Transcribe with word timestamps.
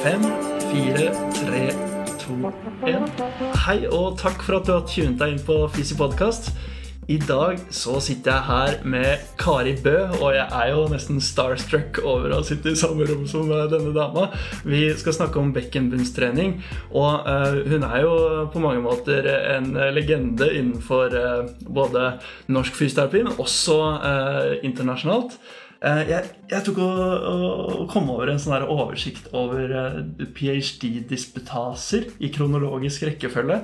Fem, 0.00 0.22
fire, 0.70 1.10
tre, 1.36 1.66
to, 2.16 2.32
én. 2.88 3.02
Hei, 3.66 3.82
og 3.92 4.14
takk 4.16 4.40
for 4.46 4.56
at 4.56 4.64
du 4.64 4.72
har 4.72 4.86
tunet 4.88 5.18
deg 5.20 5.34
inn 5.34 5.42
på 5.44 5.56
Fysi 5.74 5.92
podkast. 5.98 6.48
I 7.10 7.18
dag 7.20 7.58
så 7.74 7.98
sitter 8.00 8.32
jeg 8.32 8.46
her 8.46 8.78
med 8.88 9.26
Kari 9.36 9.74
Bø, 9.84 9.96
og 10.22 10.32
jeg 10.38 10.46
er 10.46 10.72
jo 10.72 10.86
nesten 10.88 11.20
starstruck 11.20 12.00
over 12.00 12.32
å 12.32 12.40
sitte 12.46 12.72
i 12.72 12.80
samme 12.80 13.04
rom 13.10 13.26
som 13.28 13.52
eh, 13.52 13.66
denne 13.68 13.92
dama. 13.92 14.30
Vi 14.64 14.86
skal 14.96 15.18
snakke 15.18 15.42
om 15.42 15.52
bekkenbunnstrening, 15.52 16.60
og 16.96 17.28
eh, 17.28 17.60
hun 17.68 17.84
er 17.84 18.04
jo 18.06 18.16
på 18.54 18.64
mange 18.64 18.80
måter 18.86 19.28
en 19.56 19.74
legende 19.92 20.48
innenfor 20.54 21.18
eh, 21.18 21.50
både 21.68 22.14
norsk 22.48 22.78
fysioterapi, 22.78 23.26
men 23.28 23.42
også 23.42 23.82
internasjonalt. 24.64 25.36
Eh, 25.80 26.02
jeg, 26.10 26.32
jeg, 26.50 26.60
tok 26.66 26.78
og, 26.84 26.98
og 27.80 27.86
kom 27.88 28.10
over 28.12 28.28
en 28.28 28.40
sånn 28.40 28.66
oversikt 28.68 29.30
over 29.36 29.72
eh, 29.72 30.00
ph.d.-disputaser 30.36 32.10
i 32.20 32.28
kronologisk 32.34 33.06
rekkefølge. 33.08 33.62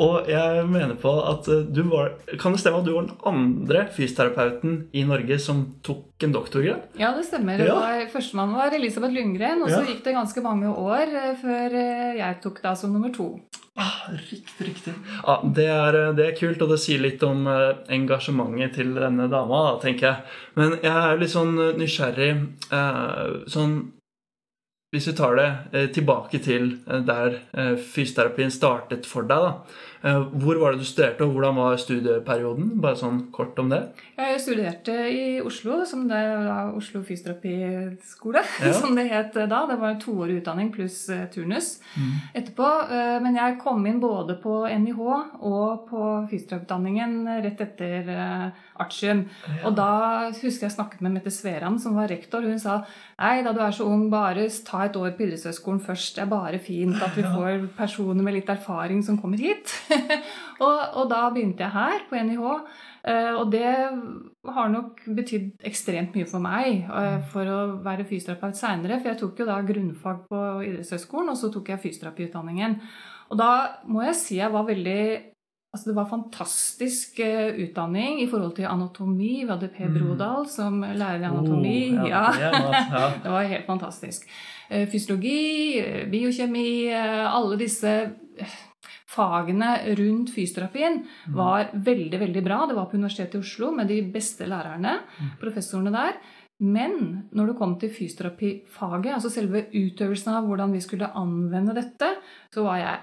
Og 0.00 0.28
jeg 0.30 0.64
mener 0.72 0.94
på 0.96 1.10
at 1.28 1.48
eh, 1.52 1.66
du 1.68 1.82
var 1.90 2.14
Kan 2.40 2.54
det 2.54 2.62
stemme 2.62 2.78
at 2.80 2.86
du 2.86 2.94
var 2.94 3.04
den 3.10 3.18
andre 3.28 3.82
fysioterapeuten 3.92 4.78
i 4.96 5.02
Norge 5.04 5.36
som 5.42 5.66
tok 5.84 6.24
en 6.24 6.32
doktorgrad? 6.32 6.86
Ja, 6.96 7.10
det 7.16 7.26
stemmer. 7.28 7.60
Ja. 7.60 7.76
Ja. 7.98 8.06
Førstemann 8.12 8.54
var 8.56 8.72
Elisabeth 8.72 9.12
Lundgren, 9.12 9.60
og 9.62 9.68
så 9.68 9.82
Ja. 9.82 9.90
gikk 9.90 10.04
det 10.04 10.14
ganske 10.16 10.40
mange 10.44 10.70
år 10.72 11.02
eh, 11.12 11.34
før 11.42 11.76
eh, 11.76 12.16
jeg 12.22 12.40
tok 12.42 12.62
da 12.62 12.72
som 12.74 12.92
nummer 12.92 13.12
to. 13.12 13.34
Ah, 13.76 14.08
riktig, 14.12 14.66
riktig. 14.68 14.94
Ja, 15.26 15.38
det, 15.44 15.66
er, 15.68 16.12
det 16.16 16.26
er 16.26 16.36
kult, 16.36 16.60
og 16.62 16.68
det 16.74 16.80
sier 16.80 17.00
litt 17.00 17.22
om 17.24 17.46
engasjementet 17.88 18.74
til 18.76 18.90
denne 18.98 19.30
dama, 19.32 19.62
da, 19.70 19.78
tenker 19.80 20.06
jeg. 20.10 20.16
Men 20.60 20.74
jeg 20.82 20.92
er 20.92 21.16
litt 21.20 21.32
sånn 21.32 21.54
nysgjerrig 21.80 22.34
sånn 23.48 23.78
Hvis 24.92 25.06
vi 25.08 25.12
tar 25.16 25.38
det 25.38 25.48
eh, 25.72 25.86
tilbake 25.88 26.38
til 26.44 26.74
eh, 26.84 27.00
der 27.08 27.38
eh, 27.56 27.78
fysioterapien 27.80 28.52
startet 28.52 29.08
for 29.08 29.24
deg, 29.24 29.46
da. 29.46 29.78
Eh, 30.04 30.22
hvor 30.42 30.58
var 30.58 30.72
det 30.74 30.80
du 30.82 30.84
studerte, 30.88 31.22
og 31.22 31.30
hvordan 31.36 31.54
var 31.60 31.76
studieperioden? 31.78 32.72
Bare 32.82 32.98
sånn 32.98 33.20
kort 33.30 33.58
om 33.62 33.68
det. 33.70 33.78
Jeg 34.18 34.40
studerte 34.42 34.96
i 35.14 35.40
Oslo, 35.46 35.84
som 35.86 36.08
det 36.10 36.18
da 36.48 36.56
Oslo 36.74 37.02
fysioterapiskole, 37.06 38.42
Ja. 38.64 38.72
som 38.80 38.96
det 38.98 39.08
het 39.12 39.32
da. 39.34 39.60
Det 39.70 39.78
var 39.78 39.92
en 39.94 40.00
toårig 40.02 40.40
utdanning 40.42 40.72
pluss 40.74 41.08
eh, 41.08 41.26
turnus 41.30 41.78
Mm. 41.96 42.12
etterpå. 42.34 42.68
Eh, 42.90 43.20
Men 43.22 43.36
jeg 43.36 43.58
kom 43.60 43.86
inn 43.86 44.00
både 44.00 44.34
på 44.42 44.66
NIH 44.66 44.98
og 45.42 45.86
på 45.88 46.02
fysioterapeutdanningen 46.30 47.26
rett 47.44 47.60
etter 47.60 48.52
artium. 48.80 49.26
Ja. 49.46 49.68
Og 49.68 49.76
da 49.76 50.30
husker 50.32 50.66
jeg 50.66 50.72
snakket 50.74 51.00
med 51.04 51.12
Mette 51.12 51.30
Sveran, 51.30 51.78
som 51.78 51.94
var 51.94 52.08
rektor. 52.08 52.42
Hun 52.42 52.58
sa 52.58 52.80
nei, 53.20 53.42
da 53.44 53.52
du 53.52 53.60
er 53.60 53.70
så 53.70 53.86
ung, 53.86 54.08
bare 54.10 54.48
ta 54.66 54.84
et 54.86 54.96
år 54.96 55.12
på 55.14 55.26
idrettshøyskolen 55.28 55.80
først. 55.84 56.16
Det 56.16 56.22
er 56.24 56.30
bare 56.32 56.58
fint 56.58 56.96
at 57.02 57.14
vi 57.14 57.22
får 57.22 57.68
personer 57.76 58.22
med 58.24 58.34
litt 58.40 58.48
erfaring 58.50 59.02
som 59.04 59.18
kommer 59.20 59.38
hit. 59.38 59.70
og, 60.66 60.78
og 61.00 61.04
da 61.10 61.26
begynte 61.34 61.64
jeg 61.66 61.76
her 61.76 62.08
på 62.08 62.18
NIH. 62.22 62.48
Eh, 63.02 63.34
og 63.34 63.50
det 63.50 63.66
har 64.54 64.68
nok 64.70 65.00
betydd 65.16 65.64
ekstremt 65.66 66.14
mye 66.14 66.28
for 66.30 66.42
meg 66.44 66.84
eh, 66.86 67.18
for 67.32 67.48
å 67.50 67.58
være 67.82 68.06
fysioterapeut 68.06 68.58
seinere. 68.58 69.00
For 69.00 69.10
jeg 69.10 69.20
tok 69.22 69.42
jo 69.42 69.48
da 69.48 69.58
grunnfag 69.66 70.22
på 70.30 70.44
idrettshøyskolen, 70.68 71.32
og 71.32 71.40
så 71.40 71.50
tok 71.50 71.72
jeg 71.72 71.82
fysioterapiutdanningen. 71.82 72.78
Og 73.32 73.40
da 73.40 73.50
må 73.90 74.04
jeg 74.06 74.18
si 74.20 74.40
jeg 74.40 74.54
var 74.54 74.66
veldig 74.70 75.28
Altså 75.72 75.88
Det 75.88 75.94
var 75.96 76.04
fantastisk 76.04 77.20
eh, 77.24 77.54
utdanning 77.64 78.18
i 78.20 78.26
forhold 78.28 78.50
til 78.58 78.66
anatomi. 78.68 79.38
Vi 79.40 79.48
hadde 79.48 79.70
Per 79.72 79.86
Mm. 79.88 79.94
Brodal 79.94 80.44
som 80.52 80.82
lærer 80.82 81.22
i 81.22 81.24
anatomi. 81.30 81.78
Oh, 81.96 82.08
ja. 82.10 82.26
det 82.28 82.42
ja. 82.42 83.06
Det 83.24 83.32
var 83.32 83.48
helt 83.48 83.64
fantastisk. 83.64 84.28
Fysiologi, 84.68 85.80
biokjemi, 86.12 86.92
alle 86.92 87.56
disse 87.60 87.94
fagene 89.12 89.72
rundt 89.98 90.32
fysioterapien 90.34 91.02
var 91.36 91.70
veldig, 91.72 92.18
veldig 92.22 92.42
bra. 92.44 92.62
Det 92.68 92.76
var 92.78 92.88
på 92.90 92.96
Universitetet 92.96 93.36
i 93.36 93.42
Oslo 93.42 93.72
med 93.76 93.90
de 93.92 94.00
beste 94.14 94.48
lærerne, 94.48 94.98
professorene 95.40 95.92
der. 95.94 96.20
Men 96.62 97.24
når 97.34 97.50
det 97.50 97.58
kom 97.58 97.72
til 97.80 97.90
fysioterapifaget, 97.90 99.14
altså 99.16 99.30
selve 99.32 99.64
utøvelsen 99.72 100.36
av 100.36 100.46
hvordan 100.46 100.74
vi 100.76 100.82
skulle 100.84 101.10
anvende 101.18 101.74
dette, 101.74 102.12
så 102.54 102.62
var 102.66 102.78
jeg 102.78 103.00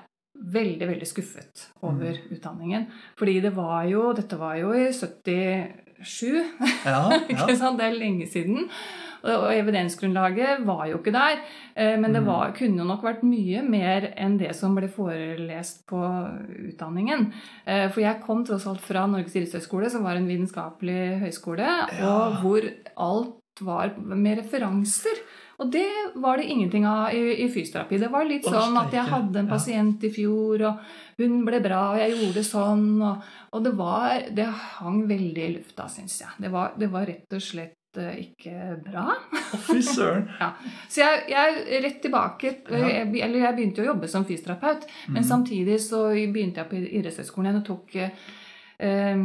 veldig, 0.54 0.88
veldig 0.88 1.08
skuffet 1.10 1.66
over 1.84 2.16
utdanningen. 2.32 2.88
Fordi 3.20 3.40
det 3.44 3.52
var 3.58 3.84
jo 3.90 4.14
Dette 4.16 4.40
var 4.40 4.56
jo 4.62 4.72
i 4.72 4.88
77. 4.96 6.24
Ja, 6.88 7.02
ja. 7.36 7.48
Det 7.50 7.90
er 7.90 7.98
lenge 7.98 8.30
siden. 8.32 8.70
Og 9.24 9.50
evidensgrunnlaget 9.52 10.62
var 10.68 10.86
jo 10.88 11.00
ikke 11.00 11.12
der. 11.16 11.42
Eh, 11.76 11.98
Men 12.00 12.14
det 12.14 12.22
var, 12.26 12.54
kunne 12.56 12.86
nok 12.88 13.04
vært 13.04 13.24
mye 13.28 13.64
mer 13.68 14.14
enn 14.16 14.38
det 14.40 14.54
som 14.56 14.76
ble 14.78 14.88
forelest 14.88 15.86
på 15.90 16.00
utdanningen. 16.70 17.32
Eh, 17.66 17.90
For 17.90 18.02
jeg 18.02 18.22
kom 18.26 18.46
tross 18.46 18.68
alt 18.68 18.82
fra 18.82 19.06
Norges 19.08 19.36
idrettshøgskole, 19.36 19.90
som 19.90 20.04
var 20.04 20.16
en 20.16 20.30
vitenskapelig 20.30 21.20
høyskole, 21.26 21.68
og 22.08 22.40
hvor 22.44 22.62
alt 22.96 23.36
var 23.62 23.92
med 24.00 24.40
referanser. 24.40 25.18
Og 25.60 25.68
det 25.74 25.90
var 26.16 26.38
det 26.40 26.46
ingenting 26.48 26.86
av 26.88 27.12
i, 27.12 27.44
i 27.44 27.50
fysioterapi. 27.52 27.98
Det 28.00 28.08
var 28.14 28.24
litt 28.24 28.46
sånn 28.48 28.78
at 28.80 28.94
jeg 28.96 29.04
hadde 29.10 29.42
en 29.42 29.50
pasient 29.50 30.06
i 30.08 30.12
fjor, 30.16 30.64
og 30.70 31.20
hun 31.20 31.42
ble 31.44 31.60
bra, 31.60 31.82
og 31.92 32.00
jeg 32.00 32.14
gjorde 32.16 32.44
sånn. 32.48 32.86
Og, 33.04 33.26
og 33.52 33.66
det 33.66 33.74
var 33.76 34.24
Det 34.32 34.46
hang 34.80 35.02
veldig 35.10 35.44
i 35.44 35.52
lufta, 35.58 35.90
syns 35.92 36.22
jeg. 36.22 36.32
Det 36.40 36.54
var, 36.54 36.72
det 36.80 36.88
var 36.94 37.10
rett 37.12 37.36
og 37.36 37.44
slett 37.44 37.76
ikke 38.22 38.80
bra. 38.86 39.06
Fy 39.68 39.80
søren. 39.86 40.26
Ja. 40.42 40.52
Så 40.90 41.02
jeg, 41.04 41.22
jeg 41.34 41.84
rett 41.84 42.02
tilbake 42.04 42.52
jeg, 42.70 43.06
Eller 43.24 43.40
jeg 43.44 43.56
begynte 43.58 43.84
å 43.84 43.90
jobbe 43.92 44.08
som 44.12 44.26
fysioterapeut, 44.28 44.86
men 45.14 45.24
samtidig 45.28 45.80
så 45.84 46.06
begynte 46.14 46.62
jeg 46.64 46.70
på 46.72 46.82
idrettshøyskolen 47.00 47.50
igjen 47.50 47.62
og 47.62 47.68
tok 47.68 47.96
eh, 48.00 49.24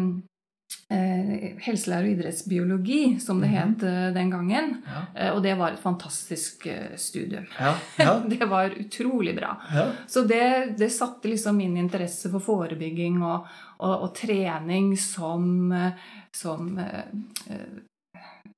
eh, 0.90 1.44
helselærer 1.64 2.08
og 2.08 2.14
idrettsbiologi, 2.16 3.00
som 3.22 3.40
det 3.42 3.50
het 3.52 3.84
eh, 3.86 4.08
den 4.16 4.32
gangen. 4.32 4.74
Ja, 4.86 5.02
Eh, 5.14 5.30
og 5.30 5.42
det 5.44 5.52
var 5.58 5.72
et 5.76 5.78
fantastisk 5.82 6.66
eh, 6.66 6.96
studium. 6.98 7.44
ja, 7.60 7.74
ja. 8.00 8.16
Det 8.32 8.48
var 8.50 8.74
utrolig 8.80 9.36
bra. 9.36 9.52
ja. 9.74 9.84
Så 10.10 10.24
det, 10.26 10.74
det 10.78 10.90
satte 10.92 11.28
liksom 11.30 11.56
min 11.56 11.76
interesse 11.76 12.30
for 12.32 12.42
forebygging 12.42 13.22
og, 13.22 13.46
og, 13.78 13.94
og 14.08 14.14
trening 14.18 14.96
som, 14.98 15.72
eh, 15.72 15.92
som 16.34 16.78
eh, 16.78 17.04
eh, 17.50 17.82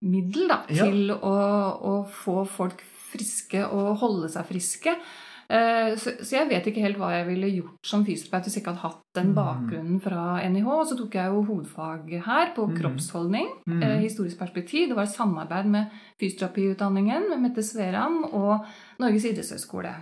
middel 0.03 0.49
da, 0.49 0.65
Ja. 0.69 0.85
til 0.85 1.11
å, 1.11 1.37
å 1.81 2.07
få 2.09 2.47
folk 2.47 2.83
friske 3.13 3.65
og 3.73 3.97
holde 3.99 4.29
seg 4.29 4.45
friske. 4.47 4.97
Eh, 5.49 5.95
Så, 5.97 6.11
så 6.27 6.31
jeg 6.41 6.49
vet 6.51 6.65
ikke 6.67 6.83
helt 6.83 6.97
hva 6.99 7.13
jeg 7.13 7.27
ville 7.29 7.47
gjort 7.63 7.79
som 7.87 8.05
fysioterapeut 8.05 8.45
hvis 8.49 8.55
jeg 8.57 8.63
ikke 8.65 8.73
hadde 8.75 8.83
hatt 8.89 9.03
den 9.15 9.29
Mm. 9.33 9.35
bakgrunnen 9.37 10.01
fra 10.03 10.41
NIH. 10.43 10.67
Og 10.67 10.87
så 10.89 10.97
tok 10.99 11.15
jeg 11.15 11.31
jo 11.31 11.43
hovedfag 11.45 12.11
her 12.25 12.53
på 12.55 12.67
Mm. 12.69 12.77
kroppsholdning, 12.77 13.47
Mm. 13.67 13.83
eh, 13.83 13.99
historisk 14.01 14.39
perspektiv. 14.39 14.89
Det 14.89 14.97
var 14.97 15.05
et 15.05 15.15
samarbeid 15.17 15.67
med 15.67 15.91
fysioterapiutdanningen 16.21 17.29
med 17.31 17.41
Mette 17.41 17.63
Sveran 17.63 18.25
og 18.33 18.65
Norges 19.01 19.25
idrettshøgskole. 19.25 19.95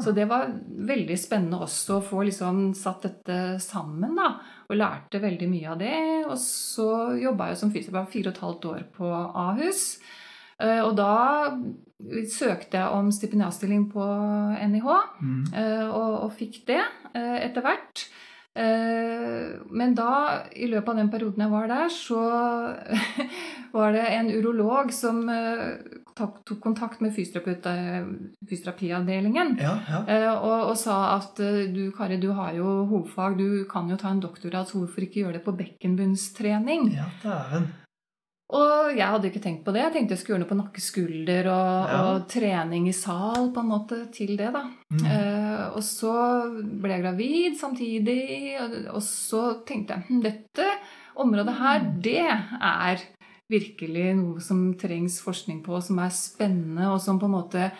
Så 0.00 0.14
det 0.14 0.28
var 0.28 0.46
veldig 0.46 1.16
spennende 1.18 1.58
også 1.60 1.98
å 1.98 2.02
få 2.06 2.24
liksom 2.24 2.72
satt 2.74 3.02
dette 3.02 3.58
sammen, 3.60 4.14
da. 4.14 4.36
Og 4.68 4.76
lærte 4.76 5.20
veldig 5.22 5.48
mye 5.48 5.68
av 5.72 5.78
det. 5.80 5.96
Og 6.28 6.36
så 6.42 6.88
jobba 7.22 7.46
jeg 7.48 7.56
som 7.62 7.70
fysioterapeut 7.72 8.12
fire 8.12 8.28
og 8.28 8.34
et 8.34 8.42
halvt 8.44 8.64
år 8.74 8.82
på 8.98 9.12
Ahus. 9.46 9.84
Eh, 10.60 10.82
Og 10.84 10.96
da 10.98 11.56
søkte 12.28 12.76
jeg 12.78 12.88
om 12.98 13.10
stipendiatstilling 13.14 13.88
på 13.92 14.04
NIH, 14.68 14.88
Mm. 15.20 15.44
eh, 15.54 15.88
og, 15.88 16.22
og 16.26 16.32
fikk 16.36 16.66
det 16.66 16.82
eh, 17.14 17.36
etter 17.48 17.62
hvert. 17.64 18.08
Men 19.70 19.92
da, 19.94 20.42
i 20.56 20.66
løpet 20.66 20.88
av 20.90 20.96
den 20.98 21.10
perioden 21.12 21.44
jeg 21.44 21.50
var 21.52 21.68
der, 21.70 21.88
så 21.94 22.18
var 23.76 23.92
det 23.94 24.02
en 24.16 24.30
urolog 24.34 24.90
som 24.92 25.20
tok 26.18 26.40
tok 26.48 26.60
kontakt 26.64 27.00
med 27.04 27.14
eh, 27.16 28.04
fysioterapiavdelingen. 28.50 29.56
Ja, 29.62 29.74
ja. 29.88 30.02
Eh, 30.06 30.28
Og, 30.38 30.70
og 30.72 30.76
sa 30.80 31.16
at 31.16 31.40
eh, 31.40 31.66
du 31.72 31.90
Kari, 31.96 32.18
du 32.20 32.30
har 32.36 32.52
jo 32.58 32.84
hovedfag, 32.90 33.38
du 33.38 33.64
kan 33.70 33.88
jo 33.90 33.96
ta 33.96 34.10
en 34.10 34.20
doktorgrad, 34.22 34.66
så 34.68 34.78
hvorfor 34.82 35.06
ikke 35.06 35.22
gjøre 35.24 35.38
det 35.38 35.44
på 35.46 35.56
bekkenbunnstrening? 35.58 36.90
Ja, 36.96 37.08
dæven. 37.24 37.68
Og 38.48 38.94
jeg 38.96 39.04
hadde 39.04 39.28
ikke 39.28 39.42
tenkt 39.44 39.64
på 39.66 39.72
det. 39.76 39.82
Jeg 39.82 39.92
tenkte 39.92 40.14
jeg 40.14 40.20
skulle 40.22 40.38
gjøre 40.38 40.44
noe 40.46 40.52
på 40.54 40.56
nakke-skulder 40.62 41.48
og, 41.52 41.90
Ja. 41.90 41.98
og 42.14 42.22
trening 42.32 42.86
i 42.88 42.94
sal 42.96 43.50
på 43.52 43.60
en 43.60 43.68
måte 43.68 43.98
til 44.14 44.36
det. 44.40 44.48
da. 44.54 44.62
Mm. 44.90 45.04
Eh, 45.04 45.66
og 45.76 45.82
så 45.84 46.14
ble 46.80 46.94
jeg 46.94 47.02
gravid 47.02 47.58
samtidig, 47.60 48.56
og, 48.62 48.78
og 48.94 49.02
så 49.04 49.42
tenkte 49.68 49.98
jeg 49.98 50.06
hm, 50.08 50.22
dette 50.24 50.64
området 51.20 51.58
her, 51.60 51.80
Mm. 51.84 52.00
det 52.00 52.24
er 52.24 53.04
virkelig 53.50 54.16
noe 54.16 54.40
som 54.40 54.74
trengs 54.78 55.20
forskning 55.24 55.62
på, 55.64 55.80
som 55.82 55.98
er 55.98 56.10
spennende, 56.10 56.90
og 56.92 57.00
som 57.00 57.18
på 57.18 57.26
en 57.26 57.36
måte 57.38 57.70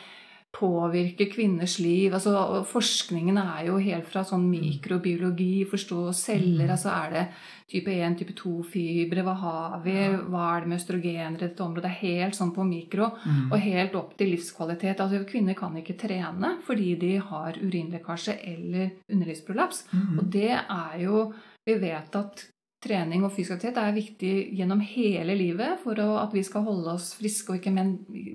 påvirker 0.56 1.28
kvinners 1.30 1.74
liv. 1.78 2.14
Altså, 2.16 2.32
forskningen 2.66 3.36
er 3.36 3.66
jo 3.66 3.76
helt 3.84 4.06
fra 4.08 4.22
sånn 4.24 4.46
mikrobiologi, 4.48 5.66
forstå 5.68 6.14
celler, 6.16 6.64
Mm. 6.64 6.70
altså 6.72 6.88
er 6.88 7.10
det 7.12 7.28
type 7.68 7.88
1, 7.92 8.16
type 8.18 8.32
2-fibre, 8.34 9.22
hva 9.22 9.34
har 9.36 9.82
vi, 9.84 9.92
hva 10.30 10.56
er 10.56 10.60
det 10.62 10.68
med 10.68 10.78
østrogener 10.80 11.34
i 11.36 11.46
dette 11.46 11.60
området? 11.60 11.82
Det 11.82 11.90
er 11.90 12.08
helt 12.08 12.34
sånn 12.34 12.54
på 12.54 12.64
mikro, 12.66 13.12
Mm. 13.26 13.52
og 13.52 13.58
helt 13.60 13.94
opp 13.94 14.16
til 14.16 14.30
livskvalitet. 14.34 14.96
Altså 15.00 15.28
Kvinner 15.28 15.54
kan 15.54 15.76
ikke 15.76 15.98
trene 15.98 16.56
fordi 16.66 16.98
de 16.98 17.18
har 17.18 17.52
urinlekkasje 17.52 18.38
eller 18.42 18.90
underlivsprolaps. 19.12 19.84
Mm. 19.92 20.18
Og 20.18 20.30
det 20.30 20.50
er 20.50 20.98
jo 21.04 21.32
Vi 21.66 21.74
vet 21.74 22.16
at 22.16 22.46
trening 22.84 23.24
og 23.26 23.32
fysisk 23.34 23.56
aktivitet 23.56 23.80
er 23.82 23.96
viktig 23.96 24.34
gjennom 24.58 24.82
hele 24.84 25.34
livet 25.38 25.80
for 25.82 25.98
at 25.98 26.34
vi 26.34 26.44
skal 26.46 26.66
holde 26.66 26.94
oss 26.94 27.12
friske, 27.18 27.52
og 27.52 27.58
ikke 27.58 27.74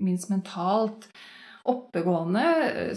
minst 0.04 0.32
mentalt 0.34 1.08
oppegående. 1.70 2.46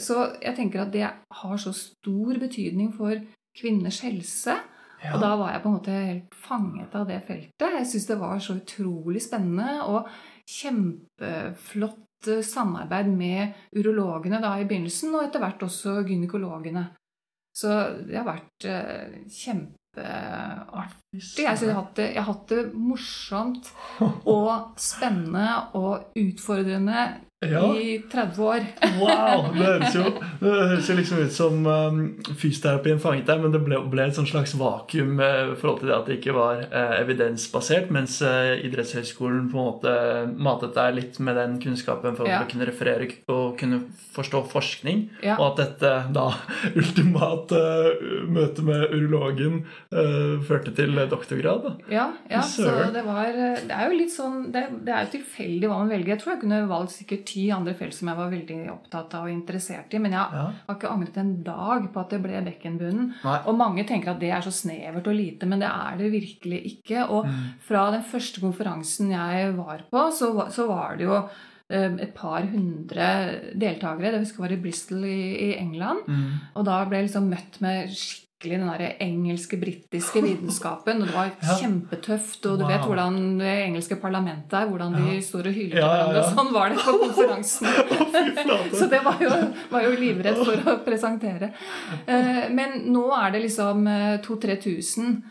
Så 0.02 0.18
jeg 0.42 0.56
tenker 0.58 0.84
at 0.84 0.94
det 0.94 1.06
har 1.06 1.60
så 1.62 1.74
stor 1.76 2.40
betydning 2.42 2.90
for 2.96 3.14
kvinners 3.56 4.00
helse. 4.04 4.56
Ja. 5.04 5.12
Og 5.14 5.20
da 5.22 5.34
var 5.38 5.52
jeg 5.52 5.62
på 5.62 5.70
en 5.70 5.76
måte 5.76 5.94
helt 5.94 6.34
fanget 6.34 6.94
av 6.96 7.06
det 7.08 7.20
feltet. 7.28 7.78
Jeg 7.78 7.88
syns 7.90 8.08
det 8.08 8.18
var 8.20 8.40
så 8.42 8.56
utrolig 8.58 9.22
spennende 9.22 9.84
og 9.86 10.08
kjempeflott 10.50 12.02
samarbeid 12.42 13.10
med 13.12 13.76
urologene 13.76 14.40
da 14.42 14.54
i 14.58 14.66
begynnelsen, 14.66 15.14
og 15.14 15.26
etter 15.26 15.42
hvert 15.42 15.62
også 15.66 16.00
gynekologene. 16.08 16.88
Så 17.56 17.72
det 18.08 18.18
har 18.18 18.26
vært 18.26 18.68
eh, 18.68 19.20
kjempeartig. 19.32 21.05
Jeg, 21.18 21.56
har 21.58 21.74
hatt 21.80 21.94
det, 21.98 22.08
jeg 22.14 22.22
har 22.22 22.32
hatt 22.32 22.48
det 22.52 22.64
morsomt 22.74 23.70
og 24.36 24.74
spennende 24.80 25.48
og 25.78 26.10
utfordrende 26.16 27.06
Ja. 27.44 27.60
i 27.76 27.98
30 28.10 28.38
år. 28.42 28.62
Wow! 28.96 29.50
Det 29.52 29.60
høres 29.66 29.94
jo, 29.94 30.04
det 30.40 30.52
høres 30.70 30.86
jo 30.88 30.94
liksom 30.96 31.18
ut 31.20 31.34
som 31.36 31.66
um, 31.68 31.98
fysioterapien 32.40 32.98
fanget 32.98 33.26
deg, 33.28 33.42
men 33.44 33.52
det 33.52 33.60
ble, 33.62 33.76
ble 33.92 34.06
et 34.08 34.16
slags 34.16 34.54
vakuum 34.56 35.20
i 35.20 35.28
i 35.52 35.58
forhold 35.60 35.82
til 35.82 35.90
det 35.90 35.94
at 35.98 36.08
det 36.08 36.16
ikke 36.16 36.32
var 36.34 36.62
uh, 36.64 36.94
evidensbasert, 36.96 37.90
mens 37.92 38.16
uh, 38.24 38.56
idrettshøyskolen 38.64 39.50
på 39.52 39.60
en 39.60 39.66
måte 39.68 39.92
matet 40.48 40.72
deg 40.78 40.96
litt 40.96 41.20
med 41.22 41.36
den 41.38 41.58
kunnskapen 41.62 42.16
for 42.16 42.26
Ja. 42.26 42.40
å 42.40 42.48
kunne 42.50 42.66
referere 42.70 43.10
og 43.28 43.58
kunne 43.60 43.82
forstå 44.16 44.40
forskning, 44.50 45.04
Ja. 45.22 45.36
og 45.36 45.52
at 45.52 45.60
dette 45.60 45.92
da 46.16 46.26
ultimate 46.80 47.52
uh, 47.52 48.26
møte 48.32 48.64
med 48.64 48.88
urologen 48.96 49.60
eh, 49.92 50.40
førte 50.48 50.72
til 50.74 50.96
doktorgrad. 51.10 51.62
da. 51.62 51.72
Ja, 51.92 52.06
ja 52.30 52.40
så 52.42 52.92
det 52.92 53.02
var 53.06 53.32
Det 53.32 53.70
er 53.70 53.90
jo 53.90 53.96
litt 53.98 54.12
sånn 54.12 54.50
Det, 54.52 54.62
det 54.84 54.92
er 54.94 55.04
jo 55.06 55.12
tilfeldig 55.18 55.68
hva 55.70 55.78
man 55.78 55.88
velger. 55.92 56.14
Jeg 56.14 56.20
tror 56.22 56.32
jeg 56.34 56.40
kunne 56.42 56.60
valgt 56.68 56.92
sikkert 56.96 57.24
ti 57.26 57.50
andre 57.50 57.74
felt 57.74 57.94
som 57.94 58.08
jeg 58.08 58.16
var 58.16 58.30
veldig 58.30 58.58
opptatt 58.72 59.14
av 59.14 59.24
og 59.24 59.30
interessert 59.34 59.94
i, 59.94 59.98
men 59.98 60.12
jeg 60.12 60.20
Ja. 60.36 60.44
har 60.68 60.74
ikke 60.76 60.90
angret 60.92 61.16
en 61.16 61.42
dag 61.42 61.88
på 61.92 62.00
at 62.00 62.10
det 62.10 62.22
ble 62.22 62.42
bekkenbunnen. 62.50 63.14
Nei. 63.24 63.38
Og 63.46 63.56
mange 63.56 63.84
tenker 63.86 64.10
at 64.10 64.20
det 64.20 64.30
er 64.30 64.40
så 64.40 64.50
snevert 64.52 65.06
og 65.06 65.14
lite, 65.14 65.46
men 65.46 65.60
det 65.60 65.68
er 65.68 65.96
det 65.98 66.12
virkelig 66.12 66.62
ikke. 66.72 67.08
Og 67.10 67.26
Mm. 67.26 67.52
fra 67.60 67.90
den 67.90 68.02
første 68.02 68.40
konferansen 68.40 69.10
jeg 69.10 69.56
var 69.56 69.82
på, 69.90 70.10
så, 70.12 70.50
så 70.50 70.66
var 70.68 70.96
det 70.96 71.04
jo 71.06 71.28
eh, 71.68 71.90
et 71.98 72.14
par 72.14 72.42
hundre 72.42 73.40
deltakere. 73.58 74.12
Det 74.12 74.20
husker 74.20 74.36
jeg 74.44 74.50
var 74.50 74.52
i 74.56 74.62
Bristol 74.62 75.04
i, 75.04 75.50
i 75.50 75.56
England. 75.58 76.06
Mm. 76.06 76.30
Og 76.54 76.64
da 76.64 76.84
ble 76.84 76.98
jeg 77.00 77.08
liksom 77.08 77.28
møtt 77.28 77.60
med 77.60 77.88
skikkelig 77.90 78.25
den 78.42 78.60
der 78.68 78.96
engelske, 79.00 79.56
britiske 79.56 80.20
vitenskapen. 80.22 81.00
Og 81.02 81.06
det 81.08 81.14
var 81.14 81.30
Ja. 81.42 81.54
kjempetøft. 81.60 82.44
Og 82.46 82.58
du 82.58 82.66
vet 82.66 82.80
hvordan 82.84 83.38
det 83.38 83.54
engelske 83.68 83.96
parlamentet 83.96 84.52
er. 84.52 84.66
Hvordan 84.68 84.92
de 84.92 85.14
Ja. 85.14 85.20
står 85.20 85.46
og 85.46 85.54
hyler 85.54 85.70
til 85.70 85.78
Ja, 85.80 85.88
hverandre. 85.88 86.34
Sånn 86.36 86.52
var 86.52 86.68
det 86.68 86.78
på 86.78 86.98
konferansen. 87.04 87.66
Så 88.76 88.88
det 88.90 89.02
var 89.04 89.16
jo, 89.20 89.30
var 89.70 89.82
jo 89.82 89.90
livredd 89.96 90.36
for 90.44 90.52
å 90.72 90.84
presentere. 90.84 91.52
Eh, 92.06 92.48
Men 92.50 92.92
nå 92.92 93.10
er 93.16 93.30
det 93.32 93.42
liksom 93.42 93.86
2000-3000. 94.22 95.22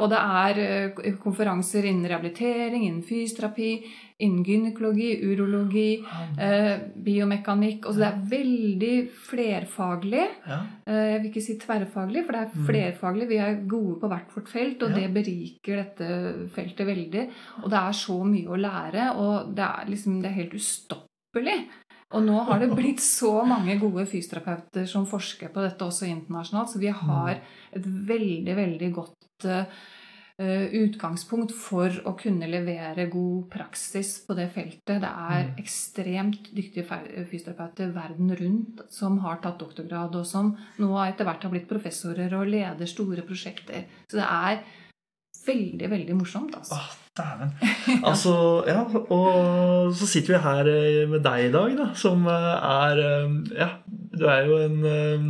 Og 0.00 0.08
det 0.10 0.18
er 0.18 0.58
eh, 0.62 1.12
konferanser 1.22 1.84
innen 1.90 2.06
rehabilitering, 2.08 2.84
innen 2.86 3.02
fysioterapi, 3.02 3.82
innen 4.22 4.44
gynekologi, 4.46 5.08
urologi, 5.26 6.04
eh, 6.38 6.78
biomekanikk. 7.02 7.86
Og 7.86 7.94
så 7.94 7.98
det 7.98 8.08
er 8.08 8.26
veldig 8.30 9.10
flerfaglig. 9.28 10.26
Ja. 10.46 10.60
Eh, 10.86 11.12
Jeg 11.14 11.22
vil 11.22 11.30
ikke 11.30 11.42
si 11.42 11.58
tverrfaglig, 11.58 12.24
for 12.24 12.32
det 12.32 12.42
er 12.42 12.66
flerfaglig. 12.68 13.28
Vi 13.28 13.36
er 13.38 13.62
gode 13.66 14.00
på 14.00 14.08
hvert 14.08 14.30
vårt 14.36 14.48
felt, 14.48 14.82
og 14.82 14.90
Ja. 14.90 14.94
det 15.00 15.14
beriker 15.14 15.76
dette 15.82 16.48
feltet 16.54 16.86
veldig. 16.86 17.30
Og 17.64 17.70
det 17.70 17.78
er 17.78 17.92
så 17.92 18.18
mye 18.24 18.46
å 18.48 18.60
lære, 18.60 19.16
og 19.16 19.54
det 19.54 19.64
er 19.64 19.84
liksom 19.90 20.22
det 20.22 20.30
er 20.30 20.40
helt 20.42 20.54
ustoppelig. 20.54 21.66
Og 22.12 22.22
nå 22.22 22.44
har 22.46 22.60
det 22.60 22.70
blitt 22.70 23.00
så 23.20 23.44
mange 23.44 23.78
gode 23.80 24.06
fysioterapeuter 24.06 24.86
som 24.86 25.04
forsker 25.06 25.48
på 25.52 25.60
dette 25.60 25.80
også 25.84 26.06
internasjonalt, 26.06 26.68
så 26.70 26.78
vi 26.78 26.86
har 26.88 27.40
et 27.72 27.82
veldig, 27.84 28.54
veldig 28.56 28.92
godt 28.94 29.44
eh, 29.44 29.64
utgangspunkt 30.34 31.52
for 31.54 31.94
å 32.10 32.16
kunne 32.18 32.48
levere 32.50 33.04
god 33.06 33.44
praksis 33.52 34.16
på 34.26 34.34
det 34.34 34.48
feltet. 34.50 34.96
Det 35.04 35.10
er 35.30 35.52
ekstremt 35.62 36.48
dyktige 36.56 36.98
fysioterapeuter 37.30 37.92
verden 37.94 38.32
rundt 38.40 38.82
som 38.90 39.20
har 39.22 39.38
tatt 39.44 39.60
doktorgrad, 39.62 40.16
og 40.18 40.26
som 40.26 40.50
nå 40.82 40.90
etter 41.04 41.28
hvert 41.28 41.46
har 41.46 41.54
blitt 41.54 41.70
professorer 41.70 42.34
og 42.34 42.50
leder 42.50 42.90
store 42.90 43.22
prosjekter. 43.22 43.86
Så 44.10 44.18
det 44.18 44.26
er 44.26 44.58
veldig, 45.46 45.90
veldig 45.90 46.16
morsomt. 46.16 46.54
Altså. 46.56 46.74
Åh, 46.74 46.92
dæven. 47.18 47.54
Altså, 48.10 48.34
ja, 48.66 48.82
og 49.12 49.94
så 49.96 50.06
sitter 50.08 50.34
vi 50.34 50.42
her 50.44 50.70
eh, 50.72 51.08
med 51.10 51.24
deg 51.24 51.48
i 51.48 51.52
dag, 51.54 51.74
da, 51.78 51.88
som 51.98 52.26
eh, 52.26 52.52
er 52.70 53.02
eh, 53.04 53.34
Ja, 53.58 53.68
du 54.14 54.26
er 54.30 54.48
jo 54.48 54.60
en 54.64 54.78
eh, 54.88 55.28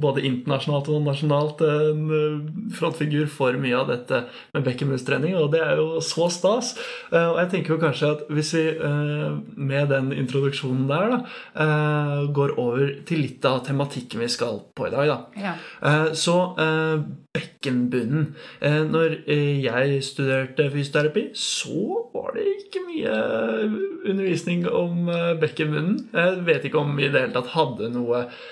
både 0.00 0.22
internasjonalt 0.28 0.88
og 0.92 1.02
nasjonalt 1.06 1.62
en 1.66 2.02
eh, 2.18 2.36
frontfigur 2.78 3.26
for 3.30 3.56
mye 3.60 3.76
av 3.78 3.88
dette 3.92 4.22
med 4.54 4.64
bekkenbunnstrening, 4.66 5.36
og 5.38 5.50
det 5.54 5.62
er 5.64 5.76
jo 5.80 6.00
så 6.04 6.28
stas. 6.32 6.74
Eh, 7.12 7.28
Og 7.32 7.38
jeg 7.42 7.50
tenker 7.54 7.74
jo 7.74 7.80
kanskje 7.82 8.10
at 8.16 8.24
hvis 8.32 8.52
vi 8.58 8.64
eh, 8.76 9.38
med 9.56 9.88
den 9.92 10.12
introduksjonen 10.12 10.86
der 10.90 11.08
da, 11.16 11.18
eh, 11.64 12.22
går 12.36 12.54
over 12.58 12.94
til 13.08 13.22
litt 13.26 13.44
av 13.48 13.62
tematikken 13.66 14.20
vi 14.22 14.28
skal 14.32 14.62
på 14.76 14.86
i 14.88 14.94
dag, 14.94 15.06
da. 15.08 15.18
Ja. 15.40 15.54
Eh, 15.82 16.12
Så 16.14 16.36
eh, 16.60 17.02
bekkenbunnen. 17.32 18.34
Eh, 18.60 18.82
Når 18.84 19.18
eh, 19.26 19.62
jeg 19.64 20.02
studerte 20.04 20.70
fysioterapi, 20.72 21.28
så 21.34 22.02
var 22.12 22.34
det 22.36 22.44
ikke 22.58 22.82
mye 22.86 23.14
undervisning 24.10 24.66
om 24.68 25.08
eh, 25.08 25.32
bekkenbunnen. 25.40 26.00
Jeg 26.12 26.42
vet 26.46 26.66
ikke 26.68 26.82
om 26.82 26.96
vi 26.98 27.06
i 27.08 27.12
det 27.12 27.24
hele 27.26 27.36
tatt 27.36 27.52
hadde 27.56 27.88
noe 27.94 28.24
eh, 28.26 28.42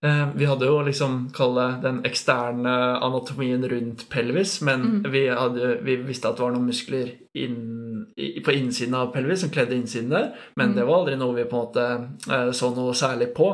Vi 0.00 0.46
hadde 0.48 0.64
jo 0.64 0.78
liksom 0.80 1.26
kalle 1.36 1.66
den 1.82 1.98
eksterne 2.08 2.72
anatomien 3.04 3.66
rundt 3.68 4.06
pelvis, 4.08 4.54
men 4.64 5.02
vi, 5.12 5.26
hadde, 5.28 5.74
vi 5.84 5.98
visste 6.06 6.30
at 6.30 6.38
det 6.38 6.44
var 6.46 6.54
noen 6.54 6.70
muskler 6.70 7.10
inn, 7.36 8.06
på 8.16 8.54
innsiden 8.56 8.96
av 8.96 9.12
pelvis 9.12 9.44
som 9.44 9.52
kledde 9.52 9.76
innsiden 9.76 10.14
der, 10.14 10.30
men 10.56 10.72
det 10.72 10.86
var 10.88 11.02
aldri 11.02 11.18
noe 11.20 11.36
vi 11.36 11.44
på 11.50 11.58
en 11.58 11.66
måte 11.66 11.84
eh, 12.32 12.48
så 12.56 12.72
noe 12.72 12.96
særlig 12.96 13.28
på. 13.36 13.52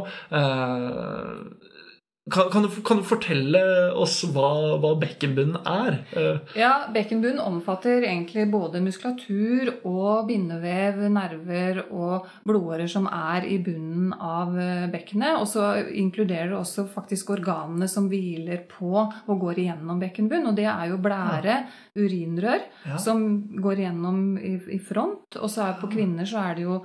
Kan, 2.27 2.49
kan, 2.51 2.65
du, 2.67 2.69
kan 2.83 2.99
du 2.99 3.05
fortelle 3.07 3.61
oss 3.95 4.17
hva, 4.35 4.49
hva 4.83 4.89
bekkenbunnen 4.99 5.61
er? 5.63 6.01
Eh, 6.19 6.41
Ja, 6.59 6.89
bekkenbunn 6.91 7.39
omfatter 7.39 8.03
egentlig 8.03 8.49
både 8.51 8.81
muskulatur 8.83 9.71
og 9.87 10.27
bindevev, 10.27 10.99
nerver 11.15 11.85
og 11.87 12.27
blodårer 12.49 12.91
som 12.91 13.07
er 13.07 13.47
i 13.47 13.61
bunnen 13.63 14.11
av 14.19 14.59
eh, 14.59 14.89
bekkenet. 14.91 15.39
Og 15.39 15.47
så 15.53 15.69
inkluderer 15.87 16.51
det 16.51 16.59
også 16.59 16.89
faktisk 16.91 17.31
organene 17.37 17.87
som 17.87 18.11
hviler 18.11 18.65
på 18.75 18.91
og 19.07 19.35
går 19.47 19.63
igjennom 19.63 20.03
bekkenbunn. 20.03 20.51
Og 20.51 20.59
det 20.59 20.67
er 20.67 20.91
jo 20.91 20.99
blære, 21.07 21.61
urinrør, 21.95 22.67
Ja. 22.91 22.99
som 22.99 23.23
går 23.63 23.85
igjennom 23.85 24.25
i, 24.39 24.57
i 24.75 24.83
front. 24.83 25.39
Og 25.39 25.47
så 25.51 25.69
er 25.71 25.79
på 25.79 25.95
kvinner 25.95 26.27
så 26.27 26.43
er 26.51 26.59
det 26.59 26.67
jo 26.67 26.81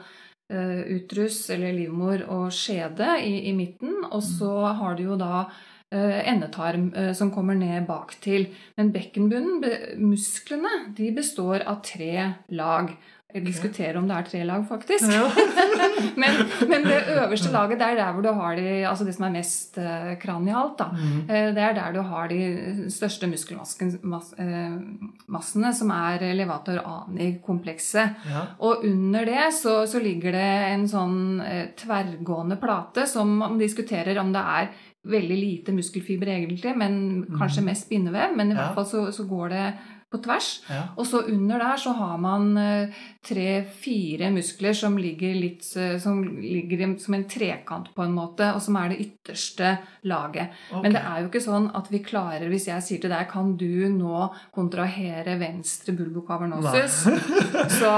utrus 0.51 1.43
eller 1.53 1.75
livmor 1.75 2.25
og 2.27 2.50
skjede 2.55 3.17
i, 3.24 3.48
i 3.50 3.53
midten. 3.55 4.01
Og 4.12 4.24
så 4.25 4.51
har 4.79 4.98
du 4.98 5.05
jo 5.05 5.17
da 5.20 5.46
eh, 5.91 6.20
endetarm 6.31 6.89
eh, 6.96 7.12
som 7.17 7.31
kommer 7.34 7.58
ned 7.58 7.88
baktil. 7.89 8.50
Men 8.77 8.91
bekkenbunnen, 8.96 9.62
be, 9.63 9.74
musklene, 10.01 10.93
de 10.98 11.12
består 11.15 11.65
av 11.65 11.81
tre 11.88 12.31
lag. 12.50 12.93
Jeg 13.33 13.45
diskuterer 13.45 13.97
om 13.97 14.07
det 14.09 14.15
er 14.17 14.23
tre 14.27 14.41
lag, 14.43 14.65
faktisk. 14.67 15.07
Ja. 15.11 15.29
men, 16.21 16.31
men 16.69 16.83
det 16.83 16.97
øverste 17.15 17.51
laget, 17.53 17.79
det 17.79 17.88
er 17.88 17.95
der 18.01 18.11
hvor 18.13 18.21
du 18.25 18.31
har 18.33 18.55
de, 18.59 18.65
altså 18.89 19.05
det 19.07 19.13
som 19.15 19.25
er 19.29 19.33
mest 19.38 19.77
uh, 19.79 20.11
kranialt. 20.19 20.75
da. 20.79 20.85
Mm. 20.91 21.21
Eh, 21.29 21.53
Det 21.55 21.63
er 21.63 21.73
der 21.77 21.91
du 21.95 22.01
har 22.01 22.27
de 22.27 22.89
største 22.91 23.27
muskelmassene, 23.31 25.73
som 25.77 25.91
er 25.95 26.27
levator 26.35 26.77
ani-komplekset. 26.83 28.09
Ja. 28.29 28.41
Og 28.59 28.83
under 28.88 29.25
det 29.25 29.47
så, 29.57 29.77
så 29.88 30.00
ligger 30.03 30.31
det 30.35 30.47
en 30.73 30.88
sånn 30.91 31.41
eh, 31.45 31.65
tverrgående 31.79 32.57
plate 32.61 33.07
som 33.09 33.38
man 33.41 33.57
diskuterer 33.61 34.19
om 34.21 34.33
det 34.33 34.41
er 34.57 34.67
veldig 35.11 35.38
lite 35.39 35.71
muskelfiber 35.73 36.27
egentlig, 36.29 36.75
men 36.77 37.23
kanskje 37.39 37.63
mest 37.65 37.89
bindevev. 37.89 38.35
Men 38.38 38.51
i 38.51 38.53
Mhm. 38.53 38.59
Ja. 38.59 38.65
hvert 38.67 38.75
fall 38.75 38.85
så, 38.85 39.11
så 39.11 39.23
går 39.29 39.50
det 39.50 39.73
på 40.12 40.20
tvers. 40.20 40.50
Ja. 40.68 40.82
Og 41.00 41.08
så 41.08 41.22
under 41.32 41.62
der 41.62 41.80
så 41.80 41.94
har 41.96 42.18
man 42.20 42.50
eh, 42.60 43.01
tre-fire 43.24 44.27
muskler 44.34 44.75
som 44.75 44.98
ligger 45.00 45.38
litt 45.38 45.63
eh, 45.80 45.96
Som 46.03 46.24
ligger 46.41 46.98
som 47.00 47.15
en 47.15 47.24
trekant 47.30 47.91
på 47.96 48.03
en 48.03 48.15
måte, 48.15 48.50
og 48.51 48.62
som 48.63 48.75
er 48.82 48.91
det 48.91 49.00
ytterste 49.06 49.77
laget. 50.10 50.51
Okay. 50.70 50.82
Men 50.84 50.98
det 50.98 51.03
er 51.08 51.22
jo 51.22 51.30
ikke 51.30 51.44
sånn 51.46 51.70
at 51.77 51.88
vi 51.94 52.01
klarer 52.03 52.50
Hvis 52.51 52.68
jeg 52.68 52.84
sier 52.84 53.03
til 53.03 53.13
deg 53.13 53.30
Kan 53.32 53.53
du 53.60 53.88
nå 53.94 54.25
kontrahere 54.56 55.38
venstre 55.39 55.96
bulbo 55.96 56.25
cavernosus? 56.27 57.06
så 57.80 57.94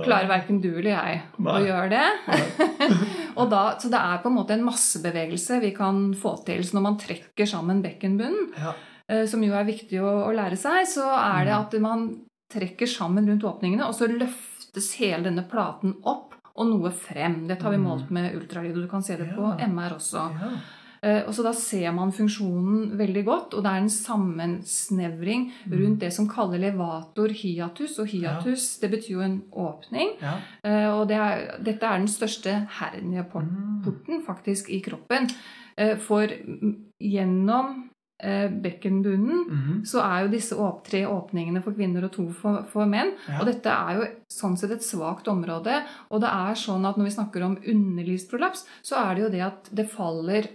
klarer 0.00 0.30
verken 0.30 0.62
du 0.62 0.70
eller 0.72 0.94
jeg 0.94 1.20
å 1.42 1.58
gjøre 1.60 1.90
det. 1.92 2.06
da, 3.52 3.62
så 3.80 3.90
det 3.92 4.00
er 4.00 4.22
på 4.22 4.30
en 4.30 4.38
måte 4.38 4.56
en 4.56 4.64
massebevegelse 4.64 5.60
vi 5.60 5.72
kan 5.76 6.00
få 6.16 6.38
til. 6.46 6.64
Så 6.64 6.78
når 6.78 6.86
man 6.88 6.98
trekker 7.02 7.48
sammen 7.48 7.84
bekkenbunnen, 7.84 8.48
Ja. 8.56 8.72
Eh, 9.08 9.24
som 9.26 9.42
jo 9.42 9.52
er 9.54 9.64
viktig 9.64 10.00
å, 10.00 10.26
å 10.28 10.34
lære 10.34 10.56
seg, 10.56 10.86
så 10.86 11.06
er 11.08 11.42
Mm. 11.42 11.46
det 11.46 11.54
at 11.60 11.80
man 11.80 12.20
trekker 12.52 12.86
sammen 12.86 13.26
rundt 13.26 13.42
åpningene, 13.44 13.86
og 13.88 13.94
så 13.94 14.06
løftes 14.08 14.94
hele 14.98 15.22
denne 15.24 15.48
platen 15.48 15.94
opp 16.04 16.34
og 16.54 16.66
noe 16.68 16.90
frem. 16.90 17.46
Dette 17.48 17.62
har 17.64 17.70
vi 17.72 17.78
målt 17.78 18.10
med 18.10 18.34
ultralyd, 18.34 18.76
og 18.76 18.82
du 18.82 18.88
kan 18.88 19.02
se 19.02 19.16
det 19.16 19.30
på 19.34 19.40
Mm. 19.40 19.58
Ja. 19.58 19.66
MR 19.66 19.90
også. 19.96 20.30
Ja. 20.40 20.50
Eh, 21.04 21.22
Og 21.26 21.34
så 21.34 21.42
Da 21.42 21.52
ser 21.52 21.90
man 21.92 22.12
funksjonen 22.12 22.96
veldig 22.96 23.24
godt, 23.24 23.54
og 23.54 23.62
det 23.64 23.70
er 23.72 23.76
en 23.80 23.88
sammensnevring 23.88 25.50
Mm. 25.66 25.72
rundt 25.72 25.98
det 26.00 26.12
som 26.12 26.28
kaller 26.28 26.58
levator 26.58 27.28
hiatus. 27.28 27.98
Og 27.98 28.06
hiatus 28.08 28.78
det 28.80 28.90
betyr 28.90 29.10
jo 29.10 29.20
en 29.20 29.42
åpning. 29.52 30.16
Ja. 30.20 30.38
Eh, 30.64 30.88
Og 30.92 31.08
det 31.08 31.16
er, 31.16 31.58
dette 31.62 31.82
er 31.82 31.98
den 31.98 32.06
største 32.06 32.52
Mm. 32.52 32.68
hernieporten 32.68 34.24
faktisk 34.26 34.68
i 34.70 34.80
kroppen. 34.80 35.30
For 35.98 36.26
mm, 36.26 36.76
gjennom 37.02 37.88
eh, 38.22 38.48
bekkenbunnen 38.48 39.44
-hmm. 39.48 39.84
så 39.84 40.00
er 40.00 40.22
jo 40.22 40.28
disse 40.32 40.54
tre 40.84 41.06
åpningene 41.06 41.62
for 41.62 41.72
kvinner 41.72 42.04
og 42.04 42.12
to 42.12 42.28
for, 42.30 42.64
for 42.64 42.86
menn. 42.86 43.12
Ja. 43.28 43.40
Og 43.40 43.46
dette 43.46 43.70
er 43.70 43.94
jo 43.96 44.06
sånn 44.30 44.56
sett 44.56 44.70
et 44.70 44.82
svakt 44.82 45.28
område. 45.28 45.82
Og 46.10 46.20
det 46.20 46.28
er 46.28 46.54
sånn 46.54 46.86
at 46.86 46.96
når 46.96 47.04
vi 47.04 47.10
snakker 47.10 47.42
om 47.42 47.58
underlivsprolaps, 47.66 48.66
så 48.82 48.96
er 48.96 49.14
det 49.14 49.22
jo 49.22 49.28
det 49.28 49.40
at 49.42 49.68
det 49.72 49.90
faller 49.90 50.48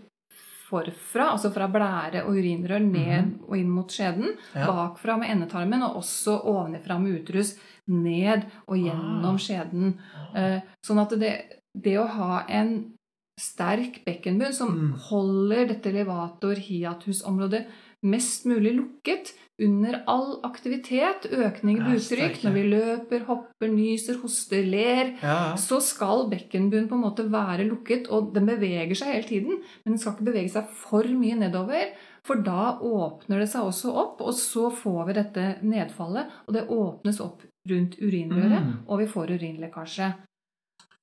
forfra, 0.70 1.32
altså 1.32 1.52
fra 1.54 1.68
blære 1.72 2.26
og 2.26 2.36
urinrør 2.36 2.84
ned 2.84 3.38
og 3.48 3.58
inn 3.58 3.70
mot 3.72 3.92
skjeden. 3.92 4.36
Ja. 4.56 4.68
Bakfra 4.68 5.18
med 5.18 5.32
endetarmen, 5.32 5.84
og 5.84 6.02
også 6.02 6.42
ovenfra 6.44 7.00
med 7.00 7.22
utrus 7.22 7.56
ned 7.88 8.44
og 8.68 8.76
gjennom 8.78 9.36
Ah. 9.36 9.38
skjeden. 9.38 9.94
Eh, 10.36 10.60
Sånn 10.84 11.00
at 11.00 11.10
det, 11.20 11.62
det 11.74 11.98
å 12.00 12.08
ha 12.08 12.44
en 12.50 12.97
sterk 13.40 14.04
bekkenbunn 14.06 14.54
som 14.54 14.70
Mm. 14.70 14.94
holder 15.10 15.68
dette 15.68 15.92
levator 15.94 16.56
hiatus-området 16.56 17.66
mest 18.04 18.46
mulig 18.46 18.76
lukket 18.78 19.34
under 19.60 20.04
all 20.08 20.40
aktivitet, 20.44 21.26
økning 21.34 21.80
i 21.80 21.96
buktrykk, 21.96 22.44
når 22.44 22.54
vi 22.54 22.64
løper, 22.70 23.26
hopper, 23.26 23.68
nyser, 23.74 24.20
hoster, 24.22 24.64
ler, 24.64 25.16
Ja. 25.24 25.56
så 25.56 25.82
skal 25.82 26.30
bekkenbunnen 26.30 26.88
på 26.88 26.94
en 26.94 27.02
måte 27.02 27.26
være 27.30 27.68
lukket, 27.68 28.08
og 28.12 28.34
den 28.36 28.46
beveger 28.46 28.96
seg 28.96 29.14
hele 29.14 29.24
tiden, 29.28 29.58
men 29.84 29.94
den 29.94 29.98
skal 29.98 30.14
ikke 30.14 30.26
bevege 30.32 30.50
seg 30.52 30.68
for 30.70 31.04
mye 31.04 31.36
nedover, 31.40 31.92
for 32.24 32.36
da 32.36 32.78
åpner 32.80 33.40
det 33.40 33.50
seg 33.50 33.62
også 33.64 33.96
opp, 33.96 34.22
og 34.22 34.34
så 34.34 34.72
får 34.72 35.08
vi 35.08 35.14
dette 35.14 35.58
nedfallet, 35.64 36.28
og 36.48 36.54
det 36.54 36.68
åpnes 36.70 37.20
opp 37.20 37.42
rundt 37.68 37.98
urinrøret, 38.00 38.64
Mm. 38.64 38.74
og 38.88 39.00
vi 39.00 39.06
får 39.08 39.28
urinlekkasje. 39.40 40.14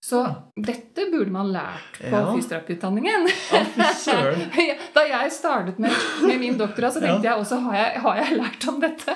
Så 0.04 0.18
dette 0.60 1.06
burde 1.08 1.32
man 1.32 1.48
lært 1.52 1.94
på 1.96 2.10
Ja. 2.12 2.26
fysioterapiutdanningen. 2.34 3.24
Ja, 4.04 4.74
Da 4.94 5.04
jeg 5.08 5.32
startet 5.32 5.78
med, 5.80 5.90
med 6.26 6.38
min 6.42 6.58
doktorgrad, 6.58 6.92
så 6.92 7.00
tenkte 7.00 7.24
jeg 7.30 7.40
også 7.40 7.56
har 7.64 7.78
jeg, 7.78 8.00
har 8.04 8.18
jeg 8.20 8.36
lært 8.36 8.66
om 8.68 8.80
dette? 8.82 9.14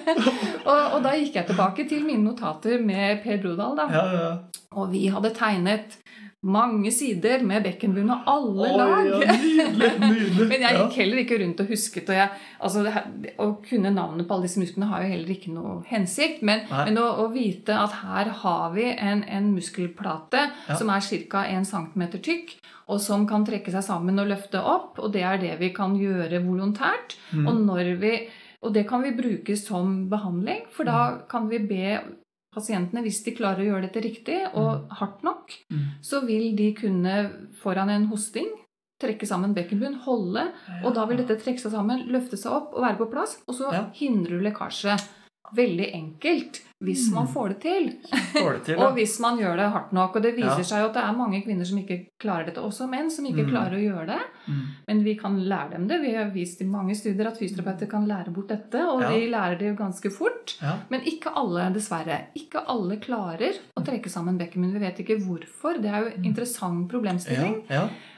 og, 0.70 0.80
og 0.96 1.02
da 1.04 1.12
gikk 1.18 1.36
jeg 1.36 1.46
tilbake 1.50 1.84
til 1.90 2.06
mine 2.08 2.24
notater 2.24 2.80
med 2.80 3.20
Per 3.24 3.36
Brodal. 3.42 3.76
da. 3.82 3.86
Ja, 3.92 4.04
ja. 4.14 4.32
Og 4.74 4.88
vi 4.94 5.04
hadde 5.12 5.34
tegnet 5.36 5.98
mange 6.44 6.90
sider 6.92 7.40
med 7.46 7.62
bekkenbunn 7.64 8.10
og 8.12 8.26
alle 8.28 8.66
Oi, 8.66 8.72
lag. 8.76 9.06
ja, 9.24 9.36
nydelig, 9.40 9.90
nydelig. 10.02 10.46
Men 10.50 10.64
jeg 10.66 10.76
gikk 10.80 10.96
heller 11.00 11.20
ikke 11.22 11.38
rundt 11.40 11.62
og 11.64 11.70
husket. 11.72 12.10
Og 12.12 12.18
jeg, 12.18 12.28
altså 12.60 12.82
her, 12.92 13.06
å 13.40 13.46
kunne 13.64 13.92
navnet 13.94 14.28
på 14.28 14.36
alle 14.36 14.44
disse 14.48 14.60
musklene 14.60 14.90
har 14.90 15.04
jo 15.06 15.12
heller 15.14 15.32
ikke 15.36 15.54
noe 15.54 15.78
hensikt. 15.88 16.42
Men, 16.44 16.66
men 16.70 17.00
å, 17.00 17.06
å 17.24 17.30
vite 17.32 17.76
at 17.80 17.96
her 18.02 18.30
har 18.42 18.74
vi 18.76 18.90
en, 18.92 19.24
en 19.24 19.50
muskelplate 19.56 20.44
Ja. 20.68 20.76
som 20.76 20.90
er 20.92 21.00
ca. 21.30 21.44
1 21.48 21.64
cm 21.68 22.04
tykk, 22.20 22.54
og 22.92 23.00
som 23.00 23.24
kan 23.28 23.44
trekke 23.48 23.72
seg 23.72 23.84
sammen 23.86 24.18
og 24.20 24.28
løfte 24.28 24.60
opp. 24.60 24.98
Og 25.00 25.12
det 25.14 25.22
er 25.24 25.38
det 25.40 25.54
vi 25.62 25.70
kan 25.76 25.94
gjøre 25.96 26.42
volontært. 26.44 27.16
Mm. 27.32 27.48
Og, 27.48 27.80
vi, 28.02 28.12
og 28.60 28.74
det 28.76 28.84
kan 28.90 29.02
vi 29.04 29.14
bruke 29.16 29.56
som 29.56 30.02
behandling, 30.12 30.66
for 30.74 30.84
da 30.84 30.98
Mm. 31.14 31.18
kan 31.28 31.48
vi 31.48 31.58
be 31.58 32.00
pasientene, 32.54 33.02
hvis 33.04 33.22
de 33.24 33.34
klarer 33.36 33.64
å 33.64 33.68
gjøre 33.72 33.88
dette 33.88 34.02
riktig 34.04 34.38
og 34.54 34.88
hardt 35.00 35.22
nok, 35.26 35.52
Mm. 35.70 35.86
så 36.02 36.24
vil 36.26 36.54
de 36.56 36.72
kunne 36.74 37.14
foran 37.62 37.90
en 37.90 38.06
hosting 38.06 38.48
trekke 39.02 39.26
sammen 39.26 39.52
bekkenbunn, 39.54 39.96
holde, 40.06 40.52
og 40.84 40.94
da 40.94 41.04
vil 41.06 41.18
dette 41.18 41.36
trekke 41.42 41.58
seg 41.60 41.72
sammen, 41.72 42.06
løfte 42.08 42.38
seg 42.38 42.52
opp 42.52 42.74
og 42.74 42.80
være 42.82 42.96
på 42.98 43.10
plass, 43.10 43.36
og 43.48 43.54
så 43.58 43.70
hindrer 43.94 44.38
du 44.38 44.44
lekkasje. 44.46 44.96
Veldig 45.54 45.90
enkelt 45.92 46.62
hvis 46.82 47.10
man 47.14 47.26
får 47.30 47.48
det 47.54 47.60
til. 47.62 47.84
Får 48.34 48.52
det 48.52 48.64
til, 48.64 48.76
Og 48.82 48.92
hvis 48.94 49.18
man 49.20 49.38
gjør 49.38 49.56
det 49.56 49.68
hardt 49.72 49.92
nok. 49.92 50.16
Og 50.16 50.22
det 50.22 50.34
viser 50.36 50.58
Ja. 50.58 50.62
seg 50.62 50.80
jo 50.82 50.88
at 50.90 50.94
det 50.94 51.02
er 51.04 51.12
mange 51.16 51.42
kvinner 51.44 51.64
som 51.64 51.78
ikke 51.78 52.06
klarer 52.20 52.46
dette, 52.46 52.60
også 52.60 52.88
menn 52.90 53.10
som 53.10 53.24
ikke 53.24 53.44
Mm. 53.46 53.50
klarer 53.50 53.76
å 53.78 53.84
gjøre 53.84 54.06
det. 54.06 54.20
Mm. 54.48 54.60
Men 54.88 55.02
vi 55.04 55.14
kan 55.14 55.36
lære 55.40 55.70
dem 55.70 55.86
det. 55.88 56.00
Vi 56.02 56.14
har 56.14 56.30
vist 56.34 56.60
i 56.60 56.64
mange 56.64 56.94
studier 56.94 57.26
at 57.28 57.38
fysioterapeuter 57.38 57.86
kan 57.88 58.06
lære 58.06 58.32
bort 58.34 58.48
dette, 58.48 58.74
og 58.84 59.00
Ja. 59.02 59.08
de 59.10 59.30
lærer 59.30 59.58
det 59.58 59.68
jo 59.68 59.74
ganske 59.84 60.10
fort. 60.12 60.56
Ja. 60.60 60.78
Men 60.90 61.00
ikke 61.02 61.32
alle, 61.34 61.72
dessverre. 61.72 62.26
Ikke 62.36 62.64
alle 62.66 62.96
klarer 62.98 63.54
å 63.78 63.84
trekke 63.84 64.10
sammen 64.10 64.36
bekkenmunn. 64.38 64.72
Vi 64.72 64.78
vet 64.80 64.98
ikke 64.98 65.20
hvorfor. 65.24 65.80
Det 65.80 65.90
er 65.90 66.00
jo 66.04 66.10
en 66.16 66.24
interessant 66.24 66.88
problemstilling. 66.90 67.62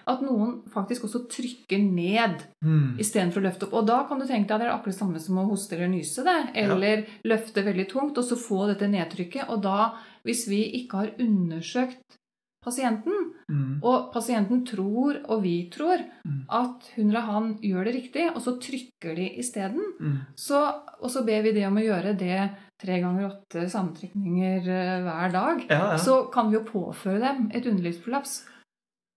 At 0.08 0.20
noen 0.22 0.62
faktisk 0.70 1.02
også 1.02 1.26
trykker 1.28 1.80
ned 1.82 2.44
Mm. 2.64 2.96
istedenfor 2.98 3.40
å 3.42 3.46
løfte 3.50 3.62
opp. 3.66 3.72
Og 3.74 3.86
da 3.86 4.04
kan 4.08 4.18
du 4.20 4.24
tenke 4.26 4.46
deg 4.48 4.54
at 4.54 4.60
det 4.60 4.66
er 4.68 4.78
akkurat 4.78 4.94
samme 4.94 5.20
som 5.20 5.36
å 5.38 5.48
hoste 5.50 5.72
eller 5.74 5.88
nyse. 5.88 6.22
det, 6.24 6.50
Eller 6.54 7.04
løfte 7.24 7.62
veldig 7.64 7.88
tungt, 7.88 8.16
og 8.18 8.24
så 8.24 8.36
få 8.46 8.66
dette 8.70 8.88
nedtrykket. 8.92 9.48
Og 9.50 9.62
da, 9.66 9.90
hvis 10.26 10.46
vi 10.50 10.62
ikke 10.82 11.02
har 11.04 11.16
undersøkt 11.22 12.18
pasienten, 12.66 13.32
Mm. 13.48 13.78
og 13.86 14.08
pasienten 14.12 14.64
tror, 14.66 15.20
og 15.30 15.42
vi 15.44 15.70
tror, 15.70 16.00
Mm. 16.24 16.46
at 16.50 16.88
hun 16.96 17.10
eller 17.10 17.20
han 17.20 17.58
gjør 17.62 17.84
det 17.84 17.94
riktig, 17.94 18.24
og 18.34 18.42
så 18.42 18.56
trykker 18.58 19.14
de 19.14 19.28
isteden, 19.38 19.84
Mm. 20.00 20.16
så, 20.36 20.82
og 21.00 21.08
så 21.10 21.24
ber 21.24 21.42
vi 21.42 21.52
de 21.52 21.64
om 21.64 21.76
å 21.76 21.84
gjøre 21.84 22.16
det 22.18 22.50
tre 22.82 23.00
ganger 23.00 23.30
åtte 23.30 23.68
sammentrekninger 23.70 24.66
eh, 24.66 25.02
hver 25.06 25.32
dag, 25.32 25.62
Ja, 25.70 25.92
ja. 25.92 25.96
så 25.96 26.28
kan 26.32 26.50
vi 26.50 26.56
jo 26.58 26.64
påføre 26.64 27.20
dem 27.20 27.50
et 27.54 27.64
underlivsprolaps. 27.66 28.44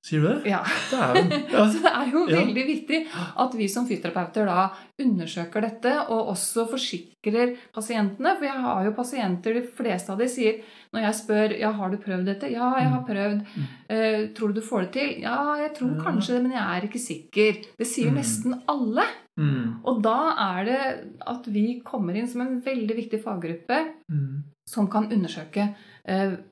Sier 0.06 0.22
du 0.24 0.28
det? 0.30 0.48
Ja. 0.48 0.62
Dæven. 0.92 1.32
Ja. 1.54 1.66
Så 1.68 1.82
det 1.84 1.92
er 1.92 2.12
jo 2.14 2.22
veldig 2.30 2.64
viktig 2.70 3.00
at 3.44 3.56
vi 3.60 3.66
som 3.68 3.88
fysioterapeuter 3.90 4.48
da 4.48 4.70
undersøker 5.04 5.66
dette, 5.66 5.92
og 6.08 6.30
også 6.34 6.64
forsikrer 6.72 7.56
pasientene. 7.76 8.32
For 8.40 8.48
jeg 8.48 8.62
har 8.64 8.86
jo 8.88 8.94
pasienter, 8.96 9.58
de 9.60 9.64
fleste 9.76 10.14
av 10.14 10.22
de 10.24 10.28
sier 10.32 10.62
når 10.96 11.04
jeg 11.04 11.18
spør 11.20 11.56
ja, 11.60 11.72
har 11.76 11.92
du 11.92 11.98
prøvd 12.02 12.26
dette, 12.32 12.48
ja, 12.54 12.70
jeg 12.80 12.90
har 12.94 13.04
prøvd. 13.10 13.42
Mm. 13.44 13.66
Eh, 13.92 14.22
tror 14.38 14.54
du 14.54 14.62
du 14.62 14.66
får 14.66 14.86
det 14.88 14.92
til? 14.96 15.12
Ja, 15.26 15.36
jeg 15.66 15.74
tror 15.78 15.98
kanskje 16.06 16.38
det, 16.38 16.44
men 16.48 16.56
jeg 16.56 16.64
er 16.78 16.88
ikke 16.88 17.04
sikker. 17.04 17.60
Det 17.78 17.88
sier 17.92 18.10
Mm. 18.14 18.22
nesten 18.22 18.56
alle. 18.72 19.04
Mm. 19.40 19.84
Og 19.86 20.02
da 20.04 20.16
er 20.48 20.64
det 20.66 20.80
at 21.28 21.46
vi 21.52 21.82
kommer 21.86 22.16
inn 22.16 22.28
som 22.28 22.42
en 22.48 22.62
veldig 22.66 22.96
viktig 23.04 23.20
faggruppe 23.24 23.84
Mm. 24.10 24.44
som 24.68 24.88
kan 24.90 25.12
undersøke 25.12 25.74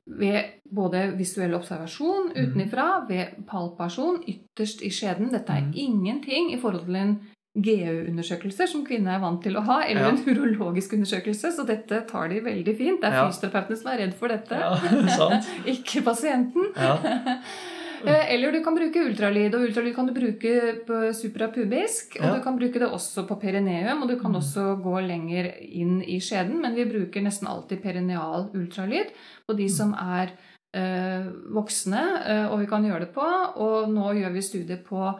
ved 0.06 0.44
både 0.74 1.00
visuell 1.18 1.54
observasjon 1.54 2.28
Mm. 2.34 2.44
utenifra, 2.44 2.86
ved 3.08 3.26
palpasjon 3.48 4.22
ytterst 4.28 4.82
i 4.82 4.90
skjeden. 4.90 5.30
Dette 5.32 5.50
er 5.52 5.60
Mm. 5.66 5.72
ingenting 5.74 6.52
i 6.52 6.58
forhold 6.60 6.84
til 6.86 6.96
en 6.96 7.20
GU-undersøkelse, 7.58 8.66
som 8.70 8.84
kvinner 8.86 9.14
er 9.16 9.20
vant 9.20 9.42
til 9.42 9.56
å 9.56 9.62
ha, 9.66 9.80
eller 9.82 10.02
Ja. 10.02 10.08
en 10.10 10.18
urologisk 10.28 10.92
undersøkelse, 10.92 11.50
så 11.56 11.66
dette 11.66 12.04
tar 12.06 12.28
de 12.28 12.40
veldig 12.40 12.76
fint. 12.76 13.00
Det 13.00 13.08
er 13.10 13.14
Ja. 13.16 13.28
fysioterapeutene 13.30 13.76
som 13.76 13.90
er 13.92 13.98
redd 13.98 14.14
for 14.14 14.28
dette, 14.28 14.52
Ja, 14.52 14.74
sant. 15.16 15.44
ikke 15.66 16.02
pasienten. 16.04 16.72
Ja. 18.04 18.12
Eh, 18.12 18.34
Eller 18.34 18.52
du 18.52 18.60
kan 18.64 18.76
bruke 18.76 19.04
ultralyd. 19.08 19.54
Og 19.54 19.68
ultralyd 19.68 19.94
kan 19.96 20.06
du 20.06 20.14
bruke 20.16 20.52
på 20.86 21.00
suprapubisk. 21.14 22.16
Og 22.20 22.24
Ja. 22.26 22.34
du 22.36 22.42
kan 22.42 22.58
bruke 22.58 22.78
det 22.78 22.88
også 22.88 23.26
på 23.26 23.40
perineum, 23.40 24.02
og 24.02 24.08
du 24.08 24.18
kan 24.20 24.32
også 24.34 24.82
gå 24.82 25.00
lenger 25.06 25.52
inn 25.62 26.02
i 26.02 26.20
skjeden. 26.20 26.60
Men 26.60 26.74
vi 26.74 26.84
bruker 26.84 27.22
nesten 27.22 27.48
alltid 27.48 27.82
perineal 27.82 28.50
ultralyd 28.54 29.10
på 29.48 29.56
de 29.56 29.68
som 29.68 29.94
er 29.94 30.30
eh, 30.74 31.24
voksne, 31.50 32.02
eh, 32.26 32.46
og 32.52 32.60
vi 32.60 32.66
kan 32.66 32.84
gjøre 32.84 33.00
det 33.06 33.14
på. 33.14 33.24
Og 33.56 33.88
nå 33.88 34.12
gjør 34.20 34.32
vi 34.32 34.42
studier 34.42 34.82
på 34.84 35.14